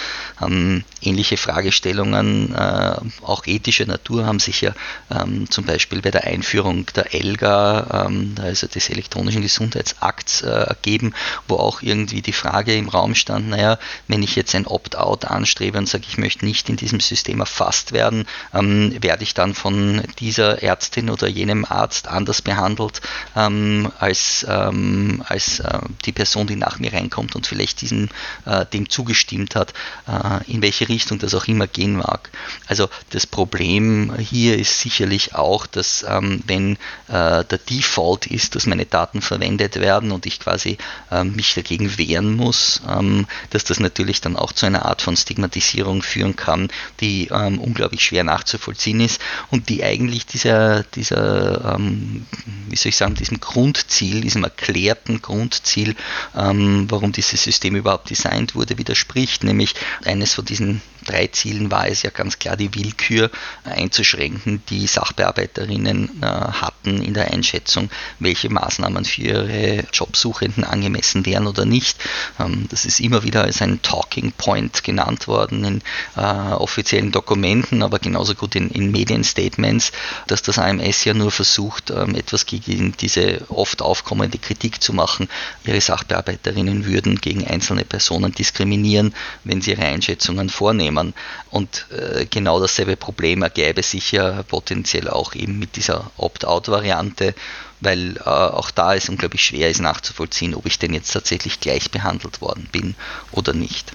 Ähm, 0.41 0.83
ähnliche 1.01 1.37
Fragestellungen, 1.37 2.53
äh, 2.53 2.95
auch 3.21 3.45
ethischer 3.45 3.85
Natur, 3.85 4.25
haben 4.25 4.39
sich 4.39 4.61
ja 4.61 4.73
ähm, 5.11 5.49
zum 5.49 5.65
Beispiel 5.65 6.01
bei 6.01 6.11
der 6.11 6.25
Einführung 6.25 6.85
der 6.95 7.13
ELGA, 7.13 8.05
ähm, 8.07 8.35
also 8.41 8.67
des 8.67 8.89
elektronischen 8.89 9.41
Gesundheitsakts, 9.41 10.41
äh, 10.41 10.49
ergeben, 10.49 11.13
wo 11.47 11.55
auch 11.55 11.81
irgendwie 11.81 12.21
die 12.21 12.33
Frage 12.33 12.75
im 12.75 12.89
Raum 12.89 13.15
stand, 13.15 13.49
naja, 13.49 13.77
wenn 14.07 14.23
ich 14.23 14.35
jetzt 14.35 14.55
ein 14.55 14.67
Opt 14.67 14.84
Opt-out 14.85 15.25
anstrebe 15.25 15.77
und 15.77 15.87
sage, 15.87 16.05
ich 16.07 16.17
möchte 16.17 16.45
nicht 16.45 16.69
in 16.69 16.75
diesem 16.75 16.99
System 16.99 17.39
erfasst 17.39 17.91
werden, 17.91 18.25
ähm, 18.53 18.95
werde 19.01 19.23
ich 19.23 19.33
dann 19.33 19.53
von 19.53 20.03
dieser 20.19 20.61
Ärztin 20.61 21.09
oder 21.09 21.27
jenem 21.27 21.65
Arzt 21.65 22.07
anders 22.07 22.41
behandelt 22.41 23.01
ähm, 23.35 23.91
als, 23.99 24.45
ähm, 24.47 25.23
als 25.27 25.59
äh, 25.59 25.79
die 26.05 26.11
Person, 26.11 26.47
die 26.47 26.55
nach 26.55 26.79
mir 26.79 26.93
reinkommt 26.93 27.35
und 27.35 27.47
vielleicht 27.47 27.81
diesem, 27.81 28.09
äh, 28.45 28.65
dem 28.65 28.89
zugestimmt 28.89 29.55
hat, 29.55 29.73
äh, 30.07 30.51
in 30.51 30.61
welche 30.61 30.87
Richtung 30.87 31.19
das 31.19 31.33
auch 31.33 31.45
immer 31.45 31.67
gehen 31.67 31.97
mag. 31.97 32.29
Also 32.67 32.89
das 33.09 33.25
Problem 33.25 34.15
hier 34.17 34.57
ist 34.57 34.79
sicherlich 34.79 35.35
auch, 35.35 35.65
dass 35.65 36.05
ähm, 36.07 36.43
wenn 36.45 36.73
äh, 37.07 37.43
der 37.43 37.57
Default 37.69 38.27
ist, 38.27 38.55
dass 38.55 38.65
meine 38.65 38.85
Daten 38.85 39.21
verwendet 39.21 39.77
werden 39.77 40.11
und 40.11 40.25
ich 40.25 40.39
quasi 40.39 40.77
ähm, 41.11 41.35
mich 41.35 41.55
dagegen 41.55 41.97
wehren 41.97 42.35
muss, 42.35 42.81
ähm, 42.87 43.25
dass 43.49 43.63
das 43.63 43.79
natürlich 43.79 44.21
dann 44.21 44.35
auch 44.35 44.51
zu 44.51 44.65
einer 44.65 44.74
einer 44.75 44.85
Art 44.85 45.01
von 45.01 45.15
Stigmatisierung 45.15 46.01
führen 46.01 46.35
kann, 46.35 46.69
die 46.99 47.29
ähm, 47.31 47.59
unglaublich 47.59 48.03
schwer 48.03 48.23
nachzuvollziehen 48.23 48.99
ist 48.99 49.21
und 49.51 49.69
die 49.69 49.83
eigentlich 49.83 50.25
dieser, 50.25 50.83
dieser 50.83 51.75
ähm, 51.75 52.25
wie 52.67 52.75
soll 52.75 52.89
ich 52.89 52.97
sagen, 52.97 53.15
diesem 53.15 53.39
Grundziel, 53.39 54.21
diesem 54.21 54.43
erklärten 54.43 55.21
Grundziel, 55.21 55.95
ähm, 56.35 56.85
warum 56.89 57.11
dieses 57.11 57.43
System 57.43 57.75
überhaupt 57.75 58.09
designt 58.09 58.55
wurde, 58.55 58.77
widerspricht. 58.77 59.43
Nämlich 59.43 59.75
eines 60.03 60.33
von 60.33 60.45
diesen 60.45 60.81
drei 61.05 61.27
Zielen 61.27 61.71
war 61.71 61.87
es 61.87 62.01
ja 62.01 62.09
ganz 62.09 62.39
klar, 62.39 62.57
die 62.57 62.73
Willkür 62.75 63.31
einzuschränken, 63.63 64.61
die 64.69 64.87
Sachbearbeiterinnen 64.87 66.21
äh, 66.21 66.25
hatten 66.25 67.01
in 67.01 67.13
der 67.13 67.31
Einschätzung, 67.31 67.89
welche 68.19 68.49
Maßnahmen 68.49 69.05
für 69.05 69.21
ihre 69.21 69.85
Jobsuchenden 69.93 70.63
angemessen 70.63 71.25
wären 71.25 71.47
oder 71.47 71.65
nicht. 71.65 71.97
Ähm, 72.39 72.67
das 72.69 72.85
ist 72.85 72.99
immer 72.99 73.23
wieder 73.23 73.43
als 73.43 73.61
ein 73.61 73.81
Talking 73.81 74.33
Point 74.33 74.83
genannt 74.83 75.27
worden 75.27 75.63
in 75.63 75.81
äh, 76.17 76.21
offiziellen 76.21 77.11
Dokumenten, 77.11 77.83
aber 77.83 77.99
genauso 77.99 78.35
gut 78.35 78.55
in, 78.55 78.69
in 78.71 78.91
Medienstatements, 78.91 79.91
dass 80.27 80.41
das 80.41 80.57
AMS 80.57 81.05
ja 81.05 81.13
nur 81.13 81.31
versucht, 81.31 81.91
ähm, 81.91 82.15
etwas 82.15 82.45
gegen 82.45 82.93
diese 82.97 83.45
oft 83.49 83.81
aufkommende 83.81 84.37
Kritik 84.37 84.81
zu 84.81 84.93
machen. 84.93 85.29
Ihre 85.65 85.79
Sachbearbeiterinnen 85.79 86.85
würden 86.85 87.21
gegen 87.21 87.45
einzelne 87.45 87.85
Personen 87.85 88.31
diskriminieren, 88.31 89.13
wenn 89.43 89.61
sie 89.61 89.71
ihre 89.71 89.83
Einschätzungen 89.83 90.49
vornehmen 90.49 90.94
nehmen. 90.95 91.13
Und 91.51 91.87
äh, 91.91 92.25
genau 92.25 92.59
dasselbe 92.59 92.95
Problem 92.95 93.43
ergäbe 93.43 93.83
sich 93.83 94.11
ja 94.11 94.43
potenziell 94.43 95.09
auch 95.09 95.35
eben 95.35 95.59
mit 95.59 95.75
dieser 95.75 96.11
Opt-out-Variante, 96.17 97.35
weil 97.81 98.17
äh, 98.17 98.21
auch 98.29 98.71
da 98.71 98.95
es 98.95 99.09
unglaublich 99.09 99.43
schwer 99.43 99.69
ist 99.69 99.81
nachzuvollziehen, 99.81 100.55
ob 100.55 100.65
ich 100.65 100.79
denn 100.79 100.93
jetzt 100.93 101.11
tatsächlich 101.11 101.59
gleich 101.59 101.91
behandelt 101.91 102.41
worden 102.41 102.67
bin 102.71 102.95
oder 103.31 103.53
nicht. 103.53 103.93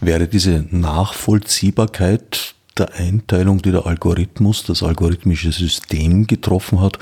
Wäre 0.00 0.28
diese 0.28 0.66
Nachvollziehbarkeit 0.70 2.54
der 2.76 2.94
Einteilung, 2.94 3.62
die 3.62 3.72
der 3.72 3.86
Algorithmus, 3.86 4.64
das 4.64 4.82
algorithmische 4.82 5.52
System 5.52 6.26
getroffen 6.26 6.80
hat, 6.80 6.98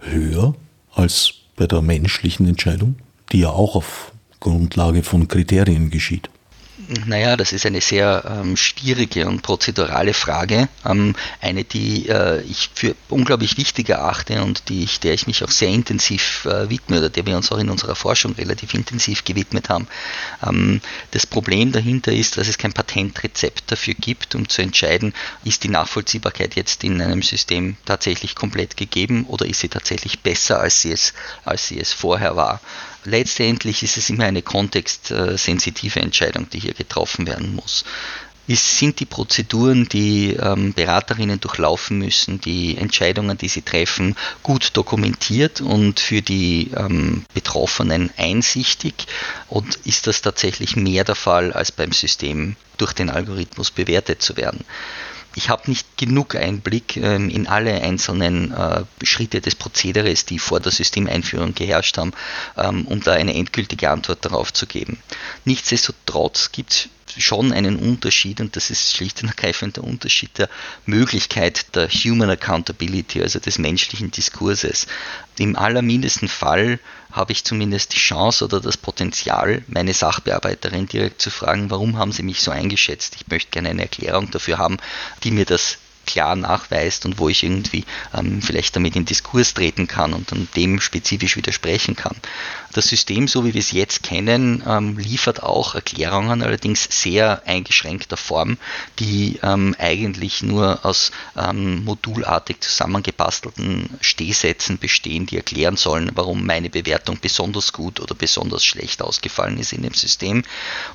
höher 0.00 0.54
als 0.92 1.34
bei 1.56 1.66
der 1.66 1.82
menschlichen 1.82 2.48
Entscheidung? 2.48 2.96
die 3.32 3.40
ja 3.40 3.50
auch 3.50 3.76
auf 3.76 4.12
Grundlage 4.40 5.02
von 5.02 5.28
Kriterien 5.28 5.90
geschieht. 5.90 6.30
Naja, 7.06 7.36
das 7.36 7.52
ist 7.52 7.64
eine 7.64 7.80
sehr 7.80 8.24
ähm, 8.26 8.56
schwierige 8.56 9.26
und 9.26 9.42
prozedurale 9.42 10.12
Frage. 10.12 10.68
Ähm, 10.84 11.14
eine, 11.40 11.64
die 11.64 12.08
äh, 12.08 12.42
ich 12.42 12.70
für 12.74 12.94
unglaublich 13.08 13.56
wichtig 13.56 13.88
erachte 13.88 14.42
und 14.42 14.68
die 14.68 14.84
ich, 14.84 15.00
der 15.00 15.14
ich 15.14 15.26
mich 15.26 15.42
auch 15.44 15.50
sehr 15.50 15.68
intensiv 15.68 16.44
äh, 16.44 16.68
widme 16.68 16.98
oder 16.98 17.08
der 17.08 17.24
wir 17.24 17.36
uns 17.36 17.50
auch 17.52 17.58
in 17.58 17.70
unserer 17.70 17.94
Forschung 17.94 18.34
relativ 18.34 18.74
intensiv 18.74 19.24
gewidmet 19.24 19.70
haben. 19.70 19.86
Ähm, 20.46 20.82
das 21.12 21.26
Problem 21.26 21.72
dahinter 21.72 22.12
ist, 22.12 22.36
dass 22.36 22.48
es 22.48 22.58
kein 22.58 22.72
Patentrezept 22.72 23.70
dafür 23.72 23.94
gibt, 23.94 24.34
um 24.34 24.48
zu 24.48 24.60
entscheiden, 24.60 25.14
ist 25.44 25.64
die 25.64 25.70
Nachvollziehbarkeit 25.70 26.54
jetzt 26.54 26.84
in 26.84 27.00
einem 27.00 27.22
System 27.22 27.76
tatsächlich 27.86 28.34
komplett 28.34 28.76
gegeben 28.76 29.24
oder 29.26 29.46
ist 29.46 29.60
sie 29.60 29.68
tatsächlich 29.68 30.20
besser, 30.20 30.60
als 30.60 30.82
sie 30.82 30.92
es, 30.92 31.14
als 31.44 31.68
sie 31.68 31.80
es 31.80 31.92
vorher 31.92 32.36
war 32.36 32.60
letztendlich 33.04 33.82
ist 33.82 33.96
es 33.96 34.10
immer 34.10 34.24
eine 34.24 34.42
kontextsensitive 34.42 36.00
Entscheidung, 36.00 36.48
die 36.50 36.60
hier 36.60 36.74
getroffen 36.74 37.26
werden 37.26 37.54
muss. 37.54 37.84
Es 38.46 38.78
sind 38.78 39.00
die 39.00 39.06
Prozeduren, 39.06 39.88
die 39.88 40.34
ähm, 40.34 40.74
Beraterinnen 40.74 41.40
durchlaufen 41.40 41.98
müssen, 41.98 42.42
die 42.42 42.76
Entscheidungen, 42.76 43.38
die 43.38 43.48
sie 43.48 43.62
treffen, 43.62 44.16
gut 44.42 44.76
dokumentiert 44.76 45.62
und 45.62 45.98
für 45.98 46.20
die 46.20 46.70
ähm, 46.76 47.24
Betroffenen 47.32 48.10
einsichtig? 48.18 49.06
Und 49.48 49.76
ist 49.86 50.06
das 50.06 50.20
tatsächlich 50.20 50.76
mehr 50.76 51.04
der 51.04 51.14
Fall, 51.14 51.54
als 51.54 51.72
beim 51.72 51.92
System 51.92 52.56
durch 52.76 52.92
den 52.92 53.08
Algorithmus 53.08 53.70
bewertet 53.70 54.20
zu 54.20 54.36
werden? 54.36 54.62
Ich 55.34 55.48
habe 55.48 55.68
nicht 55.68 55.96
genug 55.96 56.36
Einblick 56.36 56.96
ähm, 56.96 57.28
in 57.28 57.46
alle 57.46 57.80
einzelnen 57.82 58.52
äh, 58.52 58.84
Schritte 59.02 59.40
des 59.40 59.54
Prozederes, 59.54 60.24
die 60.24 60.38
vor 60.38 60.60
der 60.60 60.72
Systemeinführung 60.72 61.54
geherrscht 61.54 61.98
haben, 61.98 62.12
ähm, 62.56 62.86
um 62.86 63.00
da 63.00 63.12
eine 63.12 63.34
endgültige 63.34 63.90
Antwort 63.90 64.24
darauf 64.24 64.52
zu 64.52 64.66
geben. 64.66 64.98
Nichtsdestotrotz 65.44 66.52
gibt 66.52 66.72
es 66.72 66.88
schon 67.18 67.52
einen 67.52 67.76
Unterschied 67.76 68.40
und 68.40 68.56
das 68.56 68.70
ist 68.70 68.96
schlicht 68.96 69.22
und 69.22 69.28
ergreifend 69.28 69.76
der 69.76 69.84
Unterschied 69.84 70.38
der 70.38 70.48
Möglichkeit 70.86 71.74
der 71.74 71.88
Human 71.88 72.30
Accountability, 72.30 73.22
also 73.22 73.38
des 73.38 73.58
menschlichen 73.58 74.10
Diskurses. 74.10 74.86
Im 75.38 75.56
allermindesten 75.56 76.28
Fall 76.28 76.78
habe 77.10 77.32
ich 77.32 77.44
zumindest 77.44 77.94
die 77.94 77.98
Chance 77.98 78.44
oder 78.44 78.60
das 78.60 78.76
Potenzial, 78.76 79.62
meine 79.68 79.94
Sachbearbeiterin 79.94 80.86
direkt 80.86 81.22
zu 81.22 81.30
fragen, 81.30 81.70
warum 81.70 81.98
haben 81.98 82.12
Sie 82.12 82.22
mich 82.22 82.40
so 82.40 82.50
eingeschätzt? 82.50 83.16
Ich 83.16 83.28
möchte 83.28 83.50
gerne 83.52 83.70
eine 83.70 83.82
Erklärung 83.82 84.30
dafür 84.30 84.58
haben, 84.58 84.78
die 85.22 85.30
mir 85.30 85.44
das 85.44 85.78
klar 86.06 86.36
nachweist 86.36 87.04
und 87.06 87.18
wo 87.18 87.28
ich 87.28 87.42
irgendwie 87.42 87.84
ähm, 88.16 88.42
vielleicht 88.42 88.76
damit 88.76 88.96
in 88.96 89.04
Diskurs 89.04 89.54
treten 89.54 89.86
kann 89.86 90.12
und 90.12 90.30
dann 90.32 90.48
dem 90.56 90.80
spezifisch 90.80 91.36
widersprechen 91.36 91.96
kann. 91.96 92.16
Das 92.74 92.88
System, 92.88 93.28
so 93.28 93.44
wie 93.44 93.54
wir 93.54 93.60
es 93.60 93.70
jetzt 93.70 94.02
kennen, 94.02 94.64
ähm, 94.66 94.98
liefert 94.98 95.44
auch 95.44 95.76
Erklärungen, 95.76 96.42
allerdings 96.42 96.88
sehr 96.90 97.46
eingeschränkter 97.46 98.16
Form, 98.16 98.58
die 98.98 99.38
ähm, 99.44 99.76
eigentlich 99.78 100.42
nur 100.42 100.84
aus 100.84 101.12
ähm, 101.36 101.84
modulartig 101.84 102.60
zusammengebastelten 102.60 103.90
Stehsätzen 104.00 104.78
bestehen, 104.78 105.26
die 105.26 105.36
erklären 105.36 105.76
sollen, 105.76 106.10
warum 106.16 106.44
meine 106.44 106.68
Bewertung 106.68 107.18
besonders 107.20 107.72
gut 107.72 108.00
oder 108.00 108.16
besonders 108.16 108.64
schlecht 108.64 109.02
ausgefallen 109.02 109.58
ist 109.58 109.72
in 109.72 109.82
dem 109.82 109.94
System. 109.94 110.42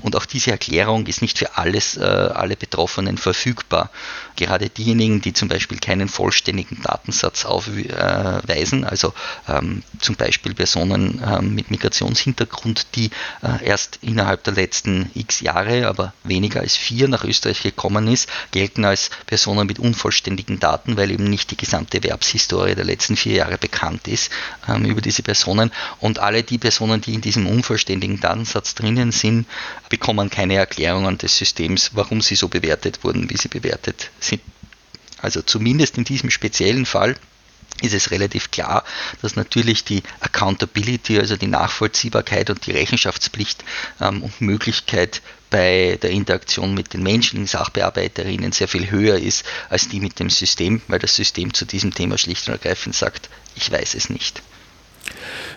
Und 0.01 0.18
auch 0.18 0.26
diese 0.26 0.51
Erklärung 0.51 1.07
ist 1.07 1.22
nicht 1.22 1.38
für 1.38 1.57
alles, 1.57 1.95
äh, 1.95 2.01
alle 2.01 2.57
Betroffenen 2.57 3.18
verfügbar. 3.18 3.89
Gerade 4.36 4.70
diejenigen, 4.70 4.99
die 5.00 5.34
zum 5.34 5.47
Beispiel 5.47 5.80
keinen 5.80 6.10
vollständigen 6.10 6.82
Datensatz 6.82 7.45
aufweisen, 7.45 8.84
also 8.84 9.14
ähm, 9.47 9.84
zum 10.00 10.16
Beispiel 10.16 10.54
Personen 10.54 11.24
ähm, 11.26 11.56
mit 11.56 11.72
Migrationshintergrund, 11.72 12.88
die 12.95 13.10
äh, 13.41 13.66
erst 13.66 14.00
innerhalb 14.02 14.43
der 14.43 14.54
letzten 14.54 15.10
x 15.16 15.39
Jahre, 15.39 15.88
aber 15.88 16.14
weniger 16.24 16.60
als 16.60 16.76
vier 16.76 17.08
nach 17.08 17.24
Österreich 17.24 17.64
gekommen 17.64 18.08
ist, 18.08 18.30
gelten 18.52 18.84
als 18.84 19.10
Personen 19.26 19.66
mit 19.68 19.80
unvollständigen 19.80 20.60
Daten, 20.60 20.97
weil 20.97 21.12
eben 21.12 21.24
nicht 21.24 21.50
die 21.52 21.58
gesamte 21.58 21.97
Erwerbshistorie 21.97 22.76
der 22.76 22.86
letzten 22.86 23.16
vier 23.16 23.36
Jahre 23.36 23.58
bekannt 23.58 24.08
ist 24.08 24.32
ähm, 24.68 24.84
über 24.84 25.02
diese 25.02 25.24
Personen. 25.24 25.72
Und 26.00 26.20
alle 26.20 26.43
die 26.43 26.58
Personen, 26.58 27.00
die 27.00 27.14
in 27.14 27.22
diesem 27.22 27.47
unvollständigen 27.47 28.20
Datensatz 28.20 28.76
drinnen 28.76 29.14
sind, 29.14 29.47
bekommen 29.88 30.30
keine 30.30 30.56
Erklärungen 30.56 31.18
des 31.18 31.38
Systems, 31.38 31.91
warum 31.93 32.22
sie 32.22 32.36
so 32.36 32.50
bewertet 32.50 33.04
wurden, 33.04 33.30
wie 33.30 33.38
sie 33.38 33.47
bewertet 33.47 34.12
sind. 34.20 34.41
Also 35.22 35.41
zumindest 35.41 35.97
in 35.97 36.03
diesem 36.03 36.30
speziellen 36.30 36.86
Fall 36.86 37.15
ist 37.82 37.93
es 37.93 38.11
relativ 38.11 38.51
klar, 38.51 38.84
dass 39.22 39.36
natürlich 39.36 39.84
die 39.86 40.03
Accountability, 40.20 41.17
also 41.17 41.38
die 41.38 41.47
Nachvollziehbarkeit 41.47 42.49
und 42.49 42.65
die 42.65 42.72
Rechenschaftspflicht 42.72 43.63
ähm, 44.01 44.24
und 44.24 44.41
Möglichkeit 44.41 45.22
bei 45.49 45.97
der 46.01 46.11
Interaktion 46.11 46.74
mit 46.74 46.93
den 46.93 47.03
menschlichen 47.03 47.47
Sachbearbeiterinnen 47.47 48.51
sehr 48.51 48.67
viel 48.67 48.91
höher 48.91 49.17
ist 49.17 49.43
als 49.70 49.88
die 49.88 49.99
mit 49.99 50.20
dem 50.20 50.30
System, 50.30 50.82
weil 50.88 50.99
das 50.99 51.15
System 51.15 51.53
zu 51.53 51.65
diesem 51.65 51.93
Thema 51.93 52.17
schlicht 52.17 52.47
und 52.47 52.53
ergreifend 52.53 52.95
sagt, 52.95 53.30
ich 53.55 53.72
weiß 53.72 53.95
es 53.95 54.09
nicht. 54.09 54.41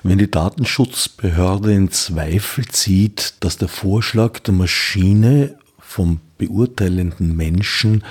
Wenn 0.02 0.18
die 0.18 0.30
Datenschutzbehörde 0.30 1.74
in 1.74 1.90
Zweifel 1.90 2.66
zieht, 2.66 3.34
dass 3.40 3.58
der 3.58 3.68
Vorschlag 3.68 4.38
der 4.40 4.54
Maschine 4.54 5.58
vom 5.78 6.20
beurteilenden 6.38 7.36
Menschen 7.36 8.02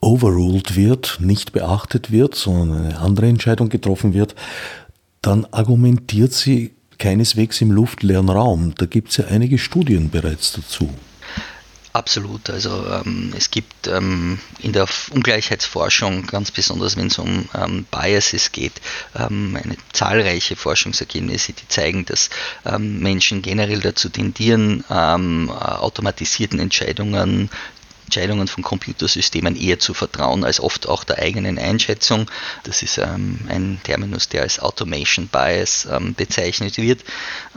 overruled 0.00 0.76
wird, 0.76 1.18
nicht 1.20 1.52
beachtet 1.52 2.10
wird, 2.10 2.34
sondern 2.34 2.84
eine 2.84 2.98
andere 2.98 3.28
Entscheidung 3.28 3.68
getroffen 3.68 4.14
wird, 4.14 4.34
dann 5.22 5.46
argumentiert 5.50 6.32
sie 6.32 6.74
keineswegs 6.98 7.60
im 7.60 7.70
luftleeren 7.70 8.28
Raum. 8.28 8.74
Da 8.76 8.86
gibt 8.86 9.10
es 9.10 9.16
ja 9.18 9.26
einige 9.26 9.58
Studien 9.58 10.10
bereits 10.10 10.52
dazu. 10.52 10.90
Absolut. 11.96 12.50
Also 12.50 12.84
ähm, 12.90 13.32
es 13.38 13.50
gibt 13.50 13.86
ähm, 13.86 14.38
in 14.60 14.74
der 14.74 14.86
Ungleichheitsforschung, 15.12 16.26
ganz 16.26 16.50
besonders 16.50 16.94
wenn 16.98 17.06
es 17.06 17.18
um 17.18 17.48
ähm, 17.54 17.86
Biases 17.90 18.52
geht, 18.52 18.74
ähm, 19.18 19.58
eine 19.62 19.78
zahlreiche 19.94 20.56
Forschungsergebnisse, 20.56 21.54
die 21.54 21.68
zeigen, 21.68 22.04
dass 22.04 22.28
ähm, 22.66 22.98
Menschen 23.00 23.40
generell 23.40 23.80
dazu 23.80 24.10
tendieren, 24.10 24.84
ähm, 24.90 25.48
automatisierten 25.50 26.58
Entscheidungen 26.58 27.48
Entscheidungen 28.06 28.48
von 28.48 28.62
Computersystemen 28.62 29.56
eher 29.56 29.78
zu 29.78 29.92
vertrauen 29.92 30.44
als 30.44 30.60
oft 30.60 30.88
auch 30.88 31.04
der 31.04 31.18
eigenen 31.18 31.58
Einschätzung. 31.58 32.30
Das 32.62 32.82
ist 32.82 32.98
ähm, 32.98 33.40
ein 33.48 33.80
Terminus, 33.82 34.28
der 34.28 34.42
als 34.42 34.60
Automation 34.60 35.26
Bias 35.26 35.86
ähm, 35.90 36.14
bezeichnet 36.14 36.78
wird. 36.78 37.04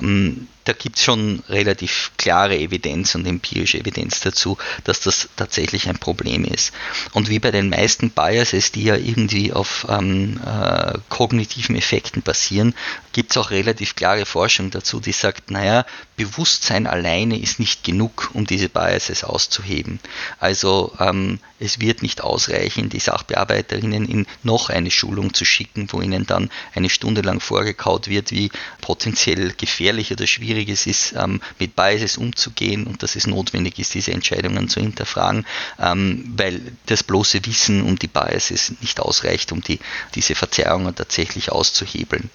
Ähm, 0.02 0.47
da 0.70 0.74
gibt 0.74 0.97
es 0.97 1.03
schon 1.03 1.41
relativ 1.49 2.11
klare 2.17 2.55
Evidenz 2.55 3.15
und 3.15 3.26
empirische 3.26 3.80
Evidenz 3.80 4.20
dazu, 4.20 4.55
dass 4.84 4.99
das 4.99 5.28
tatsächlich 5.36 5.89
ein 5.89 5.97
Problem 5.97 6.45
ist. 6.45 6.74
Und 7.11 7.28
wie 7.28 7.39
bei 7.39 7.49
den 7.49 7.70
meisten 7.70 8.11
Biases, 8.11 8.72
die 8.72 8.84
ja 8.84 8.95
irgendwie 8.95 9.51
auf 9.51 9.88
ähm, 9.89 10.39
äh, 10.45 10.93
kognitiven 11.09 11.76
Effekten 11.76 12.22
basieren, 12.22 12.76
gibt 13.13 13.32
es 13.32 13.38
auch 13.38 13.49
relativ 13.49 13.95
klare 13.95 14.28
Forschung 14.28 14.70
dazu, 14.70 14.99
die 14.99 15.11
sagt, 15.11 15.49
naja, 15.49 15.88
Bewusstsein 16.17 16.86
alleine 16.86 17.39
ist 17.39 17.59
nicht 17.59 17.84
genug, 17.84 18.30
um 18.34 18.45
diese 18.45 18.70
Biases 18.70 19.24
auszuheben. 19.24 19.99
Also 20.38 20.93
ähm, 20.99 21.39
es 21.59 21.80
wird 21.80 22.01
nicht 22.01 22.22
ausreichen, 22.22 22.89
die 22.89 22.99
Sachbearbeiterinnen 22.99 24.05
in 24.05 24.28
noch 24.43 24.70
eine 24.70 24.91
Schulung 24.91 25.34
zu 25.34 25.45
schicken, 25.45 25.88
wo 25.91 26.01
ihnen 26.01 26.28
dann 26.28 26.51
eine 26.76 26.89
Stunde 26.89 27.22
lang 27.22 27.39
vorgekaut 27.39 28.07
wird, 28.07 28.32
wie 28.32 28.51
potenziell 28.82 29.53
gefährlich 29.57 30.11
oder 30.11 30.28
schwierig 30.28 30.59
es 30.68 30.88
ist, 30.88 31.14
ähm, 31.16 31.39
mit 31.60 31.76
Biases 31.76 32.18
umzugehen 32.18 32.88
und 32.88 33.03
dass 33.03 33.16
es 33.16 33.28
notwendig 33.28 33.80
ist, 33.80 33.93
diese 33.93 34.12
Entscheidungen 34.12 34.68
zu 34.68 34.82
hinterfragen, 34.82 35.45
ähm, 35.80 36.34
weil 36.36 36.60
das 36.88 37.03
bloße 37.03 37.45
Wissen 37.45 37.84
um 37.84 37.97
die 37.97 38.07
Biases 38.07 38.74
nicht 38.82 38.99
ausreicht, 38.99 39.51
um 39.51 39.62
die, 39.62 39.80
diese 40.16 40.36
Verzerrungen 40.36 40.95
tatsächlich 40.95 41.51
auszuhebeln. 41.51 42.30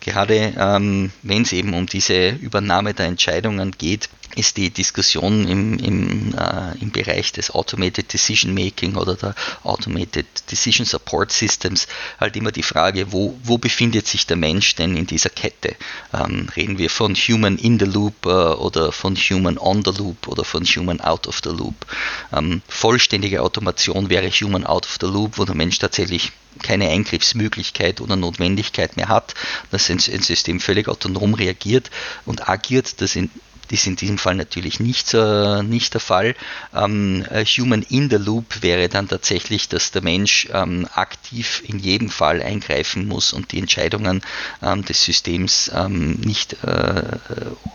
Gerade 0.00 0.54
ähm, 0.56 1.12
wenn 1.22 1.42
es 1.42 1.52
eben 1.52 1.74
um 1.74 1.86
diese 1.86 2.30
Übernahme 2.30 2.94
der 2.94 3.06
Entscheidungen 3.06 3.72
geht, 3.72 4.08
ist 4.36 4.56
die 4.56 4.70
Diskussion 4.70 5.48
im, 5.48 5.78
im, 5.78 6.34
äh, 6.36 6.78
im 6.80 6.90
Bereich 6.90 7.32
des 7.32 7.50
Automated 7.50 8.12
Decision 8.12 8.54
Making 8.54 8.96
oder 8.96 9.14
der 9.14 9.34
Automated 9.64 10.26
Decision 10.50 10.86
Support 10.86 11.32
Systems 11.32 11.88
halt 12.18 12.36
immer 12.36 12.52
die 12.52 12.62
Frage, 12.62 13.12
wo, 13.12 13.38
wo 13.42 13.58
befindet 13.58 14.06
sich 14.06 14.26
der 14.26 14.36
Mensch 14.36 14.74
denn 14.76 14.96
in 14.96 15.06
dieser 15.06 15.30
Kette? 15.30 15.74
Ähm, 16.12 16.48
reden 16.56 16.78
wir 16.78 16.90
von 16.90 17.14
Human 17.14 17.56
in 17.56 17.78
the 17.78 17.86
Loop 17.86 18.26
äh, 18.26 18.28
oder 18.28 18.92
von 18.92 19.16
Human 19.16 19.58
on 19.58 19.82
the 19.84 19.92
Loop 19.92 20.28
oder 20.28 20.44
von 20.44 20.64
Human 20.64 21.00
out 21.00 21.26
of 21.26 21.40
the 21.42 21.50
Loop? 21.50 21.86
Ähm, 22.32 22.62
vollständige 22.68 23.42
Automation 23.42 24.10
wäre 24.10 24.30
Human 24.30 24.64
out 24.64 24.86
of 24.86 24.98
the 25.00 25.06
Loop, 25.06 25.38
wo 25.38 25.44
der 25.44 25.54
Mensch 25.54 25.78
tatsächlich 25.78 26.32
keine 26.62 26.88
Eingriffsmöglichkeit 26.88 28.00
oder 28.00 28.16
Notwendigkeit 28.16 28.96
mehr 28.96 29.08
hat, 29.08 29.34
dass 29.70 29.88
ein 29.88 29.98
System 29.98 30.60
völlig 30.60 30.88
autonom 30.88 31.34
reagiert 31.34 31.90
und 32.26 32.48
agiert, 32.48 33.00
das 33.00 33.16
in 33.16 33.30
ist 33.72 33.86
in 33.86 33.96
diesem 33.96 34.18
Fall 34.18 34.34
natürlich 34.34 34.80
nicht, 34.80 35.14
äh, 35.14 35.62
nicht 35.62 35.94
der 35.94 36.00
Fall. 36.00 36.34
Ähm, 36.74 37.24
Human 37.58 37.82
in 37.82 38.10
the 38.10 38.16
Loop 38.16 38.62
wäre 38.62 38.88
dann 38.88 39.08
tatsächlich, 39.08 39.68
dass 39.68 39.90
der 39.90 40.02
Mensch 40.02 40.48
ähm, 40.52 40.88
aktiv 40.94 41.62
in 41.66 41.78
jedem 41.78 42.10
Fall 42.10 42.42
eingreifen 42.42 43.06
muss 43.06 43.32
und 43.32 43.52
die 43.52 43.58
Entscheidungen 43.58 44.22
ähm, 44.62 44.84
des 44.84 45.04
Systems 45.04 45.70
ähm, 45.74 46.12
nicht 46.20 46.62
äh, 46.64 47.02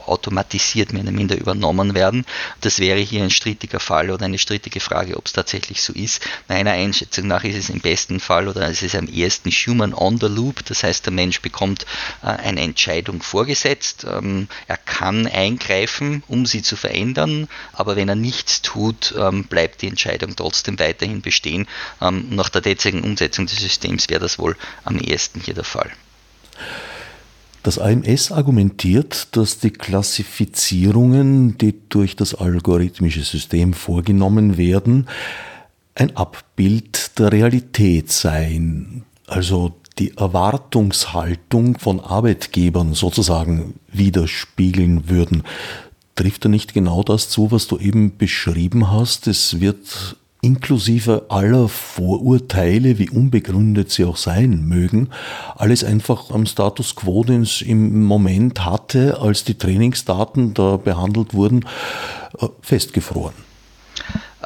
automatisiert 0.06 0.94
mehr 0.94 1.04
oder 1.04 1.12
minder 1.12 1.38
übernommen 1.38 1.94
werden. 1.94 2.26
Das 2.62 2.80
wäre 2.80 3.00
hier 3.00 3.24
ein 3.24 3.30
strittiger 3.30 3.80
Fall 3.80 4.10
oder 4.10 4.26
eine 4.26 4.38
strittige 4.38 4.80
Frage, 4.80 5.18
ob 5.18 5.26
es 5.26 5.34
tatsächlich 5.34 5.82
so 5.82 5.94
ist. 5.94 6.22
Meiner 6.48 6.72
Einschätzung 6.72 7.28
nach 7.28 7.44
ist 7.44 7.58
es 7.58 7.70
im 7.70 7.80
besten 7.80 8.20
Fall 8.20 8.48
oder 8.48 8.68
es 8.70 8.82
ist 8.82 8.96
am 8.96 9.08
ersten 9.08 9.50
Human 9.50 9.94
on 9.94 10.20
the 10.20 10.28
Loop, 10.28 10.66
das 10.66 10.84
heißt 10.84 11.06
der 11.06 11.14
Mensch 11.14 11.42
bekommt 11.42 11.86
äh, 12.22 12.28
eine 12.28 12.62
Entscheidung 12.62 13.22
vorgesetzt, 13.22 14.06
ähm, 14.10 14.48
er 14.68 14.78
kann 14.78 15.28
eingreifen, 15.28 15.85
um 16.28 16.46
sie 16.46 16.62
zu 16.62 16.76
verändern, 16.76 17.48
aber 17.74 17.96
wenn 17.96 18.10
er 18.10 18.16
nichts 18.16 18.62
tut, 18.62 19.14
ähm, 19.18 19.46
bleibt 19.46 19.82
die 19.82 19.88
Entscheidung 19.88 20.36
trotzdem 20.36 20.80
weiterhin 20.80 21.22
bestehen. 21.22 21.68
Ähm, 22.02 22.28
nach 22.30 22.50
der 22.50 22.62
derzeitigen 22.62 23.04
Umsetzung 23.04 23.46
des 23.46 23.58
Systems 23.58 24.10
wäre 24.10 24.22
das 24.22 24.40
wohl 24.40 24.56
am 24.84 24.98
ehesten 24.98 25.42
hier 25.42 25.54
der 25.54 25.64
Fall. 25.64 25.92
Das 27.64 27.80
AMS 27.80 28.32
argumentiert, 28.32 29.36
dass 29.36 29.58
die 29.58 29.72
Klassifizierungen, 29.72 31.58
die 31.58 31.74
durch 31.90 32.16
das 32.16 32.36
algorithmische 32.36 33.24
System 33.24 33.74
vorgenommen 33.74 34.58
werden, 34.58 35.08
ein 35.96 36.16
Abbild 36.16 37.18
der 37.18 37.32
Realität 37.32 38.12
seien, 38.12 39.04
also 39.26 39.76
die 40.00 40.18
Erwartungshaltung 40.18 41.78
von 41.78 42.00
Arbeitgebern 42.00 42.94
sozusagen 42.94 43.80
widerspiegeln 43.92 45.10
würden. 45.10 45.44
Trifft 46.16 46.46
da 46.46 46.50
nicht 46.50 46.74
genau 46.74 47.04
das 47.04 47.30
zu, 47.30 47.52
was 47.52 47.68
du 47.68 47.78
eben 47.78 48.18
beschrieben 48.18 48.92
hast? 48.92 49.28
Es 49.28 49.60
wird 49.60 50.18
inklusive 50.42 51.26
aller 51.30 51.68
Vorurteile, 51.68 53.00
wie 53.00 53.10
unbegründet 53.10 53.90
sie 53.90 54.06
auch 54.06 54.18
sein 54.18 54.68
mögen, 54.68 55.10
alles 55.56 55.84
einfach 55.84 56.30
am 56.30 56.46
Status 56.46 56.96
quo, 56.96 57.24
den 57.24 57.42
es 57.42 57.62
im 57.62 58.04
Moment 58.04 58.64
hatte, 58.64 59.20
als 59.20 59.44
die 59.44 59.58
Trainingsdaten 59.58 60.54
da 60.54 60.78
behandelt 60.78 61.34
wurden, 61.34 61.66
äh, 62.40 62.48
festgefroren. 62.62 63.45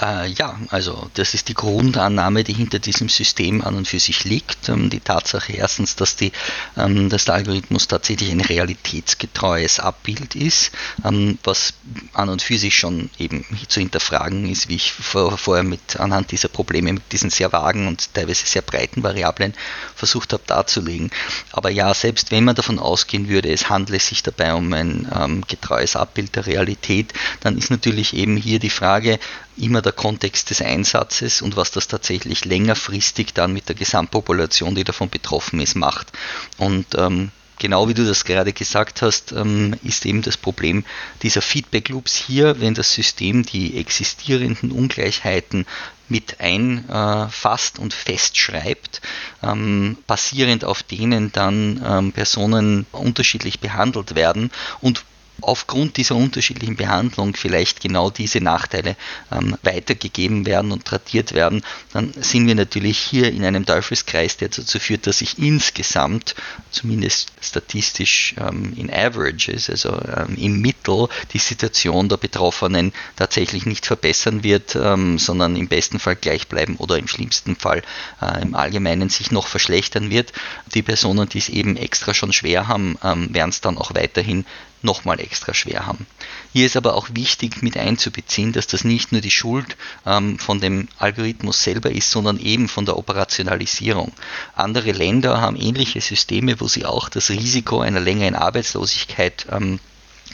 Äh, 0.01 0.29
ja, 0.29 0.57
also 0.69 1.09
das 1.15 1.33
ist 1.33 1.49
die 1.49 1.53
Grundannahme, 1.53 2.43
die 2.43 2.53
hinter 2.53 2.79
diesem 2.79 3.09
System 3.09 3.61
an 3.61 3.75
und 3.75 3.87
für 3.87 3.99
sich 3.99 4.23
liegt. 4.23 4.69
Ähm, 4.69 4.89
die 4.89 5.01
Tatsache 5.01 5.53
erstens, 5.53 5.95
dass, 5.95 6.15
die, 6.15 6.31
ähm, 6.77 7.09
dass 7.09 7.25
der 7.25 7.35
Algorithmus 7.35 7.87
tatsächlich 7.87 8.31
ein 8.31 8.39
realitätsgetreues 8.39 9.79
Abbild 9.79 10.35
ist, 10.35 10.71
ähm, 11.03 11.37
was 11.43 11.73
an 12.13 12.29
und 12.29 12.41
für 12.41 12.57
sich 12.57 12.77
schon 12.77 13.09
eben 13.17 13.45
zu 13.67 13.81
hinterfragen 13.81 14.49
ist, 14.49 14.69
wie 14.69 14.75
ich 14.75 14.93
vor, 14.93 15.37
vorher 15.37 15.63
mit 15.63 15.99
anhand 15.99 16.31
dieser 16.31 16.47
Probleme 16.47 16.93
mit 16.93 17.11
diesen 17.11 17.29
sehr 17.29 17.51
vagen 17.51 17.87
und 17.87 18.13
teilweise 18.13 18.45
sehr 18.45 18.61
breiten 18.61 19.03
Variablen 19.03 19.53
versucht 19.95 20.31
habe 20.31 20.43
darzulegen. 20.47 21.11
Aber 21.51 21.69
ja, 21.69 21.93
selbst 21.93 22.31
wenn 22.31 22.45
man 22.45 22.55
davon 22.55 22.79
ausgehen 22.79 23.27
würde, 23.27 23.51
es 23.51 23.69
handle 23.69 23.99
sich 23.99 24.23
dabei 24.23 24.53
um 24.53 24.71
ein 24.71 25.11
ähm, 25.13 25.43
getreues 25.45 25.97
Abbild 25.97 26.35
der 26.37 26.45
Realität, 26.45 27.13
dann 27.41 27.57
ist 27.57 27.69
natürlich 27.69 28.15
eben 28.15 28.37
hier 28.37 28.59
die 28.59 28.69
Frage, 28.69 29.19
immer 29.59 29.81
der 29.81 29.91
Kontext 29.91 30.49
des 30.49 30.61
Einsatzes 30.61 31.41
und 31.41 31.55
was 31.55 31.71
das 31.71 31.87
tatsächlich 31.87 32.45
längerfristig 32.45 33.33
dann 33.33 33.53
mit 33.53 33.67
der 33.69 33.75
Gesamtpopulation, 33.75 34.75
die 34.75 34.83
davon 34.83 35.09
betroffen 35.09 35.59
ist, 35.59 35.75
macht. 35.75 36.11
Und 36.57 36.87
ähm, 36.95 37.31
genau 37.59 37.87
wie 37.87 37.93
du 37.93 38.05
das 38.05 38.25
gerade 38.25 38.53
gesagt 38.53 39.01
hast, 39.01 39.31
ähm, 39.33 39.75
ist 39.83 40.05
eben 40.05 40.21
das 40.21 40.37
Problem 40.37 40.83
dieser 41.21 41.41
Feedback 41.41 41.89
Loops 41.89 42.15
hier, 42.15 42.59
wenn 42.59 42.73
das 42.73 42.93
System 42.93 43.45
die 43.45 43.77
existierenden 43.77 44.71
Ungleichheiten 44.71 45.67
mit 46.07 46.39
einfasst 46.39 47.77
und 47.77 47.93
festschreibt, 47.93 49.01
ähm, 49.43 49.97
basierend 50.07 50.65
auf 50.65 50.81
denen 50.81 51.31
dann 51.31 51.83
ähm, 51.85 52.11
Personen 52.13 52.87
unterschiedlich 52.91 53.59
behandelt 53.59 54.15
werden 54.15 54.49
und 54.81 55.03
aufgrund 55.41 55.97
dieser 55.97 56.15
unterschiedlichen 56.15 56.75
Behandlung 56.75 57.35
vielleicht 57.35 57.81
genau 57.81 58.09
diese 58.09 58.41
Nachteile 58.41 58.95
ähm, 59.31 59.55
weitergegeben 59.63 60.45
werden 60.45 60.71
und 60.71 60.85
tradiert 60.85 61.33
werden, 61.33 61.63
dann 61.93 62.13
sind 62.19 62.47
wir 62.47 62.55
natürlich 62.55 62.97
hier 62.97 63.31
in 63.31 63.43
einem 63.43 63.65
Teufelskreis, 63.65 64.37
der 64.37 64.49
dazu 64.49 64.79
führt, 64.79 65.07
dass 65.07 65.19
sich 65.19 65.39
insgesamt, 65.39 66.35
zumindest 66.71 67.31
statistisch 67.41 68.35
ähm, 68.37 68.73
in 68.75 68.91
Averages, 68.91 69.69
also 69.69 69.89
ähm, 69.89 70.35
im 70.37 70.61
Mittel, 70.61 71.07
die 71.33 71.39
Situation 71.39 72.09
der 72.09 72.17
Betroffenen 72.17 72.93
tatsächlich 73.15 73.65
nicht 73.65 73.85
verbessern 73.85 74.43
wird, 74.43 74.75
ähm, 74.75 75.17
sondern 75.17 75.55
im 75.55 75.67
besten 75.67 75.99
Fall 75.99 76.15
gleich 76.15 76.47
bleiben 76.47 76.75
oder 76.77 76.97
im 76.97 77.07
schlimmsten 77.07 77.55
Fall 77.55 77.81
äh, 78.21 78.41
im 78.41 78.55
Allgemeinen 78.55 79.09
sich 79.09 79.31
noch 79.31 79.47
verschlechtern 79.47 80.09
wird. 80.09 80.33
Die 80.73 80.81
Personen, 80.81 81.27
die 81.29 81.39
es 81.39 81.49
eben 81.49 81.77
extra 81.77 82.13
schon 82.13 82.33
schwer 82.33 82.67
haben, 82.67 82.97
ähm, 83.03 83.33
werden 83.33 83.49
es 83.49 83.61
dann 83.61 83.77
auch 83.77 83.93
weiterhin 83.95 84.45
nochmal 84.81 85.19
extra 85.19 85.53
schwer 85.53 85.85
haben. 85.85 86.05
Hier 86.53 86.65
ist 86.65 86.77
aber 86.77 86.95
auch 86.95 87.09
wichtig 87.13 87.61
mit 87.61 87.77
einzubeziehen, 87.77 88.53
dass 88.53 88.67
das 88.67 88.83
nicht 88.83 89.11
nur 89.11 89.21
die 89.21 89.31
Schuld 89.31 89.77
ähm, 90.05 90.39
von 90.39 90.59
dem 90.59 90.87
Algorithmus 90.97 91.63
selber 91.63 91.91
ist, 91.91 92.11
sondern 92.11 92.39
eben 92.39 92.67
von 92.67 92.85
der 92.85 92.97
Operationalisierung. 92.97 94.13
Andere 94.55 94.91
Länder 94.91 95.41
haben 95.41 95.55
ähnliche 95.55 96.01
Systeme, 96.01 96.59
wo 96.59 96.67
sie 96.67 96.85
auch 96.85 97.09
das 97.09 97.29
Risiko 97.29 97.81
einer 97.81 97.99
längeren 97.99 98.35
Arbeitslosigkeit 98.35 99.47
ähm, 99.51 99.79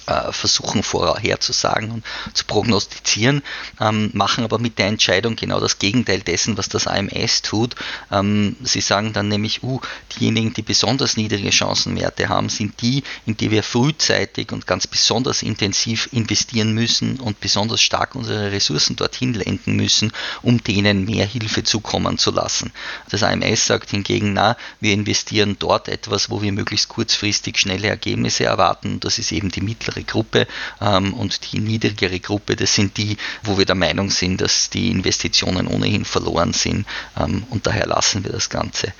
äh, 0.07 0.31
versuchen 0.31 0.83
vorherzusagen 0.83 1.91
und 1.91 2.03
zu 2.33 2.45
prognostizieren, 2.45 3.41
ähm, 3.79 4.11
machen 4.13 4.43
aber 4.43 4.59
mit 4.59 4.77
der 4.77 4.87
Entscheidung 4.87 5.35
genau 5.35 5.59
das 5.59 5.79
Gegenteil 5.79 6.21
dessen, 6.21 6.57
was 6.57 6.69
das 6.69 6.87
AMS 6.87 7.41
tut. 7.41 7.75
Ähm, 8.11 8.55
sie 8.63 8.81
sagen 8.81 9.13
dann 9.13 9.27
nämlich, 9.27 9.63
uh, 9.63 9.79
diejenigen, 10.17 10.53
die 10.53 10.61
besonders 10.61 11.17
niedrige 11.17 11.51
Chancenwerte 11.51 12.29
haben, 12.29 12.49
sind 12.49 12.81
die, 12.81 13.03
in 13.25 13.37
die 13.37 13.51
wir 13.51 13.63
frühzeitig 13.63 14.51
und 14.51 14.67
ganz 14.67 14.87
besonders 14.87 15.41
intensiv 15.41 16.09
investieren 16.11 16.73
müssen 16.73 17.19
und 17.19 17.39
besonders 17.39 17.81
stark 17.81 18.15
unsere 18.15 18.51
Ressourcen 18.51 18.95
dorthin 18.95 19.33
lenken 19.33 19.75
müssen, 19.75 20.11
um 20.41 20.63
denen 20.63 21.05
mehr 21.05 21.25
Hilfe 21.25 21.63
zukommen 21.63 22.17
zu 22.17 22.31
lassen. 22.31 22.71
Das 23.09 23.23
AMS 23.23 23.65
sagt 23.65 23.89
hingegen, 23.91 24.33
na, 24.33 24.57
wir 24.79 24.93
investieren 24.93 25.57
dort 25.59 25.87
etwas, 25.87 26.29
wo 26.29 26.41
wir 26.41 26.51
möglichst 26.51 26.89
kurzfristig 26.89 27.57
schnelle 27.57 27.87
Ergebnisse 27.87 28.45
erwarten. 28.45 28.99
Das 28.99 29.19
ist 29.19 29.31
eben 29.31 29.49
die 29.49 29.61
mittlere 29.61 29.94
mittlere 29.95 30.03
Gruppe 30.03 30.47
ähm, 30.81 31.13
und 31.13 31.51
die 31.51 31.59
niedrigere 31.59 32.19
Gruppe, 32.19 32.55
das 32.55 32.75
sind 32.75 32.97
die, 32.97 33.17
wo 33.43 33.57
wir 33.57 33.65
der 33.65 33.75
Meinung 33.75 34.09
sind, 34.09 34.41
dass 34.41 34.69
die 34.69 34.91
Investitionen 34.91 35.67
ohnehin 35.67 36.05
verloren 36.05 36.53
sind 36.53 36.85
ähm, 37.19 37.43
und 37.49 37.65
daher 37.67 37.87
lassen 37.87 38.23
wir 38.23 38.31
das 38.31 38.49
Ganze. 38.49 38.93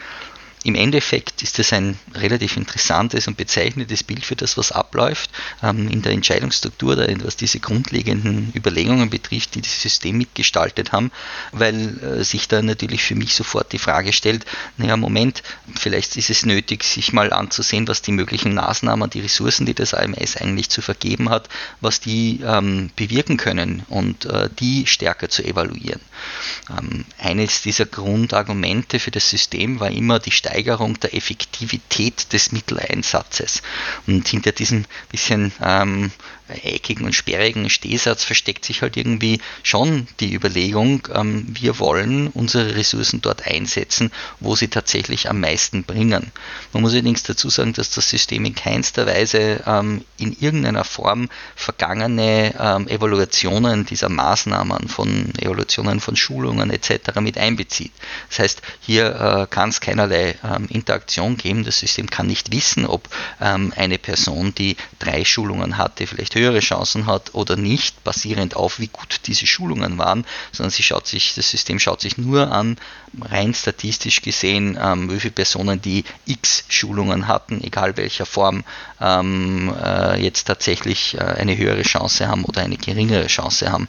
Im 0.66 0.74
Endeffekt 0.74 1.44
ist 1.44 1.60
es 1.60 1.72
ein 1.74 2.00
relativ 2.16 2.58
interessantes 2.58 3.28
und 3.28 3.38
bezeichnendes 3.38 4.02
Bild 4.02 4.26
für 4.26 4.36
das, 4.36 4.58
was 4.58 4.72
abläuft 4.72 5.30
ähm, 5.62 5.88
in 5.90 6.02
der 6.02 6.12
Entscheidungsstruktur, 6.12 6.98
was 7.24 7.36
diese 7.36 7.60
grundlegenden 7.60 8.52
Überlegungen 8.56 9.12
betrifft, 9.12 9.54
die 9.54 9.62
das 9.62 9.80
System 9.80 10.18
mitgestaltet 10.18 10.92
haben, 10.92 11.12
weil 11.52 12.00
äh, 12.00 12.24
sich 12.24 12.48
da 12.48 12.64
natürlich 12.64 13.04
für 13.04 13.14
mich 13.14 13.36
sofort 13.36 13.74
die 13.74 13.78
Frage 13.78 14.12
stellt, 14.12 14.44
naja, 14.78 14.98
Moment, 14.98 15.44
vielleicht 15.80 16.18
ist 16.18 16.32
es 16.32 16.48
nötig, 16.48 16.84
sich 16.84 17.14
mal 17.14 17.32
anzusehen, 17.32 17.88
was 17.88 18.02
die 18.02 18.14
möglichen 18.14 18.56
Maßnahmen, 18.56 19.12
die 19.12 19.22
Ressourcen, 19.22 19.68
die 19.68 19.76
das 19.76 19.94
AMS 19.94 20.36
eigentlich 20.36 20.70
zu 20.70 20.82
vergeben 20.82 21.30
hat, 21.30 21.48
was 21.80 22.00
die 22.00 22.40
ähm, 22.44 22.90
bewirken 22.96 23.38
können 23.38 23.84
und 23.90 24.26
äh, 24.26 24.50
die 24.60 24.88
stärker 24.88 25.30
zu 25.30 25.44
evaluieren. 25.46 26.02
Ähm, 26.72 27.06
eines 27.20 27.62
dieser 27.62 27.86
Grundargumente 27.86 28.98
für 29.00 29.12
das 29.12 29.30
System 29.30 29.80
war 29.80 29.92
immer 29.92 30.18
die 30.18 30.32
Steigerung 30.32 30.55
Steigerung 30.56 30.98
der 31.02 31.14
Effektivität 31.14 32.32
des 32.32 32.54
Mitteleinsatzes. 32.54 33.62
Und 34.08 34.26
hinter 34.26 34.54
diesem 34.54 34.86
bisschen 35.12 35.52
ähm, 35.62 36.12
eckigen 36.48 37.06
und 37.06 37.14
sperrigen 37.14 37.70
Stehsatz 37.70 38.24
versteckt 38.24 38.66
sich 38.66 38.82
halt 38.82 38.98
irgendwie 38.98 39.40
schon 39.64 40.08
die 40.20 40.34
Überlegung, 40.34 41.08
ähm, 41.14 41.46
wir 41.50 41.80
wollen 41.80 42.28
unsere 42.28 42.76
Ressourcen 42.76 43.22
dort 43.22 43.48
einsetzen, 43.48 44.12
wo 44.40 44.56
sie 44.56 44.68
tatsächlich 44.68 45.30
am 45.30 45.40
meisten 45.40 45.84
bringen. 45.84 46.32
Man 46.74 46.82
muss 46.82 46.94
allerdings 46.94 47.24
dazu 47.24 47.50
sagen, 47.50 47.74
dass 47.74 47.92
das 47.92 48.10
System 48.10 48.46
in 48.46 48.56
keinster 48.56 49.06
Weise 49.08 49.64
ähm, 49.66 50.04
in 50.18 50.36
irgendeiner 50.40 50.84
Form 50.84 51.30
vergangene 51.56 52.54
ähm, 52.60 52.88
Evaluationen 52.88 53.86
dieser 53.86 54.10
Maßnahmen, 54.10 54.88
von 54.88 55.34
Evaluationen 55.40 56.00
von 56.00 56.16
Schulungen 56.16 56.70
etc. 56.70 57.20
mit 57.22 57.38
einbezieht. 57.38 57.92
Das 58.30 58.40
heißt, 58.40 58.62
hier 58.82 59.16
äh, 59.16 59.48
kann 59.54 59.70
es 59.70 59.82
keinerlei 59.82 60.36
ähm, 60.44 60.68
Interaktion 60.70 61.38
geben. 61.38 61.64
Das 61.64 61.80
System 61.80 62.10
kann 62.10 62.28
nicht 62.28 62.52
wissen, 62.52 62.86
ob 62.86 63.10
ähm, 63.42 63.74
eine 63.76 63.98
Person, 63.98 64.54
die 64.54 64.78
drei 65.00 65.26
Schulungen 65.26 65.78
hatte, 65.78 66.08
vielleicht 66.08 66.35
höhere 66.36 66.60
Chancen 66.60 67.08
hat 67.08 67.34
oder 67.34 67.56
nicht, 67.56 68.04
basierend 68.04 68.56
auf 68.56 68.80
wie 68.80 68.88
gut 68.88 69.22
diese 69.26 69.48
Schulungen 69.48 69.98
waren, 69.98 70.26
sondern 70.52 70.70
sie 70.70 70.84
schaut 70.84 71.08
sich, 71.08 71.34
das 71.34 71.50
System 71.50 71.80
schaut 71.80 72.02
sich 72.02 72.18
nur 72.18 72.52
an, 72.52 72.78
rein 73.22 73.54
statistisch 73.54 74.22
gesehen, 74.22 74.78
ähm, 74.80 75.12
wie 75.12 75.20
viele 75.20 75.34
Personen, 75.34 75.82
die 75.82 76.04
X 76.26 76.66
Schulungen 76.68 77.28
hatten, 77.28 77.64
egal 77.64 77.98
welcher 77.98 78.26
Form, 78.26 78.64
ähm, 79.02 79.74
äh, 79.84 80.22
jetzt 80.22 80.46
tatsächlich 80.46 81.16
äh, 81.16 81.22
eine 81.22 81.58
höhere 81.58 81.82
Chance 81.82 82.28
haben 82.28 82.46
oder 82.46 82.62
eine 82.62 82.78
geringere 82.78 83.28
Chance 83.28 83.72
haben. 83.72 83.88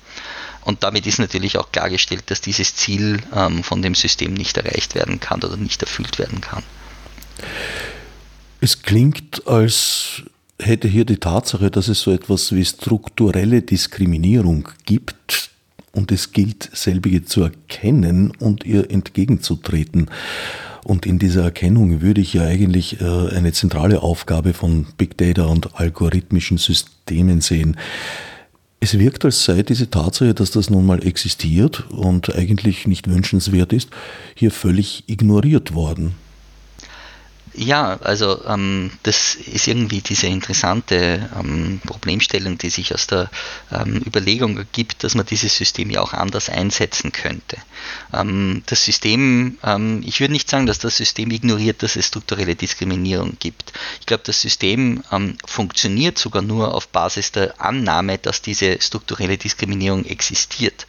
Und 0.63 0.83
damit 0.83 1.07
ist 1.07 1.19
natürlich 1.19 1.59
auch 1.59 1.71
klargestellt, 1.71 2.25
dass 2.31 2.41
dieses 2.41 2.75
Ziel 2.75 3.23
ähm, 3.35 3.63
von 3.63 3.83
dem 3.83 3.95
System 3.95 4.35
nicht 4.35 4.57
erreicht 4.57 4.95
werden 4.95 5.21
kann 5.21 5.43
oder 5.45 5.57
nicht 5.57 5.83
erfüllt 5.83 6.19
werden 6.19 6.41
kann. 6.41 6.65
Es 8.61 8.83
klingt, 8.83 9.47
als 9.47 10.23
hätte 10.61 10.89
hier 10.89 11.05
die 11.05 11.19
Tatsache, 11.19 11.71
dass 11.71 11.89
es 11.89 12.01
so 12.01 12.13
etwas 12.13 12.53
wie 12.53 12.65
strukturelle 12.65 13.63
Diskriminierung 13.63 14.69
gibt 14.85 15.51
und 15.93 16.13
es 16.13 16.33
gilt, 16.33 16.71
selbige 16.73 17.25
zu 17.25 17.43
erkennen 17.43 18.33
und 18.39 18.65
ihr 18.65 18.91
entgegenzutreten. 18.91 20.11
Und 20.85 21.05
in 21.05 21.19
dieser 21.19 21.43
Erkennung 21.43 22.01
würde 22.01 22.21
ich 22.21 22.35
ja 22.35 22.45
eigentlich 22.45 23.01
äh, 23.01 23.05
eine 23.05 23.53
zentrale 23.53 24.03
Aufgabe 24.03 24.55
von 24.55 24.87
Big 24.99 25.19
Data 25.19 25.47
und 25.47 25.81
algorithmischen 25.81 26.59
Systemen 26.59 27.41
sehen. 27.41 27.77
Es 28.79 28.99
wirkt, 28.99 29.25
als 29.25 29.45
sei 29.45 29.63
diese 29.63 29.91
Tatsache, 29.91 30.35
dass 30.35 30.53
das 30.53 30.71
nun 30.71 30.87
mal 30.87 31.05
existiert 31.05 31.91
und 31.91 32.35
eigentlich 32.37 32.87
nicht 32.87 33.09
wünschenswert 33.09 33.73
ist, 33.73 33.89
hier 34.35 34.51
völlig 34.51 35.05
ignoriert 35.09 35.75
worden. 35.75 36.15
Ja, 37.59 37.99
also 38.03 38.45
ähm, 38.45 38.91
das 39.03 39.35
ist 39.35 39.67
irgendwie 39.67 40.03
diese 40.03 40.27
interessante 40.27 41.31
ähm, 41.39 41.81
Problemstellung, 41.87 42.59
die 42.59 42.69
sich 42.69 42.93
aus 42.93 43.07
der 43.07 43.31
ähm, 43.73 44.03
Überlegung 44.07 44.59
ergibt, 44.59 45.03
dass 45.05 45.15
man 45.15 45.25
dieses 45.25 45.57
System 45.57 45.89
ja 45.89 46.03
auch 46.03 46.13
anders 46.13 46.51
einsetzen 46.51 47.13
könnte. 47.13 47.57
Ähm, 48.13 48.63
das 48.67 48.85
System, 48.85 49.57
ähm, 49.65 50.03
ich 50.05 50.21
würde 50.21 50.35
nicht 50.35 50.51
sagen, 50.51 50.67
dass 50.67 50.81
das 50.81 50.99
System 50.99 51.31
ignoriert, 51.31 51.83
dass 51.83 51.97
es 51.97 52.09
strukturelle 52.09 52.57
Diskriminierung 52.57 53.39
gibt. 53.39 53.73
Ich 54.01 54.07
glaube, 54.07 54.25
das 54.27 54.43
System 54.43 55.03
ähm, 55.11 55.39
funktioniert 55.47 56.19
sogar 56.19 56.43
nur 56.43 56.75
auf 56.75 56.89
Basis 56.89 57.33
der 57.33 57.59
Annahme, 57.59 58.19
dass 58.19 58.43
diese 58.43 58.83
strukturelle 58.83 59.39
Diskriminierung 59.39 60.05
existiert. 60.05 60.87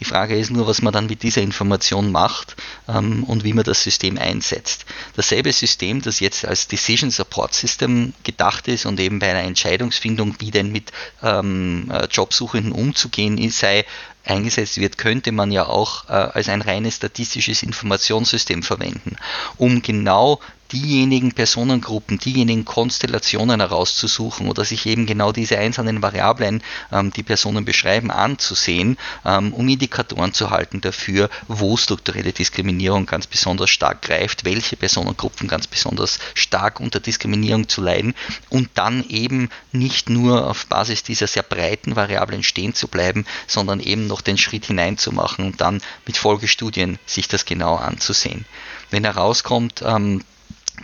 Die 0.00 0.04
Frage 0.04 0.36
ist 0.38 0.50
nur, 0.50 0.66
was 0.66 0.82
man 0.82 0.92
dann 0.92 1.06
mit 1.06 1.22
dieser 1.22 1.40
Information 1.40 2.12
macht 2.12 2.56
und 2.86 3.44
wie 3.44 3.52
man 3.52 3.64
das 3.64 3.82
System 3.82 4.18
einsetzt. 4.18 4.84
Dasselbe 5.14 5.52
System, 5.52 6.02
das 6.02 6.09
das 6.10 6.20
jetzt 6.20 6.44
als 6.44 6.66
Decision 6.66 7.10
Support 7.10 7.54
System 7.54 8.12
gedacht 8.24 8.66
ist 8.66 8.84
und 8.84 8.98
eben 8.98 9.20
bei 9.20 9.30
einer 9.30 9.46
Entscheidungsfindung, 9.46 10.34
wie 10.40 10.50
denn 10.50 10.72
mit 10.72 10.90
ähm, 11.22 11.88
äh, 11.92 12.06
Jobsuchenden 12.06 12.72
umzugehen 12.72 13.38
sei 13.50 13.84
eingesetzt 14.24 14.78
wird, 14.78 14.98
könnte 14.98 15.32
man 15.32 15.52
ja 15.52 15.66
auch 15.66 16.08
äh, 16.08 16.12
als 16.12 16.48
ein 16.48 16.62
reines 16.62 16.96
statistisches 16.96 17.62
Informationssystem 17.62 18.62
verwenden, 18.62 19.16
um 19.56 19.82
genau 19.82 20.40
diejenigen 20.72 21.32
Personengruppen, 21.32 22.18
diejenigen 22.18 22.64
Konstellationen 22.64 23.60
herauszusuchen 23.60 24.48
oder 24.48 24.64
sich 24.64 24.86
eben 24.86 25.06
genau 25.06 25.32
diese 25.32 25.58
einzelnen 25.58 26.02
Variablen, 26.02 26.62
ähm, 26.92 27.12
die 27.12 27.22
Personen 27.22 27.64
beschreiben, 27.64 28.10
anzusehen, 28.10 28.96
ähm, 29.24 29.52
um 29.52 29.68
Indikatoren 29.68 30.32
zu 30.32 30.50
halten 30.50 30.80
dafür, 30.80 31.28
wo 31.48 31.76
strukturelle 31.76 32.32
Diskriminierung 32.32 33.06
ganz 33.06 33.26
besonders 33.26 33.70
stark 33.70 34.02
greift, 34.02 34.44
welche 34.44 34.76
Personengruppen 34.76 35.48
ganz 35.48 35.66
besonders 35.66 36.18
stark 36.34 36.80
unter 36.80 37.00
Diskriminierung 37.00 37.68
zu 37.68 37.82
leiden 37.82 38.14
und 38.48 38.70
dann 38.74 39.04
eben 39.08 39.50
nicht 39.72 40.10
nur 40.10 40.48
auf 40.48 40.66
Basis 40.66 41.02
dieser 41.02 41.26
sehr 41.26 41.42
breiten 41.42 41.96
Variablen 41.96 42.42
stehen 42.42 42.74
zu 42.74 42.88
bleiben, 42.88 43.24
sondern 43.46 43.80
eben 43.80 44.06
noch 44.06 44.20
den 44.20 44.38
Schritt 44.38 44.66
hineinzumachen 44.66 45.44
und 45.46 45.60
dann 45.60 45.80
mit 46.06 46.16
Folgestudien 46.16 46.98
sich 47.06 47.28
das 47.28 47.44
genau 47.44 47.76
anzusehen. 47.76 48.44
Wenn 48.90 49.04
herauskommt, 49.04 49.82
ähm, 49.84 50.22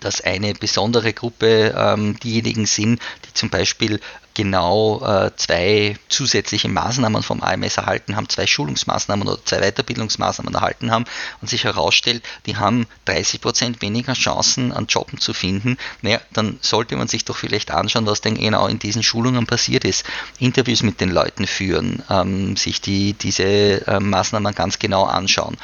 dass 0.01 0.21
eine 0.21 0.55
besondere 0.55 1.13
Gruppe 1.13 1.75
ähm, 1.77 2.19
diejenigen 2.21 2.67
sind, 2.67 3.01
die 3.27 3.35
zum 3.35 3.51
Beispiel 3.51 4.01
genau 4.37 5.01
äh, 5.03 5.31
zwei 5.37 5.97
zusätzliche 6.11 6.69
Maßnahmen 6.69 7.23
vom 7.23 7.43
AMS 7.43 7.79
erhalten 7.79 8.17
haben, 8.17 8.29
zwei 8.29 8.47
Schulungsmaßnahmen 8.47 9.27
oder 9.27 9.43
zwei 9.43 9.61
Weiterbildungsmaßnahmen 9.61 10.55
erhalten 10.55 10.91
haben 10.91 11.07
und 11.41 11.49
sich 11.49 11.65
herausstellt, 11.65 12.23
die 12.45 12.57
haben 12.57 12.87
30 13.07 13.41
Prozent 13.41 13.81
weniger 13.81 14.13
Chancen 14.13 14.73
an 14.73 14.87
Jobben 14.89 15.19
zu 15.19 15.33
finden, 15.33 15.79
naja, 16.03 16.21
dann 16.35 16.59
sollte 16.61 16.97
man 16.97 17.09
sich 17.09 17.25
doch 17.25 17.37
vielleicht 17.37 17.71
anschauen, 17.71 18.05
was 18.05 18.21
denn 18.21 18.35
genau 18.35 18.67
in 18.67 18.79
diesen 18.79 19.03
Schulungen 19.03 19.47
passiert 19.47 19.87
ist. 19.87 20.05
Interviews 20.39 20.83
mit 20.83 21.01
den 21.01 21.11
Leuten 21.11 21.47
führen, 21.47 22.03
ähm, 22.11 22.59
sich 22.59 22.83
die, 22.83 23.15
diese 23.15 23.87
äh, 23.87 24.01
Maßnahmen 24.01 24.55
ganz 24.55 24.79
genau 24.79 25.05
anschauen 25.05 25.57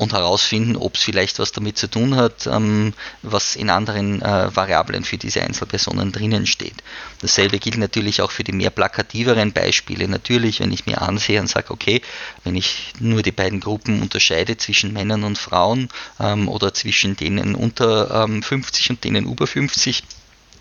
und 0.00 0.14
herausfinden, 0.14 0.76
ob 0.76 0.94
es 0.96 1.02
vielleicht 1.02 1.38
was 1.38 1.52
damit 1.52 1.76
zu 1.76 1.86
tun 1.86 2.16
hat, 2.16 2.46
ähm, 2.46 2.94
was 3.20 3.54
in 3.54 3.68
anderen 3.68 4.22
äh, 4.22 4.56
Variablen 4.56 5.04
für 5.04 5.18
diese 5.18 5.42
Einzelpersonen 5.42 6.10
drinnen 6.10 6.46
steht. 6.46 6.76
Dasselbe 7.20 7.58
gilt 7.58 7.76
natürlich 7.76 8.22
auch 8.22 8.30
für 8.30 8.42
die 8.42 8.52
mehr 8.52 8.70
plakativeren 8.70 9.52
Beispiele. 9.52 10.08
Natürlich, 10.08 10.60
wenn 10.60 10.72
ich 10.72 10.86
mir 10.86 11.02
ansehe 11.02 11.38
und 11.38 11.48
sage, 11.48 11.70
okay, 11.70 12.00
wenn 12.44 12.56
ich 12.56 12.94
nur 12.98 13.20
die 13.20 13.30
beiden 13.30 13.60
Gruppen 13.60 14.00
unterscheide 14.00 14.56
zwischen 14.56 14.94
Männern 14.94 15.22
und 15.22 15.36
Frauen 15.36 15.90
ähm, 16.18 16.48
oder 16.48 16.72
zwischen 16.72 17.14
denen 17.16 17.54
unter 17.54 18.24
ähm, 18.24 18.42
50 18.42 18.88
und 18.88 19.04
denen 19.04 19.30
über 19.30 19.46
50, 19.46 20.02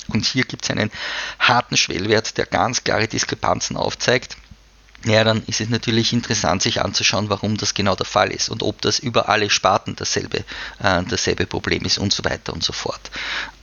und 0.10 0.26
hier 0.26 0.44
gibt 0.44 0.66
es 0.66 0.70
einen 0.70 0.92
harten 1.40 1.78
Schwellwert, 1.78 2.38
der 2.38 2.46
ganz 2.46 2.84
klare 2.84 3.08
Diskrepanzen 3.08 3.78
aufzeigt, 3.78 4.36
ja, 5.06 5.24
dann 5.24 5.44
ist 5.48 5.62
es 5.62 5.70
natürlich 5.70 6.12
interessant, 6.12 6.62
sich 6.62 6.82
anzuschauen, 6.82 7.30
warum 7.30 7.56
das 7.56 7.74
genau 7.74 7.96
der 7.96 8.06
Fall 8.06 8.32
ist 8.32 8.50
und 8.50 8.64
ob 8.64 8.82
das 8.82 9.00
über 9.00 9.30
alle 9.30 9.50
Sparten 9.50 9.96
dasselbe, 9.96 10.40
äh, 10.80 11.04
dasselbe 11.08 11.46
Problem 11.46 11.84
ist 11.84 11.98
und 11.98 12.12
so 12.12 12.26
weiter 12.26 12.52
und 12.52 12.64
so 12.64 12.74
fort. 12.74 13.00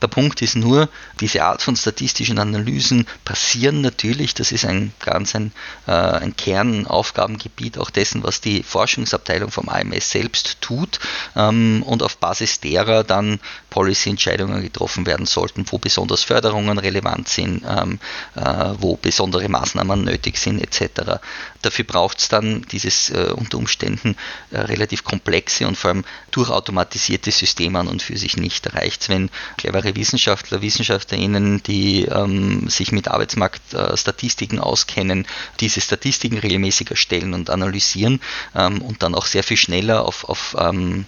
Der 0.00 0.08
Punkt 0.08 0.40
ist 0.40 0.56
nur, 0.56 0.88
diese 1.20 1.44
Art 1.44 1.60
von 1.60 1.76
statistischen 1.76 2.38
Analysen 2.38 3.06
passieren 3.24 3.82
natürlich, 3.82 4.34
das 4.34 4.50
ist 4.50 4.64
ein 4.64 4.92
ganz 5.00 5.34
ein, 5.34 5.52
äh, 5.86 5.92
ein 5.92 6.36
Kernaufgabengebiet 6.36 7.78
auch 7.78 7.90
dessen, 7.90 8.22
was 8.22 8.40
die 8.40 8.62
Forschungsabteilung 8.62 9.50
vom 9.50 9.68
AMS 9.68 10.10
selbst 10.10 10.62
tut 10.62 11.00
ähm, 11.34 11.82
und 11.82 12.02
auf 12.02 12.16
Basis 12.16 12.60
derer 12.60 13.04
dann 13.04 13.40
Policy-Entscheidungen 13.68 14.62
getroffen 14.62 15.04
werden 15.06 15.26
sollten, 15.26 15.66
wo 15.70 15.76
besonders 15.76 16.22
Förderungen 16.22 16.78
relevant 16.78 17.28
sind, 17.28 17.62
ähm, 17.68 17.98
äh, 18.36 18.72
wo 18.78 18.96
besondere 18.96 19.48
Maßnahmen 19.48 20.04
nötig 20.04 20.38
sind 20.38 20.60
etc. 20.60 21.20
Dafür 21.62 21.84
braucht 21.84 22.18
es 22.18 22.28
dann 22.28 22.62
dieses 22.70 23.10
äh, 23.10 23.32
unter 23.34 23.58
Umständen 23.58 24.16
äh, 24.50 24.58
relativ 24.58 25.04
komplexe 25.04 25.66
und 25.66 25.76
vor 25.76 25.90
allem 25.90 26.04
durchautomatisierte 26.30 27.30
System 27.30 27.76
an 27.76 27.88
und 27.88 28.02
für 28.02 28.16
sich 28.16 28.36
nicht. 28.36 28.66
Da 28.66 28.70
reicht 28.70 29.02
es, 29.02 29.08
wenn 29.08 29.30
clevere 29.56 29.96
Wissenschaftler, 29.96 30.62
Wissenschaftlerinnen, 30.62 31.62
die 31.62 32.04
ähm, 32.04 32.68
sich 32.68 32.92
mit 32.92 33.08
Arbeitsmarktstatistiken 33.08 34.60
auskennen, 34.60 35.26
diese 35.60 35.80
Statistiken 35.80 36.38
regelmäßig 36.38 36.90
erstellen 36.90 37.34
und 37.34 37.50
analysieren 37.50 38.20
ähm, 38.54 38.82
und 38.82 39.02
dann 39.02 39.14
auch 39.14 39.26
sehr 39.26 39.42
viel 39.42 39.56
schneller 39.56 40.04
auf, 40.04 40.24
auf 40.24 40.56
ähm, 40.58 41.06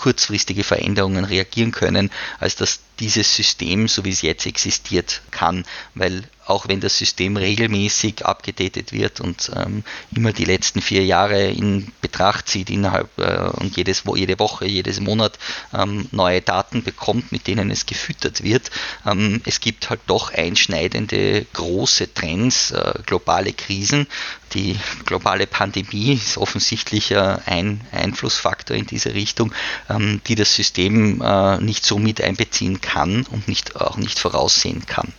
kurzfristige 0.00 0.64
Veränderungen 0.64 1.24
reagieren 1.24 1.72
können, 1.72 2.10
als 2.38 2.56
dass 2.56 2.80
dieses 2.98 3.36
System, 3.36 3.86
so 3.86 4.04
wie 4.04 4.10
es 4.10 4.22
jetzt 4.22 4.46
existiert, 4.46 5.20
kann, 5.30 5.64
weil 5.94 6.24
auch 6.46 6.68
wenn 6.68 6.80
das 6.80 6.98
System 6.98 7.36
regelmäßig 7.36 8.26
abgedatet 8.26 8.92
wird 8.92 9.20
und 9.20 9.50
ähm, 9.54 9.84
immer 10.14 10.32
die 10.32 10.44
letzten 10.44 10.80
vier 10.80 11.04
Jahre 11.04 11.48
in 11.48 11.92
Betracht 12.00 12.48
zieht 12.48 12.70
innerhalb 12.70 13.08
äh, 13.18 13.50
und 13.60 13.76
jedes, 13.76 14.02
jede 14.14 14.38
Woche, 14.38 14.66
jedes 14.66 15.00
Monat 15.00 15.38
ähm, 15.72 16.08
neue 16.10 16.40
Daten 16.40 16.82
bekommt, 16.82 17.30
mit 17.30 17.46
denen 17.46 17.70
es 17.70 17.86
gefüttert 17.86 18.42
wird. 18.42 18.70
Ähm, 19.06 19.40
es 19.44 19.60
gibt 19.60 19.90
halt 19.90 20.00
doch 20.06 20.32
einschneidende 20.32 21.46
große 21.52 22.12
Trends, 22.14 22.72
äh, 22.72 22.94
globale 23.06 23.52
Krisen. 23.52 24.06
Die 24.54 24.76
globale 25.04 25.46
Pandemie 25.46 26.14
ist 26.14 26.36
offensichtlich 26.36 27.12
äh, 27.12 27.36
ein 27.46 27.80
Einflussfaktor 27.92 28.76
in 28.76 28.86
diese 28.86 29.14
Richtung, 29.14 29.52
ähm, 29.88 30.20
die 30.26 30.34
das 30.34 30.54
System 30.54 31.22
äh, 31.22 31.58
nicht 31.58 31.84
so 31.84 31.98
mit 31.98 32.20
einbeziehen 32.20 32.80
kann 32.80 33.26
und 33.30 33.46
nicht, 33.46 33.76
auch 33.76 33.96
nicht 33.96 34.18
voraussehen 34.18 34.86
kann. 34.86 35.12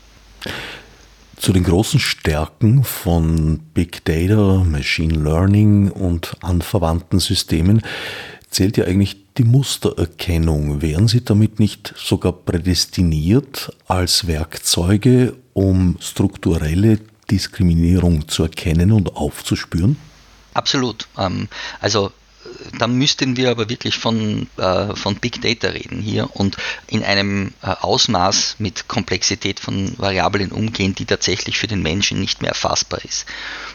Zu 1.41 1.53
den 1.53 1.63
großen 1.63 1.99
Stärken 1.99 2.83
von 2.83 3.57
Big 3.73 4.05
Data, 4.05 4.63
Machine 4.63 5.23
Learning 5.23 5.89
und 5.89 6.35
anverwandten 6.41 7.17
Systemen 7.19 7.81
zählt 8.51 8.77
ja 8.77 8.85
eigentlich 8.85 9.25
die 9.39 9.43
Mustererkennung. 9.43 10.83
Wären 10.83 11.07
Sie 11.07 11.25
damit 11.25 11.59
nicht 11.59 11.95
sogar 11.97 12.33
prädestiniert 12.33 13.75
als 13.87 14.27
Werkzeuge, 14.27 15.35
um 15.53 15.97
strukturelle 15.99 16.99
Diskriminierung 17.31 18.27
zu 18.27 18.43
erkennen 18.43 18.91
und 18.91 19.15
aufzuspüren? 19.15 19.97
Absolut. 20.53 21.07
Ähm, 21.17 21.47
also 21.79 22.11
dann 22.77 22.95
müssten 22.95 23.37
wir 23.37 23.51
aber 23.51 23.69
wirklich 23.69 23.95
von, 23.95 24.47
äh, 24.57 24.95
von 24.95 25.15
Big 25.15 25.41
Data 25.41 25.67
reden 25.67 26.01
hier 26.01 26.29
und 26.35 26.57
in 26.87 27.03
einem 27.03 27.53
äh, 27.61 27.67
Ausmaß 27.67 28.55
mit 28.59 28.87
Komplexität 28.87 29.59
von 29.59 29.93
Variablen 29.97 30.51
umgehen, 30.51 30.95
die 30.95 31.05
tatsächlich 31.05 31.57
für 31.57 31.67
den 31.67 31.81
Menschen 31.81 32.19
nicht 32.19 32.41
mehr 32.41 32.49
erfassbar 32.49 33.03
ist. 33.03 33.25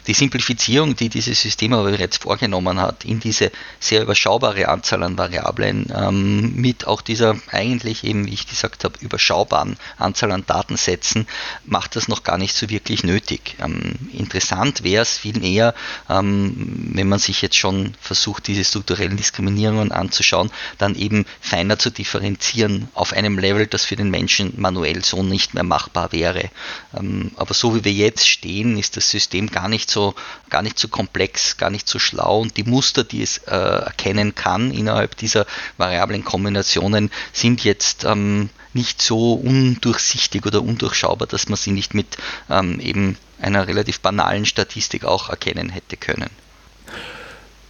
Die 0.07 0.15
Simplifizierung, 0.15 0.97
die 0.97 1.09
dieses 1.09 1.41
System 1.41 1.73
aber 1.73 1.91
bereits 1.91 2.19
vorgenommen 2.19 2.81
hat, 2.81 3.05
in 3.05 3.21
diese 3.21 3.51
sehr 3.81 4.03
überschaubare 4.03 4.69
Anzahl 4.69 5.03
an 5.03 5.19
Variablen, 5.19 5.93
ähm, 5.95 6.57
mit 6.57 6.87
auch 6.87 7.03
dieser 7.03 7.37
eigentlich 7.51 8.05
eben, 8.05 8.27
wie 8.27 8.35
ich 8.35 8.47
gesagt 8.47 8.85
habe, 8.85 8.99
überschaubaren 9.01 9.77
Anzahl 9.99 10.33
an 10.33 10.45
Datensätzen, 10.47 11.27
macht 11.65 11.97
das 11.97 12.09
noch 12.09 12.23
gar 12.23 12.39
nicht 12.39 12.57
so 12.57 12.71
wirklich 12.71 13.05
nötig. 13.05 13.57
Ähm, 13.61 13.95
interessant 14.13 14.83
wäre 14.83 15.03
es 15.03 15.19
vielmehr, 15.19 15.75
ähm, 16.09 16.91
wenn 16.95 17.09
man 17.09 17.19
sich 17.19 17.43
jetzt 17.43 17.57
schon 17.57 17.95
versucht, 18.01 18.49
diese 18.57 18.69
strukturellen 18.69 19.17
Diskriminierungen 19.17 19.93
anzuschauen, 19.93 20.51
dann 20.79 20.95
eben 20.95 21.27
feiner 21.41 21.79
zu 21.79 21.91
differenzieren 21.91 22.89
auf 22.95 23.13
einem 23.13 23.39
Level, 23.39 23.67
das 23.67 23.85
für 23.85 23.97
den 23.97 24.11
Menschen 24.11 24.55
manuell 24.57 25.05
so 25.05 25.23
nicht 25.23 25.55
mehr 25.55 25.63
machbar 25.63 26.13
wäre. 26.13 26.51
Ähm, 26.97 27.31
aber 27.37 27.55
so 27.55 27.75
wie 27.75 27.85
wir 27.85 27.93
jetzt 27.93 28.29
stehen, 28.29 28.79
ist 28.79 28.97
das 28.97 29.11
System 29.11 29.51
gar 29.51 29.69
nicht 29.69 29.91
so, 29.91 30.15
gar 30.51 30.63
nicht 30.63 30.79
so 30.79 30.89
komplex, 30.89 31.57
gar 31.57 31.71
nicht 31.71 31.89
so 31.89 31.99
schlau 31.99 32.41
und 32.41 32.57
die 32.57 32.65
Muster, 32.65 33.05
die 33.05 33.23
es 33.23 33.39
äh, 33.39 33.51
erkennen 33.55 34.35
kann 34.35 34.73
innerhalb 34.73 35.17
dieser 35.17 35.47
variablen 35.77 36.25
Kombinationen, 36.25 37.11
sind 37.33 37.63
jetzt 37.65 38.05
ähm, 38.05 38.51
nicht 38.73 39.03
so 39.03 39.33
undurchsichtig 39.35 40.47
oder 40.47 40.63
undurchschaubar, 40.63 41.27
dass 41.27 41.49
man 41.49 41.57
sie 41.57 41.73
nicht 41.73 41.95
mit 41.95 42.17
ähm, 42.51 42.79
eben 42.81 43.17
einer 43.41 43.67
relativ 43.67 44.01
banalen 44.01 44.47
Statistik 44.47 45.05
auch 45.05 45.29
erkennen 45.29 45.69
hätte 45.71 45.97
können. 45.97 46.31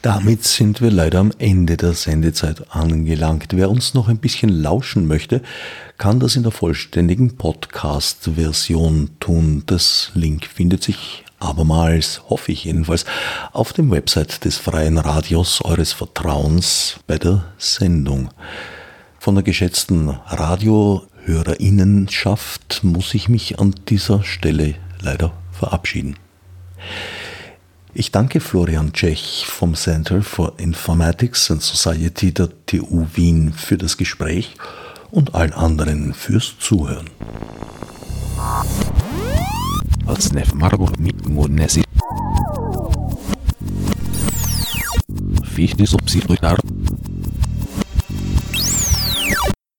Damit 0.07 0.45
sind 0.45 0.81
wir 0.81 0.93
leider 0.93 1.19
am 1.19 1.33
Ende 1.37 1.77
der 1.77 1.93
Sendezeit 1.93 2.73
angelangt. 2.73 3.57
Wer 3.57 3.69
uns 3.69 3.93
noch 3.93 4.07
ein 4.07 4.19
bisschen 4.19 4.51
lauschen 4.51 5.09
möchte, 5.09 5.43
kann 5.99 6.21
das 6.21 6.37
in 6.37 6.45
der 6.45 6.53
vollständigen 6.53 7.37
Podcast-Version 7.37 9.11
tun. 9.19 9.65
Das 9.67 10.13
Link 10.15 10.47
findet 10.47 10.85
sich 10.85 11.25
abermals, 11.41 12.23
hoffe 12.31 12.53
ich 12.53 12.67
jedenfalls, 12.67 13.05
auf 13.51 13.73
dem 13.73 13.91
Website 13.91 14.45
des 14.45 14.59
Freien 14.59 14.99
Radios 14.99 15.61
eures 15.65 15.93
Vertrauens 15.93 17.01
bei 17.09 17.19
der 17.19 17.45
Sendung. 17.59 18.29
Von 19.19 19.35
der 19.35 19.43
geschätzten 19.43 20.11
Radiohörerinnenschaft 20.11 22.85
muss 22.85 23.13
ich 23.13 23.29
mich 23.29 23.59
an 23.59 23.75
dieser 23.89 24.23
Stelle 24.23 24.77
leider 25.01 25.33
verabschieden. 25.51 26.15
Ich 27.99 28.13
danke 28.13 28.41
Florian 28.41 28.93
Tschech 28.93 29.47
vom 29.47 29.75
Center 29.75 30.21
for 30.21 30.53
Informatics 30.59 31.51
and 31.51 31.63
Society 31.63 32.31
der 32.31 32.51
TU 32.67 33.07
Wien 33.15 33.55
für 33.55 33.79
das 33.79 33.97
Gespräch 33.97 34.55
und 35.11 35.35
allen 35.35 35.55
anderen 35.55 36.13
fürs 36.13 36.59
Zuhören. 36.59 37.09
Fichte 45.55 45.87
subsidiar 45.87 46.59